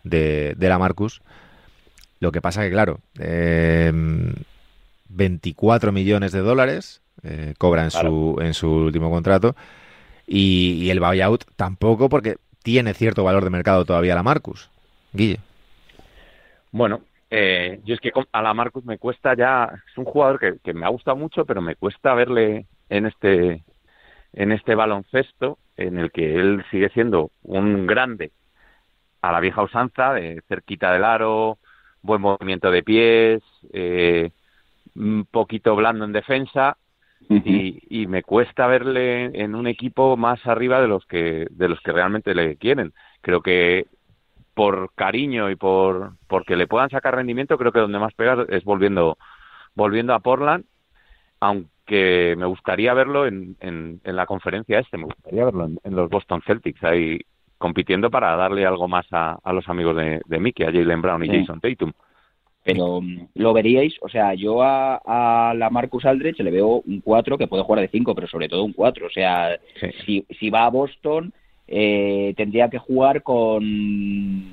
de, 0.05 0.55
de 0.57 0.69
la 0.69 0.79
Marcus. 0.79 1.23
Lo 2.21 2.33
que 2.33 2.41
pasa 2.41 2.63
que, 2.63 2.71
claro, 2.71 3.01
24 5.09 5.89
em, 5.89 5.95
millones 5.95 6.33
de 6.33 6.41
dólares 6.41 7.03
eh, 7.23 7.55
cobra 7.59 7.85
en, 7.85 7.91
su, 7.91 8.39
en 8.41 8.55
su 8.55 8.71
último 8.71 9.11
contrato 9.11 9.55
y, 10.27 10.89
el 10.91 11.01
buyout 11.01 11.45
tampoco 11.57 12.09
porque 12.09 12.37
tiene 12.63 12.95
cierto 12.95 13.25
valor 13.25 13.45
de 13.45 13.51
mercado 13.51 13.85
todavía 13.85 14.15
la 14.15 14.23
Marcus. 14.23 14.71
Guille. 15.13 15.39
Bueno, 16.71 17.01
eh, 17.31 17.81
yo 17.85 17.95
es 17.95 18.01
que 18.01 18.13
a 18.33 18.43
la 18.43 18.55
Marcus 18.55 18.85
me 18.85 18.99
cuesta 18.99 19.35
ya, 19.35 19.71
es 19.91 19.97
un 19.97 20.05
jugador 20.05 20.39
que, 20.39 20.59
que, 20.63 20.75
me 20.75 20.85
ha 20.85 20.91
gustado 20.91 21.17
mucho, 21.17 21.47
pero 21.47 21.63
me 21.63 21.77
cuesta 21.77 22.15
verle 22.15 22.67
en 22.91 23.07
este 23.07 23.63
en 24.35 24.53
este 24.53 24.75
baloncesto 24.75 25.59
en 25.77 25.99
el 25.99 26.11
que 26.11 26.35
él 26.35 26.65
sigue 26.71 26.91
siendo 26.91 27.31
un 27.43 27.87
grande 27.87 28.33
a 29.23 29.33
la 29.33 29.41
vieja 29.41 29.63
usanza 29.63 30.13
de 30.13 30.43
cerquita 30.49 30.93
del 30.93 31.05
aro, 31.05 31.59
buen 32.03 32.21
movimiento 32.21 32.71
de 32.71 32.83
pies, 32.83 33.43
eh, 33.73 34.31
un 34.99 35.27
poquito 35.31 35.77
blando 35.77 36.05
en 36.05 36.13
defensa 36.13 36.77
y, 37.29 37.81
y, 37.89 38.07
me 38.07 38.23
cuesta 38.23 38.67
verle 38.67 39.27
en 39.43 39.55
un 39.55 39.67
equipo 39.67 40.17
más 40.17 40.45
arriba 40.47 40.81
de 40.81 40.89
los 40.89 41.05
que 41.07 41.47
de 41.51 41.69
los 41.69 41.81
que 41.81 41.93
realmente 41.93 42.35
le 42.35 42.57
quieren. 42.57 42.93
Creo 43.21 43.43
que 43.43 43.87
por 44.55 44.93
cariño 44.95 45.51
y 45.51 45.57
por 45.57 46.13
porque 46.27 46.57
le 46.57 46.67
puedan 46.67 46.91
sacar 46.91 47.17
rendimiento, 47.17 47.59
creo 47.59 47.73
que 47.73 47.81
donde 47.81 47.99
más 47.99 48.15
pega 48.15 48.47
es 48.49 48.65
volviendo 48.65 49.19
volviendo 49.75 50.15
a 50.15 50.21
Portland, 50.21 50.65
aunque 51.41 52.35
me 52.39 52.47
gustaría 52.47 52.95
verlo 52.95 53.27
en, 53.27 53.57
en, 53.61 54.01
la 54.05 54.27
conferencia 54.27 54.79
este, 54.79 54.97
me 54.97 55.05
gustaría 55.05 55.45
verlo 55.45 55.67
en, 55.67 55.79
en 55.85 55.97
los 55.97 56.09
Boston 56.09 56.43
Celtics 56.47 56.83
ahí 56.85 57.21
compitiendo 57.59 58.11
para 58.11 58.37
darle 58.37 58.65
algo 58.65 58.89
más 58.89 59.07
a, 59.11 59.39
los 59.53 59.69
amigos 59.69 59.97
de, 59.97 60.21
de, 60.25 60.41
Mickey, 60.41 60.65
a 60.65 60.73
Jalen 60.73 61.03
Brown 61.03 61.25
y 61.25 61.41
Jason 61.41 61.61
Tatum. 61.61 61.93
Pero 62.69 63.01
mm, 63.01 63.29
lo 63.37 63.55
veríais, 63.55 63.95
o 64.03 64.11
sea, 64.11 64.35
yo 64.35 64.63
a, 64.63 65.55
la 65.57 65.71
Marcus 65.71 66.05
Aldridge 66.05 66.41
le 66.41 66.51
veo 66.51 66.83
un 66.87 67.01
4 67.01 67.39
que 67.39 67.47
puede 67.47 67.63
jugar 67.63 67.81
de 67.81 67.89
5, 67.89 68.15
pero 68.15 68.29
sobre 68.29 68.47
todo 68.47 68.63
un 68.63 68.75
4. 68.75 69.07
O 69.07 69.11
sea, 69.11 69.59
si, 70.05 70.27
si 70.39 70.51
va 70.51 70.67
a 70.67 70.71
Boston, 70.71 71.33
eh, 71.67 72.35
tendría 72.37 72.69
que 72.69 72.77
jugar 72.77 73.23
con, 73.23 74.45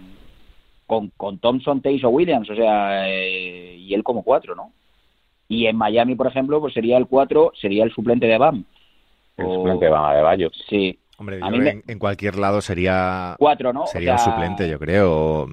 con, 0.88 1.12
con 1.18 1.40
Thompson, 1.40 1.82
Tays 1.82 2.06
o 2.06 2.10
Williams, 2.10 2.50
o 2.50 2.56
sea, 2.56 3.10
eh, 3.10 3.76
y 3.76 3.94
él 3.94 4.02
como 4.02 4.24
4, 4.24 4.56
¿no? 4.56 4.72
Y 5.50 5.66
en 5.66 5.76
Miami, 5.76 6.16
por 6.16 6.28
ejemplo, 6.28 6.62
pues 6.62 6.74
sería 6.74 6.98
el 6.98 7.08
4, 7.08 7.52
sería 7.60 7.84
el 7.84 7.92
suplente 7.92 8.28
de 8.28 8.38
Bam. 8.38 8.64
El 9.36 9.46
suplente 9.46 9.86
de 9.86 9.92
Bam, 9.92 10.16
de 10.16 10.22
Bayo. 10.22 10.52
Sí, 10.70 10.98
Hombre, 11.18 11.40
en, 11.88 12.00
cualquier 12.00 12.38
lado 12.38 12.62
sería. 12.62 13.36
Cuatro, 13.40 13.72
¿no? 13.72 13.88
Sería 13.88 14.14
un 14.14 14.20
suplente, 14.20 14.70
yo 14.70 14.80
creo. 14.80 15.48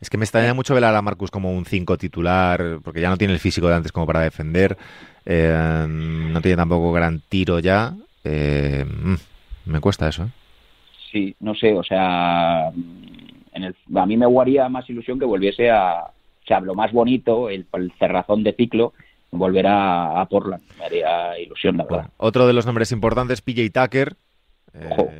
Es 0.00 0.08
que 0.08 0.16
me 0.16 0.24
extraña 0.24 0.54
mucho 0.54 0.74
ver 0.74 0.84
a 0.84 1.02
Marcus 1.02 1.30
como 1.30 1.52
un 1.52 1.66
5 1.66 1.98
titular, 1.98 2.78
porque 2.82 3.00
ya 3.00 3.10
no 3.10 3.18
tiene 3.18 3.34
el 3.34 3.38
físico 3.38 3.68
de 3.68 3.74
antes 3.74 3.92
como 3.92 4.06
para 4.06 4.20
defender. 4.20 4.76
Eh, 5.26 5.86
no 5.88 6.40
tiene 6.40 6.56
tampoco 6.56 6.92
gran 6.92 7.20
tiro 7.28 7.58
ya. 7.58 7.94
Eh, 8.24 8.84
mm, 8.84 9.14
me 9.66 9.80
cuesta 9.80 10.08
eso. 10.08 10.24
¿eh? 10.24 10.28
Sí, 11.12 11.36
no 11.40 11.54
sé, 11.54 11.74
o 11.74 11.82
sea. 11.82 12.68
a 12.68 14.06
mí 14.06 14.16
me 14.16 14.26
guaría 14.26 14.68
más 14.68 14.88
ilusión 14.88 15.18
que 15.18 15.26
volviese 15.26 15.70
a. 15.70 16.04
O 16.04 16.46
sea, 16.46 16.60
lo 16.60 16.74
más 16.74 16.92
bonito, 16.92 17.50
el, 17.50 17.66
cerrazón 17.98 18.42
de 18.42 18.54
ciclo, 18.54 18.94
volver 19.30 19.66
a, 19.68 20.26
Portland. 20.30 20.62
Me 20.78 20.84
haría 20.86 21.38
ilusión, 21.38 21.76
la 21.76 21.84
verdad. 21.84 22.10
otro 22.16 22.46
de 22.46 22.54
los 22.54 22.66
nombres 22.66 22.90
importantes, 22.90 23.42
PJ 23.42 23.70
Tucker, 23.70 24.16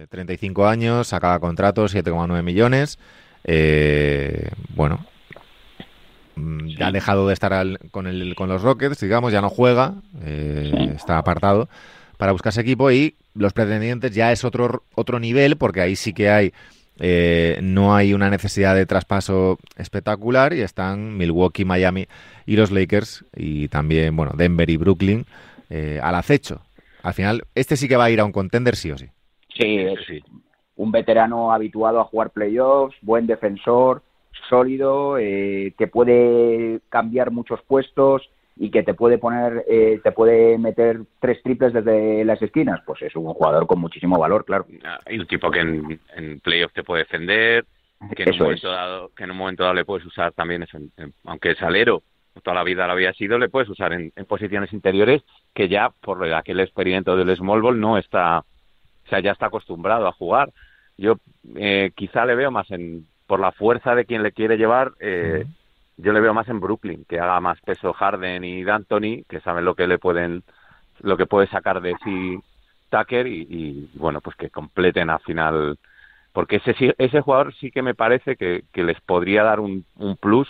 35 0.09 0.64
eh, 0.64 0.69
años, 0.69 1.12
acaba 1.12 1.38
contrato, 1.38 1.85
7,9 1.85 2.43
millones. 2.43 2.99
Eh, 3.44 4.50
bueno, 4.74 5.07
ya 6.37 6.88
ha 6.88 6.92
dejado 6.92 7.26
de 7.26 7.35
estar 7.35 7.79
con, 7.90 8.07
el, 8.07 8.35
con 8.35 8.48
los 8.48 8.62
Rockets, 8.62 9.00
digamos, 9.00 9.33
ya 9.33 9.40
no 9.40 9.50
juega, 9.50 9.94
eh, 10.24 10.92
está 10.94 11.18
apartado 11.18 11.68
para 12.16 12.33
buscarse 12.33 12.61
equipo 12.61 12.90
y 12.90 13.14
los 13.35 13.53
pretendientes 13.53 14.14
ya 14.14 14.33
es 14.33 14.44
otro, 14.44 14.85
otro 14.94 15.18
nivel 15.18 15.57
porque 15.57 15.81
ahí 15.81 15.96
sí 15.96 16.12
que 16.12 16.31
hay, 16.31 16.53
no 17.62 17.94
hay 17.94 18.12
una 18.12 18.29
necesidad 18.29 18.74
de 18.74 18.85
traspaso 18.85 19.59
espectacular 19.76 20.53
y 20.53 20.61
están 20.61 21.16
Milwaukee, 21.16 21.64
Miami 21.64 22.07
y 22.44 22.57
los 22.57 22.70
Lakers 22.70 23.24
y 23.35 23.68
también, 23.68 24.14
bueno, 24.16 24.33
Denver 24.37 24.68
y 24.68 24.76
Brooklyn 24.76 25.24
al 26.03 26.14
acecho. 26.14 26.61
Al 27.03 27.14
final, 27.14 27.44
este 27.55 27.76
sí 27.76 27.88
que 27.88 27.96
va 27.96 28.05
a 28.05 28.11
ir 28.11 28.20
a 28.20 28.24
un 28.24 28.33
contender 28.33 28.76
sí 28.76 28.90
o 28.90 28.98
sí. 28.98 29.07
Sí, 29.57 29.79
sí. 30.07 30.22
Un 30.81 30.93
veterano 30.93 31.53
habituado 31.53 32.01
a 32.01 32.05
jugar 32.05 32.31
playoffs, 32.31 32.97
buen 33.03 33.27
defensor, 33.27 34.03
sólido, 34.49 35.19
eh, 35.19 35.75
que 35.77 35.87
puede 35.88 36.81
cambiar 36.88 37.31
muchos 37.31 37.61
puestos 37.64 38.31
y 38.57 38.71
que 38.71 38.83
te 38.83 38.95
puede 38.95 39.19
poner, 39.19 39.62
eh, 39.69 40.01
te 40.03 40.11
puede 40.11 40.57
meter 40.57 41.01
tres 41.21 41.43
triples 41.43 41.75
desde 41.75 42.25
las 42.25 42.40
esquinas, 42.40 42.81
pues 42.87 43.03
es 43.03 43.14
un 43.14 43.27
jugador 43.35 43.66
con 43.66 43.79
muchísimo 43.79 44.19
valor, 44.19 44.47
claro. 44.47 44.64
Ah, 44.83 44.99
y 45.11 45.19
un 45.19 45.27
tipo 45.27 45.51
que 45.51 45.61
en, 45.61 46.01
en 46.16 46.40
playoffs 46.40 46.73
te 46.73 46.83
puede 46.83 47.03
defender, 47.03 47.66
que 48.16 48.23
en, 48.23 48.33
un 48.33 48.38
momento 48.38 48.71
dado, 48.71 49.11
que 49.14 49.25
en 49.25 49.33
un 49.33 49.37
momento 49.37 49.64
dado 49.64 49.75
le 49.75 49.85
puedes 49.85 50.07
usar 50.07 50.33
también, 50.33 50.62
eso, 50.62 50.79
aunque 51.25 51.51
es 51.51 51.62
alero, 51.62 52.03
toda 52.43 52.55
la 52.55 52.64
vida 52.64 52.87
lo 52.87 52.95
había 52.95 53.12
sido, 53.12 53.38
le 53.38 53.51
puedes 53.51 53.69
usar 53.69 53.93
en, 53.93 54.12
posiciones 54.27 54.73
interiores 54.73 55.23
que 55.53 55.69
ya 55.69 55.90
por 55.90 56.25
aquel 56.33 56.61
experimento 56.61 57.19
del 57.19 57.37
small 57.37 57.61
ball 57.61 57.79
no 57.79 57.99
está 57.99 58.45
o 59.07 59.09
sea, 59.11 59.21
ya 59.21 59.33
está 59.33 59.47
acostumbrado 59.47 60.07
a 60.07 60.12
jugar. 60.12 60.53
Yo 61.00 61.16
eh, 61.56 61.92
quizá 61.96 62.26
le 62.26 62.34
veo 62.34 62.50
más 62.50 62.70
en, 62.70 63.06
por 63.26 63.40
la 63.40 63.52
fuerza 63.52 63.94
de 63.94 64.04
quien 64.04 64.22
le 64.22 64.32
quiere 64.32 64.58
llevar, 64.58 64.92
eh, 65.00 65.46
yo 65.96 66.12
le 66.12 66.20
veo 66.20 66.34
más 66.34 66.46
en 66.50 66.60
Brooklyn, 66.60 67.06
que 67.08 67.18
haga 67.18 67.40
más 67.40 67.58
peso 67.62 67.94
Harden 67.94 68.44
y 68.44 68.62
D'Antoni, 68.64 69.24
que 69.24 69.40
saben 69.40 69.64
lo 69.64 69.74
que 69.74 69.86
le 69.86 69.98
pueden, 69.98 70.42
lo 71.00 71.16
que 71.16 71.24
puede 71.24 71.46
sacar 71.46 71.80
de 71.80 71.96
sí 72.04 72.38
Tucker 72.90 73.26
y, 73.26 73.88
bueno, 73.94 74.20
pues 74.20 74.36
que 74.36 74.50
completen 74.50 75.08
al 75.08 75.20
final, 75.20 75.78
porque 76.34 76.56
ese, 76.56 76.94
ese 76.98 77.20
jugador 77.22 77.54
sí 77.54 77.70
que 77.70 77.80
me 77.80 77.94
parece 77.94 78.36
que, 78.36 78.64
les 78.74 79.00
podría 79.00 79.42
dar 79.42 79.60
un, 79.60 79.86
un 79.96 80.16
plus 80.16 80.48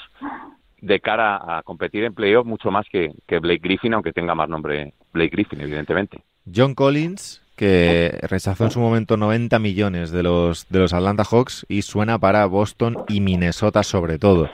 de 0.80 0.98
cara 0.98 1.58
a 1.58 1.62
competir 1.62 2.02
en 2.02 2.14
playoff 2.14 2.44
mucho 2.44 2.72
más 2.72 2.86
que, 2.90 3.12
que 3.28 3.38
Blake 3.38 3.60
Griffin, 3.62 3.94
aunque 3.94 4.12
tenga 4.12 4.34
más 4.34 4.48
nombre 4.48 4.94
Blake 5.12 5.30
Griffin, 5.30 5.60
evidentemente. 5.60 6.24
John 6.52 6.74
Collins, 6.74 7.40
que 7.60 8.18
rechazó 8.22 8.64
en 8.64 8.70
su 8.70 8.80
momento 8.80 9.18
90 9.18 9.58
millones 9.58 10.10
de 10.12 10.22
los, 10.22 10.66
de 10.70 10.78
los 10.78 10.94
Atlanta 10.94 11.24
Hawks 11.24 11.66
y 11.68 11.82
suena 11.82 12.18
para 12.18 12.46
Boston 12.46 13.04
y 13.06 13.20
Minnesota 13.20 13.82
sobre 13.82 14.18
todo. 14.18 14.48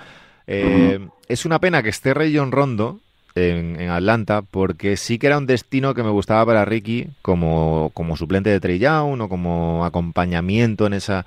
Eh, 0.48 1.06
es 1.28 1.46
una 1.46 1.60
pena 1.60 1.84
que 1.84 1.90
esté 1.90 2.14
John 2.34 2.50
Rondo 2.50 2.98
en, 3.36 3.80
Atlanta 3.90 4.42
porque 4.42 4.96
sí 4.96 5.20
que 5.20 5.28
era 5.28 5.38
un 5.38 5.46
destino 5.46 5.94
que 5.94 6.02
me 6.02 6.10
gustaba 6.10 6.44
para 6.46 6.64
Ricky 6.64 7.06
como, 7.22 7.92
como 7.94 8.16
suplente 8.16 8.50
de 8.50 8.58
Trey 8.58 8.80
Young 8.80 9.20
o 9.20 9.28
como 9.28 9.84
acompañamiento 9.84 10.88
en 10.88 10.94
esa 10.94 11.26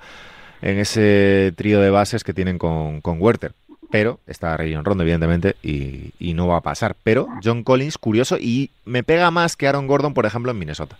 en 0.60 0.80
ese 0.80 1.54
trío 1.56 1.80
de 1.80 1.88
bases 1.88 2.24
que 2.24 2.34
tienen 2.34 2.58
con, 2.58 3.00
con 3.00 3.22
Werther 3.22 3.54
pero 3.90 4.20
está 4.26 4.54
Rayon 4.56 4.84
Rondo, 4.84 5.02
evidentemente, 5.02 5.56
y, 5.64 6.12
y, 6.20 6.34
no 6.34 6.46
va 6.46 6.58
a 6.58 6.60
pasar. 6.60 6.94
Pero 7.02 7.26
John 7.42 7.64
Collins, 7.64 7.98
curioso, 7.98 8.38
y 8.38 8.70
me 8.84 9.02
pega 9.02 9.32
más 9.32 9.56
que 9.56 9.66
Aaron 9.66 9.88
Gordon, 9.88 10.14
por 10.14 10.26
ejemplo, 10.26 10.52
en 10.52 10.60
Minnesota. 10.60 10.96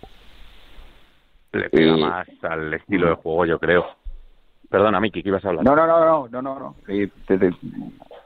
Le 1.53 1.69
pega 1.69 1.97
más 1.97 2.27
al 2.43 2.73
estilo 2.73 3.09
de 3.09 3.15
juego, 3.15 3.45
yo 3.45 3.59
creo. 3.59 3.85
Perdona, 4.69 5.01
Miki, 5.01 5.21
¿qué 5.21 5.29
ibas 5.29 5.43
a 5.43 5.49
hablar? 5.49 5.65
No, 5.65 5.75
no, 5.75 5.85
no, 5.85 5.99
no, 5.99 6.27
no, 6.29 6.41
no, 6.41 6.59
no. 6.59 6.75
Que, 6.85 7.11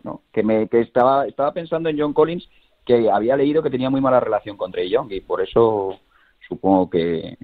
no, 0.04 0.22
que 0.32 0.44
me 0.44 0.68
que 0.68 0.82
estaba 0.82 1.26
estaba 1.26 1.52
pensando 1.52 1.90
en 1.90 2.00
John 2.00 2.14
Collins, 2.14 2.48
que 2.86 3.10
había 3.10 3.36
leído 3.36 3.64
que 3.64 3.72
tenía 3.72 3.90
muy 3.90 4.00
mala 4.00 4.20
relación 4.20 4.58
con 4.58 4.72
Trey 4.72 4.90
Young, 4.90 5.12
y 5.12 5.22
por 5.22 5.42
eso 5.42 6.00
supongo 6.48 6.90
que 6.90 7.38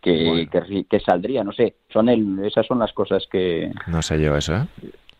que, 0.00 0.24
bueno. 0.26 0.50
que, 0.50 0.84
que, 0.84 1.00
saldría, 1.00 1.44
no 1.44 1.52
sé, 1.52 1.76
son 1.90 2.08
el, 2.08 2.44
esas 2.44 2.66
son 2.66 2.78
las 2.78 2.92
cosas 2.92 3.26
que... 3.30 3.70
No 3.86 4.02
sé 4.02 4.20
yo 4.20 4.36
eso, 4.36 4.54
¿eh? 4.54 4.66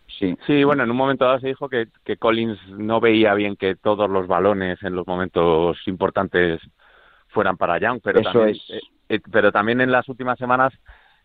Sí. 0.06 0.36
sí, 0.46 0.64
bueno, 0.64 0.84
en 0.84 0.90
un 0.90 0.96
momento 0.96 1.24
dado 1.24 1.40
se 1.40 1.48
dijo 1.48 1.68
que, 1.68 1.88
que 2.04 2.16
Collins 2.16 2.58
no 2.68 3.00
veía 3.00 3.34
bien 3.34 3.56
que 3.56 3.74
todos 3.74 4.08
los 4.08 4.26
balones 4.26 4.82
en 4.82 4.94
los 4.94 5.06
momentos 5.06 5.76
importantes 5.86 6.60
fueran 7.28 7.56
para 7.56 7.78
Young, 7.78 8.00
pero 8.02 8.20
eso 8.20 8.30
también, 8.30 8.56
es... 8.68 8.82
eh, 9.12 9.20
pero 9.30 9.52
también 9.52 9.80
en 9.80 9.92
las 9.92 10.08
últimas 10.08 10.38
semanas 10.38 10.72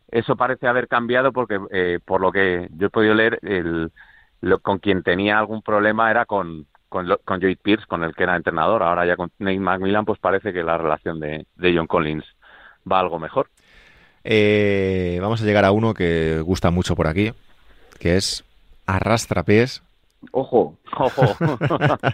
eso 0.10 0.36
parece 0.36 0.68
haber 0.68 0.88
cambiado 0.88 1.32
porque 1.32 1.60
eh, 1.72 2.00
por 2.04 2.22
lo 2.22 2.32
que 2.32 2.70
yo 2.72 2.88
he 2.88 2.90
podido 2.90 3.14
leer, 3.14 3.40
el, 3.42 3.92
lo, 4.42 4.60
con 4.60 4.80
quien 4.80 5.04
tenía 5.04 5.38
algún 5.38 5.62
problema 5.62 6.10
era 6.10 6.26
con, 6.26 6.66
con, 6.90 7.08
con 7.26 7.42
Joey 7.42 7.56
Pierce, 7.56 7.86
con 7.88 8.04
el 8.04 8.16
que 8.16 8.24
era 8.24 8.36
entrenador. 8.36 8.84
Ahora 8.84 9.06
ya 9.06 9.16
con 9.16 9.32
Nate 9.40 9.60
McMillan, 9.60 10.06
pues 10.06 10.20
parece 10.20 10.54
que 10.54 10.64
la 10.64 10.78
relación 10.78 11.20
de, 11.20 11.46
de 11.56 11.76
John 11.76 11.88
Collins 11.88 12.26
va 12.90 13.00
algo 13.00 13.20
mejor. 13.20 13.50
Eh, 14.24 15.20
vamos 15.22 15.42
a 15.42 15.46
llegar 15.46 15.66
a 15.66 15.72
uno 15.72 15.94
que 15.94 16.42
gusta 16.42 16.72
mucho 16.72 16.96
por 16.96 17.08
aquí, 17.08 17.34
que 18.00 18.16
es 18.16 18.44
arrastra 18.86 19.44
pies. 19.44 19.84
Ojo, 20.32 20.78
ojo, 20.98 21.38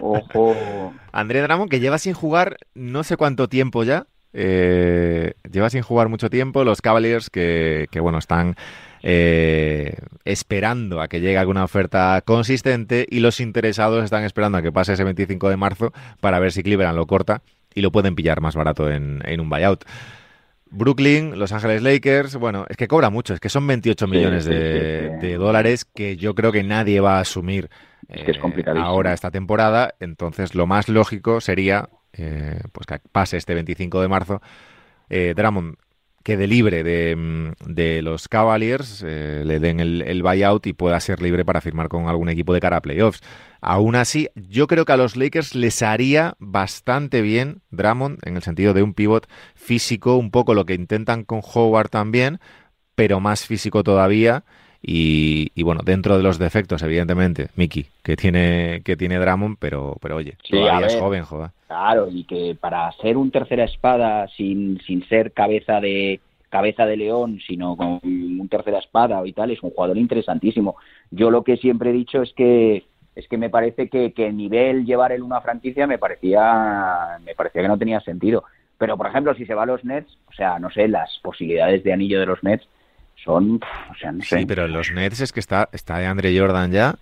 ojo. 0.00 0.94
André 1.12 1.42
Drummond, 1.42 1.70
que 1.70 1.80
lleva 1.80 1.98
sin 1.98 2.14
jugar 2.14 2.58
no 2.74 3.02
sé 3.02 3.16
cuánto 3.16 3.48
tiempo 3.48 3.82
ya. 3.84 4.06
Eh, 4.34 5.34
lleva 5.50 5.70
sin 5.70 5.82
jugar 5.82 6.08
mucho 6.08 6.28
tiempo. 6.28 6.64
Los 6.64 6.82
Cavaliers 6.82 7.30
que, 7.30 7.86
que 7.90 8.00
bueno, 8.00 8.18
están 8.18 8.56
eh, 9.02 9.96
esperando 10.24 11.00
a 11.00 11.08
que 11.08 11.20
llegue 11.20 11.38
alguna 11.38 11.62
oferta 11.62 12.20
consistente 12.24 13.06
y 13.08 13.20
los 13.20 13.38
interesados 13.40 14.02
están 14.04 14.24
esperando 14.24 14.58
a 14.58 14.62
que 14.62 14.72
pase 14.72 14.94
ese 14.94 15.04
25 15.04 15.48
de 15.48 15.56
marzo 15.56 15.92
para 16.20 16.40
ver 16.40 16.52
si 16.52 16.62
Cleveland 16.62 16.96
lo 16.96 17.06
corta 17.06 17.42
y 17.74 17.80
lo 17.80 17.92
pueden 17.92 18.14
pillar 18.14 18.40
más 18.40 18.56
barato 18.56 18.90
en, 18.90 19.22
en 19.24 19.40
un 19.40 19.48
buyout. 19.48 19.84
Brooklyn, 20.70 21.38
Los 21.38 21.52
Ángeles 21.52 21.82
Lakers, 21.82 22.36
bueno, 22.36 22.66
es 22.68 22.76
que 22.76 22.88
cobra 22.88 23.08
mucho, 23.08 23.34
es 23.34 23.40
que 23.40 23.48
son 23.48 23.66
28 23.66 24.08
millones 24.08 24.44
sí, 24.44 24.50
de, 24.50 25.10
sí, 25.10 25.16
sí, 25.20 25.26
de, 25.28 25.34
dólares 25.36 25.84
que 25.84 26.16
yo 26.16 26.34
creo 26.34 26.50
que 26.50 26.64
nadie 26.64 26.98
va 26.98 27.18
a 27.18 27.20
asumir 27.20 27.70
es 28.08 28.36
eh, 28.36 28.64
ahora 28.76 29.12
esta 29.12 29.30
temporada, 29.30 29.94
entonces 30.00 30.54
lo 30.54 30.66
más 30.66 30.88
lógico 30.88 31.40
sería 31.40 31.88
eh, 32.16 32.60
pues 32.72 32.86
que 32.86 33.00
pase 33.10 33.36
este 33.36 33.54
25 33.54 34.00
de 34.00 34.08
marzo, 34.08 34.40
eh, 35.08 35.34
Drummond 35.36 35.76
quede 36.24 36.46
libre 36.46 36.82
de, 36.82 37.52
de 37.66 38.00
los 38.00 38.28
Cavaliers, 38.28 39.04
eh, 39.06 39.42
le 39.44 39.60
den 39.60 39.78
el, 39.78 40.02
el, 40.02 40.22
buyout 40.22 40.66
y 40.66 40.72
pueda 40.72 40.98
ser 40.98 41.20
libre 41.20 41.44
para 41.44 41.60
firmar 41.60 41.88
con 41.88 42.08
algún 42.08 42.30
equipo 42.30 42.54
de 42.54 42.60
cara 42.60 42.78
a 42.78 42.80
playoffs. 42.80 43.20
Aún 43.60 43.94
así, 43.94 44.30
yo 44.34 44.66
creo 44.66 44.86
que 44.86 44.92
a 44.92 44.96
los 44.96 45.16
Lakers 45.16 45.54
les 45.54 45.82
haría 45.82 46.34
bastante 46.38 47.20
bien 47.20 47.60
Drummond 47.70 48.26
en 48.26 48.36
el 48.36 48.42
sentido 48.42 48.72
de 48.72 48.82
un 48.82 48.94
pivot 48.94 49.28
físico, 49.54 50.16
un 50.16 50.30
poco 50.30 50.54
lo 50.54 50.64
que 50.64 50.74
intentan 50.74 51.24
con 51.24 51.42
Howard 51.42 51.90
también, 51.90 52.40
pero 52.94 53.20
más 53.20 53.46
físico 53.46 53.84
todavía. 53.84 54.44
Y, 54.86 55.50
y, 55.54 55.62
bueno, 55.62 55.80
dentro 55.82 56.18
de 56.18 56.22
los 56.22 56.38
defectos, 56.38 56.82
evidentemente, 56.82 57.48
Mickey, 57.56 57.86
que 58.02 58.16
tiene, 58.16 58.82
que 58.84 58.96
tiene 58.96 59.18
Drummond, 59.18 59.56
pero, 59.58 59.96
pero 60.02 60.16
oye, 60.16 60.36
sí, 60.42 60.50
todavía 60.50 60.86
es 60.86 60.96
joven, 60.96 61.24
joder. 61.24 61.50
Claro, 61.68 62.08
y 62.10 62.24
que 62.24 62.54
para 62.60 62.92
ser 62.92 63.16
un 63.16 63.30
tercera 63.30 63.64
espada 63.64 64.28
sin, 64.36 64.78
sin 64.82 65.02
ser 65.08 65.32
cabeza 65.32 65.80
de 65.80 66.20
cabeza 66.50 66.84
de 66.84 66.98
león, 66.98 67.40
sino 67.46 67.76
con 67.76 67.98
un 68.04 68.48
tercera 68.48 68.78
espada 68.78 69.26
y 69.26 69.32
tal, 69.32 69.50
es 69.50 69.62
un 69.62 69.70
jugador 69.70 69.96
interesantísimo. 69.96 70.76
Yo 71.10 71.30
lo 71.30 71.42
que 71.42 71.56
siempre 71.56 71.90
he 71.90 71.94
dicho 71.94 72.22
es 72.22 72.32
que 72.34 72.84
es 73.16 73.26
que 73.28 73.38
me 73.38 73.50
parece 73.50 73.88
que, 73.88 74.12
que 74.12 74.26
el 74.26 74.36
nivel 74.36 74.84
llevar 74.84 75.12
en 75.12 75.22
una 75.22 75.40
franquicia 75.40 75.86
me 75.86 75.98
parecía 75.98 77.18
me 77.24 77.34
parecía 77.34 77.62
que 77.62 77.68
no 77.68 77.78
tenía 77.78 78.00
sentido. 78.00 78.44
Pero 78.76 78.96
por 78.96 79.06
ejemplo, 79.06 79.34
si 79.34 79.46
se 79.46 79.54
va 79.54 79.62
a 79.62 79.66
los 79.66 79.84
Nets, 79.84 80.16
o 80.28 80.32
sea, 80.32 80.58
no 80.58 80.70
sé, 80.70 80.88
las 80.88 81.18
posibilidades 81.22 81.82
de 81.82 81.92
anillo 81.92 82.20
de 82.20 82.26
los 82.26 82.42
Nets 82.44 82.68
son, 83.22 83.60
o 83.90 83.94
sea, 83.94 84.12
no 84.12 84.22
sé. 84.22 84.40
Sí, 84.40 84.46
pero 84.46 84.66
los 84.68 84.92
Nets 84.92 85.20
es 85.20 85.32
que 85.32 85.40
está, 85.40 85.68
está 85.72 85.98
de 85.98 86.06
Andre 86.06 86.38
Jordan 86.38 86.70
ya. 86.72 86.94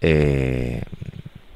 Eh, 0.00 0.82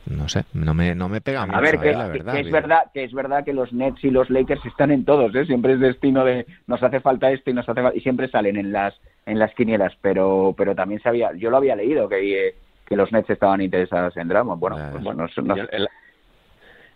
no 0.07 0.29
sé, 0.29 0.45
no 0.53 0.75
me, 0.75 0.95
no 0.95 1.09
me 1.09 1.21
pega 1.21 1.47
mucho 1.47 1.59
a 1.59 1.63
ver, 1.63 1.79
que, 1.79 1.89
ahí, 1.89 1.95
la 1.95 2.09
verdad. 2.09 2.33
Que 2.35 2.41
es 2.41 2.51
verdad, 2.51 2.83
que 2.93 3.05
es 3.05 3.13
verdad 3.13 3.45
que 3.45 3.55
los 3.55 3.73
Nets 3.73 4.05
y 4.05 4.11
los 4.11 4.29
Lakers 4.29 4.65
están 4.67 4.91
en 4.91 5.05
todos, 5.05 5.35
¿eh? 5.35 5.47
siempre 5.47 5.73
es 5.75 5.81
destino 5.81 6.25
de 6.25 6.47
nos 6.67 6.83
hace 6.83 7.01
falta 7.01 7.31
esto 7.31 7.51
y 7.51 7.55
nos 7.55 7.69
hace 7.69 7.81
y 7.95 8.01
siempre 8.01 8.29
salen 8.29 8.57
en 8.57 8.71
las 8.71 8.95
en 9.25 9.39
las 9.39 9.55
quinielas, 9.55 9.95
pero 10.03 10.55
pero 10.57 10.75
también 10.75 11.01
sabía, 11.01 11.31
yo 11.35 11.51
lo 11.51 11.57
había 11.57 11.75
leído 11.75 12.09
que 12.09 12.55
que 12.87 12.97
los 12.97 13.11
Nets 13.13 13.31
estaban 13.31 13.61
interesados 13.61 14.17
en 14.17 14.29
Drummond. 14.29 14.61
Bueno, 14.61 14.77
pues 14.93 15.03
bueno, 15.03 15.27
no, 15.43 15.57
en, 15.57 15.87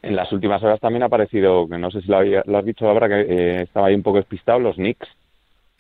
en, 0.03 0.17
las 0.17 0.31
últimas 0.33 0.63
horas 0.63 0.81
también 0.81 1.03
ha 1.03 1.07
aparecido, 1.07 1.67
que 1.67 1.79
no 1.79 1.91
sé 1.91 2.03
si 2.03 2.09
lo, 2.09 2.19
había, 2.19 2.43
lo 2.47 2.59
has 2.59 2.65
dicho 2.65 2.89
ahora, 2.89 3.09
que 3.09 3.21
eh, 3.21 3.63
estaba 3.63 3.87
ahí 3.87 3.95
un 3.95 4.03
poco 4.03 4.19
despistado, 4.19 4.59
los 4.59 4.77
Knicks. 4.77 5.09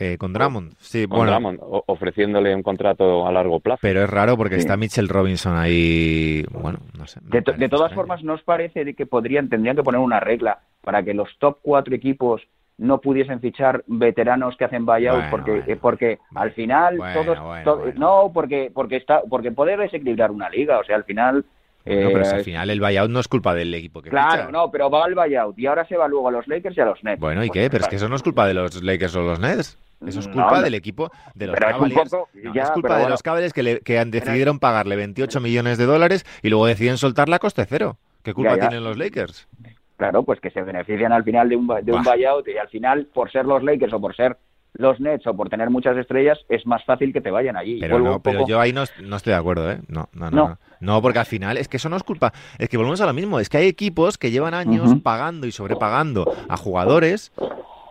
Eh, 0.00 0.16
con 0.16 0.32
Drummond, 0.32 0.74
sí, 0.78 1.08
con 1.08 1.18
bueno. 1.18 1.32
Drummond, 1.32 1.58
ofreciéndole 1.86 2.54
un 2.54 2.62
contrato 2.62 3.26
a 3.26 3.32
largo 3.32 3.58
plazo. 3.58 3.80
Pero 3.82 4.04
es 4.04 4.08
raro 4.08 4.36
porque 4.36 4.54
sí. 4.54 4.60
está 4.60 4.76
Mitchell 4.76 5.08
Robinson 5.08 5.56
ahí, 5.56 6.44
bueno, 6.52 6.78
no 6.96 7.06
sé. 7.08 7.18
De, 7.24 7.42
to 7.42 7.52
de, 7.52 7.68
todas 7.68 7.92
formas, 7.92 8.22
¿no 8.22 8.34
os 8.34 8.42
parece 8.44 8.84
de 8.84 8.94
que 8.94 9.06
podrían, 9.06 9.48
tendrían 9.48 9.74
que 9.74 9.82
poner 9.82 10.00
una 10.00 10.20
regla 10.20 10.60
para 10.82 11.02
que 11.02 11.14
los 11.14 11.36
top 11.38 11.58
cuatro 11.62 11.96
equipos 11.96 12.42
no 12.78 13.00
pudiesen 13.00 13.40
fichar 13.40 13.82
veteranos 13.88 14.56
que 14.56 14.64
hacen 14.64 14.86
buyout 14.86 15.16
bueno, 15.16 15.30
porque 15.30 15.50
bueno, 15.50 15.64
eh, 15.66 15.76
porque 15.76 16.18
bueno, 16.30 16.44
al 16.44 16.52
final 16.52 16.96
bueno, 16.96 17.20
todos 17.20 17.40
bueno, 17.40 17.64
to 17.64 17.76
bueno. 17.78 17.98
no 17.98 18.30
porque 18.32 18.70
porque 18.72 18.96
está 18.96 19.22
porque 19.28 19.50
puede 19.50 19.76
desequilibrar 19.76 20.30
una 20.30 20.48
liga 20.48 20.78
o 20.78 20.84
sea 20.84 20.94
al 20.94 21.02
final 21.02 21.44
eh, 21.84 22.04
no, 22.04 22.10
pero 22.12 22.24
si 22.24 22.36
al 22.36 22.44
final 22.44 22.70
el 22.70 22.80
buyout 22.80 23.10
no 23.10 23.18
es 23.18 23.26
culpa 23.26 23.52
del 23.54 23.74
equipo 23.74 24.00
que 24.00 24.10
claro 24.10 24.42
ficha. 24.42 24.52
no 24.52 24.70
pero 24.70 24.88
va 24.90 25.04
al 25.04 25.14
buyout 25.16 25.58
y 25.58 25.66
ahora 25.66 25.86
se 25.86 25.96
va 25.96 26.06
luego 26.06 26.28
a 26.28 26.30
los 26.30 26.46
Lakers 26.46 26.76
y 26.76 26.80
a 26.80 26.84
los 26.84 27.02
Nets 27.02 27.20
bueno 27.20 27.42
y 27.44 27.50
qué 27.50 27.68
pero 27.68 27.82
es 27.82 27.88
que 27.88 27.96
eso 27.96 28.08
no 28.08 28.14
es 28.14 28.22
culpa 28.22 28.46
de 28.46 28.54
los 28.54 28.80
Lakers 28.80 29.16
o 29.16 29.22
los 29.22 29.40
Nets 29.40 29.76
eso 30.06 30.20
es 30.20 30.26
culpa 30.26 30.50
no, 30.50 30.56
no. 30.56 30.62
del 30.62 30.74
equipo 30.74 31.10
de 31.34 31.48
los 31.48 31.56
Cavaliers. 31.56 32.02
Es, 32.02 32.10
poco, 32.10 32.28
no, 32.34 32.54
ya, 32.54 32.62
es 32.62 32.70
culpa 32.70 32.88
de 32.88 32.94
bueno. 32.94 33.10
los 33.10 33.22
Cavaliers 33.22 33.52
que, 33.52 33.62
le, 33.62 33.80
que 33.80 34.04
decidieron 34.04 34.58
pagarle 34.58 34.96
28 34.96 35.40
millones 35.40 35.78
de 35.78 35.86
dólares 35.86 36.24
y 36.42 36.50
luego 36.50 36.66
deciden 36.66 36.98
soltarla 36.98 37.36
a 37.36 37.38
coste 37.38 37.64
cero. 37.66 37.96
¿Qué 38.22 38.34
culpa 38.34 38.50
ya, 38.50 38.56
ya. 38.56 38.68
tienen 38.68 38.84
los 38.84 38.96
Lakers? 38.96 39.48
Claro, 39.96 40.22
pues 40.22 40.40
que 40.40 40.50
se 40.50 40.62
benefician 40.62 41.12
al 41.12 41.24
final 41.24 41.48
de 41.48 41.56
un, 41.56 41.66
de 41.82 41.92
un 41.92 42.04
buyout 42.04 42.46
y 42.46 42.56
al 42.56 42.68
final, 42.68 43.06
por 43.12 43.32
ser 43.32 43.46
los 43.46 43.62
Lakers 43.64 43.92
o 43.92 44.00
por 44.00 44.14
ser 44.14 44.36
los 44.74 45.00
Nets 45.00 45.26
o 45.26 45.34
por 45.34 45.48
tener 45.48 45.70
muchas 45.70 45.96
estrellas, 45.96 46.38
es 46.48 46.66
más 46.66 46.84
fácil 46.84 47.12
que 47.12 47.20
te 47.20 47.30
vayan 47.30 47.56
allí. 47.56 47.80
Pero, 47.80 47.98
no, 47.98 48.22
pero 48.22 48.46
yo 48.46 48.60
ahí 48.60 48.72
no, 48.72 48.84
no, 49.02 49.16
estoy 49.16 49.32
de 49.32 49.38
acuerdo, 49.38 49.70
¿eh? 49.70 49.80
No 49.88 50.08
no, 50.12 50.30
no, 50.30 50.48
no, 50.48 50.58
no. 50.80 51.02
porque 51.02 51.18
al 51.18 51.26
final 51.26 51.56
es 51.56 51.66
que 51.68 51.78
eso 51.78 51.88
no 51.88 51.96
es 51.96 52.04
culpa. 52.04 52.32
Es 52.58 52.68
que 52.68 52.76
volvemos 52.76 53.00
a 53.00 53.06
lo 53.06 53.12
mismo. 53.12 53.40
Es 53.40 53.48
que 53.48 53.56
hay 53.56 53.66
equipos 53.66 54.18
que 54.18 54.30
llevan 54.30 54.54
años 54.54 54.88
uh 54.88 54.94
-huh. 54.94 55.02
pagando 55.02 55.46
y 55.48 55.52
sobrepagando 55.52 56.32
a 56.48 56.56
jugadores, 56.56 57.32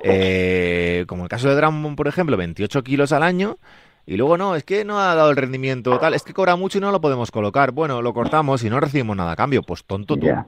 eh, 0.03 1.05
como 1.07 1.23
el 1.23 1.29
caso 1.29 1.49
de 1.49 1.55
Drummond, 1.55 1.95
por 1.95 2.07
ejemplo, 2.07 2.37
28 2.37 2.83
kilos 2.83 3.11
al 3.11 3.23
año. 3.23 3.57
Y 4.05 4.15
luego 4.15 4.37
no, 4.37 4.55
es 4.55 4.63
que 4.63 4.85
no 4.85 4.99
ha 4.99 5.15
dado 5.15 5.31
el 5.31 5.35
rendimiento 5.35 5.99
tal, 5.99 6.13
es 6.13 6.23
que 6.23 6.33
cobra 6.33 6.55
mucho 6.55 6.77
y 6.77 6.81
no 6.81 6.91
lo 6.91 7.01
podemos 7.01 7.29
colocar. 7.29 7.71
Bueno, 7.71 8.01
lo 8.01 8.13
cortamos 8.13 8.63
y 8.63 8.69
no 8.69 8.79
recibimos 8.79 9.17
nada 9.17 9.33
a 9.33 9.35
cambio. 9.35 9.63
Pues 9.63 9.83
tonto 9.83 10.15
tú. 10.15 10.25
Yeah. 10.25 10.47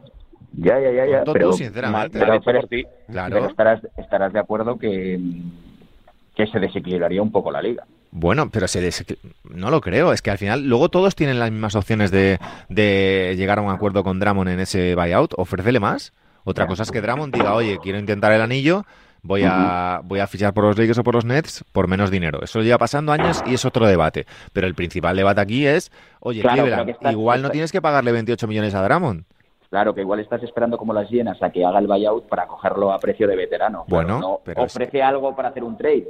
Ya, 0.53 0.79
ya, 0.79 0.91
ya, 0.91 1.05
ya. 1.05 1.17
Tonto 1.17 1.33
pero, 1.33 1.49
tú, 1.51 1.57
sinceramente. 1.57 2.17
Pero, 2.19 2.39
pero, 2.41 2.61
pero, 2.69 2.89
claro. 3.07 3.35
pero 3.35 3.47
estarás, 3.47 3.81
estarás 3.97 4.31
de 4.31 4.39
acuerdo 4.39 4.77
que, 4.79 5.19
que 6.35 6.47
se 6.47 6.59
desequilibraría 6.59 7.21
un 7.21 7.31
poco 7.31 7.51
la 7.51 7.61
liga. 7.61 7.85
Bueno, 8.11 8.49
pero 8.49 8.67
se 8.67 8.89
no 9.43 9.69
lo 9.69 9.81
creo. 9.81 10.13
Es 10.13 10.21
que 10.21 10.31
al 10.31 10.37
final, 10.37 10.65
luego 10.65 10.89
todos 10.89 11.15
tienen 11.15 11.37
las 11.37 11.51
mismas 11.51 11.75
opciones 11.75 12.11
de, 12.11 12.39
de 12.69 13.35
llegar 13.37 13.59
a 13.59 13.61
un 13.61 13.71
acuerdo 13.71 14.03
con 14.03 14.19
Drummond 14.19 14.51
en 14.51 14.59
ese 14.61 14.95
buyout. 14.95 15.33
Ofrécele 15.37 15.79
más. 15.79 16.13
Otra 16.45 16.65
cosa 16.65 16.83
es 16.83 16.91
que 16.91 17.01
Drummond 17.01 17.33
diga, 17.33 17.53
oye, 17.53 17.77
quiero 17.83 17.99
intentar 17.99 18.31
el 18.31 18.41
anillo, 18.41 18.85
voy 19.23 19.43
a, 19.45 20.01
voy 20.03 20.19
a 20.19 20.27
fichar 20.27 20.53
por 20.53 20.63
los 20.65 20.77
Lakers 20.77 20.99
o 20.99 21.03
por 21.03 21.15
los 21.15 21.25
Nets 21.25 21.63
por 21.71 21.87
menos 21.87 22.11
dinero. 22.11 22.39
Eso 22.41 22.61
lleva 22.61 22.77
pasando 22.77 23.11
años 23.11 23.43
y 23.45 23.53
es 23.53 23.65
otro 23.65 23.87
debate. 23.87 24.25
Pero 24.53 24.67
el 24.67 24.75
principal 24.75 25.15
debate 25.15 25.41
aquí 25.41 25.65
es, 25.65 25.91
oye, 26.19 26.43
igual 27.11 27.41
no 27.41 27.49
tienes 27.49 27.71
que 27.71 27.81
pagarle 27.81 28.11
28 28.11 28.47
millones 28.47 28.75
a 28.75 28.83
Drummond. 28.83 29.23
Claro, 29.69 29.93
que 29.93 30.01
igual 30.01 30.19
estás 30.19 30.41
esperando 30.41 30.77
como 30.77 30.93
las 30.93 31.09
llenas 31.11 31.41
a 31.43 31.51
que 31.51 31.63
haga 31.63 31.77
el 31.77 31.85
buyout 31.85 32.27
para 32.27 32.47
cogerlo 32.47 32.91
a 32.91 32.97
precio 32.97 33.27
de 33.27 33.35
veterano. 33.35 33.85
Bueno, 33.87 34.41
pero 34.43 34.63
ofrece 34.63 35.01
algo 35.03 35.35
para 35.35 35.49
hacer 35.49 35.63
un 35.63 35.77
trade. 35.77 36.07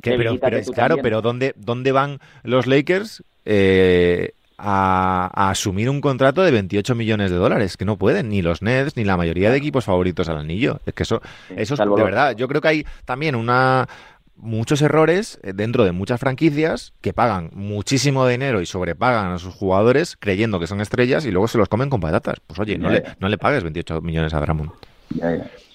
pero, 0.00 0.38
claro, 0.72 0.96
pero 1.02 1.20
¿dónde, 1.20 1.52
¿dónde 1.56 1.90
van 1.90 2.20
los 2.44 2.68
Lakers 2.68 3.24
eh, 3.44 4.30
a, 4.62 5.50
asumir 5.50 5.88
un 5.88 6.00
contrato 6.00 6.42
de 6.42 6.50
28 6.50 6.94
millones 6.94 7.30
de 7.30 7.36
dólares? 7.36 7.76
Que 7.76 7.84
no 7.84 7.96
pueden, 7.96 8.28
ni 8.28 8.42
los 8.42 8.62
Nets, 8.62 8.96
ni 8.96 9.04
la 9.04 9.16
mayoría 9.16 9.50
de 9.50 9.56
equipos 9.56 9.84
favoritos 9.84 10.28
al 10.28 10.38
anillo. 10.38 10.80
Es 10.86 10.94
que 10.94 11.02
eso, 11.02 11.22
eso 11.56 11.74
es 11.74 11.80
de 11.80 12.02
verdad. 12.02 12.36
Yo 12.36 12.48
creo 12.48 12.60
que 12.60 12.68
hay 12.68 12.86
también 13.04 13.34
una, 13.34 13.88
muchos 14.36 14.82
errores 14.82 15.38
eh, 15.42 15.52
dentro 15.54 15.84
de 15.84 15.92
muchas 15.92 16.20
franquicias 16.20 16.92
que 17.00 17.12
pagan 17.12 17.50
muchísimo 17.52 18.26
dinero 18.26 18.60
y 18.60 18.66
sobrepagan 18.66 19.32
a 19.32 19.38
sus 19.38 19.54
jugadores 19.54 20.16
creyendo 20.18 20.58
que 20.60 20.66
son 20.66 20.80
estrellas 20.80 21.24
y 21.26 21.30
luego 21.30 21.48
se 21.48 21.58
los 21.58 21.68
comen 21.68 21.90
con 21.90 22.00
patatas. 22.00 22.40
Pues 22.46 22.58
oye, 22.58 22.78
no, 22.78 22.90
le, 22.90 23.04
no 23.18 23.28
le 23.28 23.38
pagues 23.38 23.62
28 23.62 24.00
millones 24.00 24.34
a 24.34 24.40
Dramon. 24.40 24.72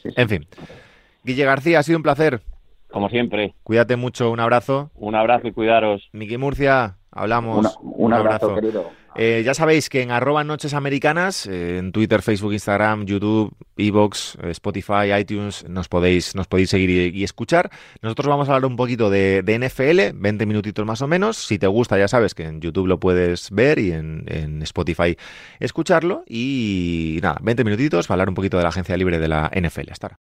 En 0.04 0.30
fin. 0.30 0.48
Guille 1.24 1.46
García, 1.46 1.80
ha 1.80 1.84
sido 1.84 1.98
un 1.98 2.04
placer. 2.04 2.42
Como 2.90 3.10
siempre. 3.10 3.54
Cuídate 3.64 3.96
mucho, 3.96 4.32
un 4.32 4.40
abrazo. 4.40 4.92
Un 4.96 5.16
abrazo 5.16 5.48
y 5.48 5.52
cuidaros. 5.52 6.08
Miki 6.14 6.38
Murcia, 6.38 6.98
hablamos. 7.16 7.78
un, 7.82 8.14
abrazo, 8.14 8.54
querido. 8.54 8.92
Eh, 9.18 9.44
ya 9.46 9.54
sabéis 9.54 9.88
que 9.88 10.02
en 10.02 10.12
arroba 10.12 10.44
noches 10.44 10.74
americanas, 10.74 11.48
eh, 11.48 11.78
en 11.78 11.94
Twitter, 11.94 12.22
Facebook, 12.22 12.52
Instagram, 12.52 13.06
YouTube, 13.06 13.56
Evox, 13.78 14.38
eh, 14.44 14.52
Spotify, 14.52 15.14
iTunes, 15.18 15.64
nos 15.70 15.88
podéis, 15.88 16.36
nos 16.36 16.48
podéis 16.48 16.70
seguir 16.70 17.16
y, 17.16 17.24
escuchar. 17.24 17.72
Nosotros 18.02 18.28
vamos 18.28 18.50
a 18.50 18.56
hablar 18.56 18.70
un 18.70 18.76
poquito 18.76 19.10
de, 19.10 19.42
NFL, 19.46 20.20
20 20.20 20.46
minutitos 20.46 20.86
más 20.86 21.02
o 21.02 21.08
menos. 21.08 21.38
Si 21.38 21.58
te 21.58 21.68
gusta, 21.68 21.98
ya 21.98 22.10
sabes 22.10 22.36
que 22.36 22.44
en 22.44 22.60
YouTube 22.60 22.88
lo 22.88 23.00
puedes 23.00 23.52
ver 23.52 23.80
y 23.80 23.94
en, 23.94 24.26
en 24.28 24.62
Spotify 24.64 25.18
escucharlo. 25.62 26.26
Y 26.28 27.20
nada, 27.24 27.38
20 27.42 27.64
minutitos 27.64 28.08
para 28.08 28.16
hablar 28.16 28.30
un 28.30 28.36
poquito 28.36 28.58
de 28.58 28.64
la 28.64 28.70
agencia 28.70 28.98
libre 28.98 29.18
de 29.20 29.30
la 29.30 29.50
NFL. 29.56 29.92
Hasta 29.92 30.08
ahora. 30.08 30.14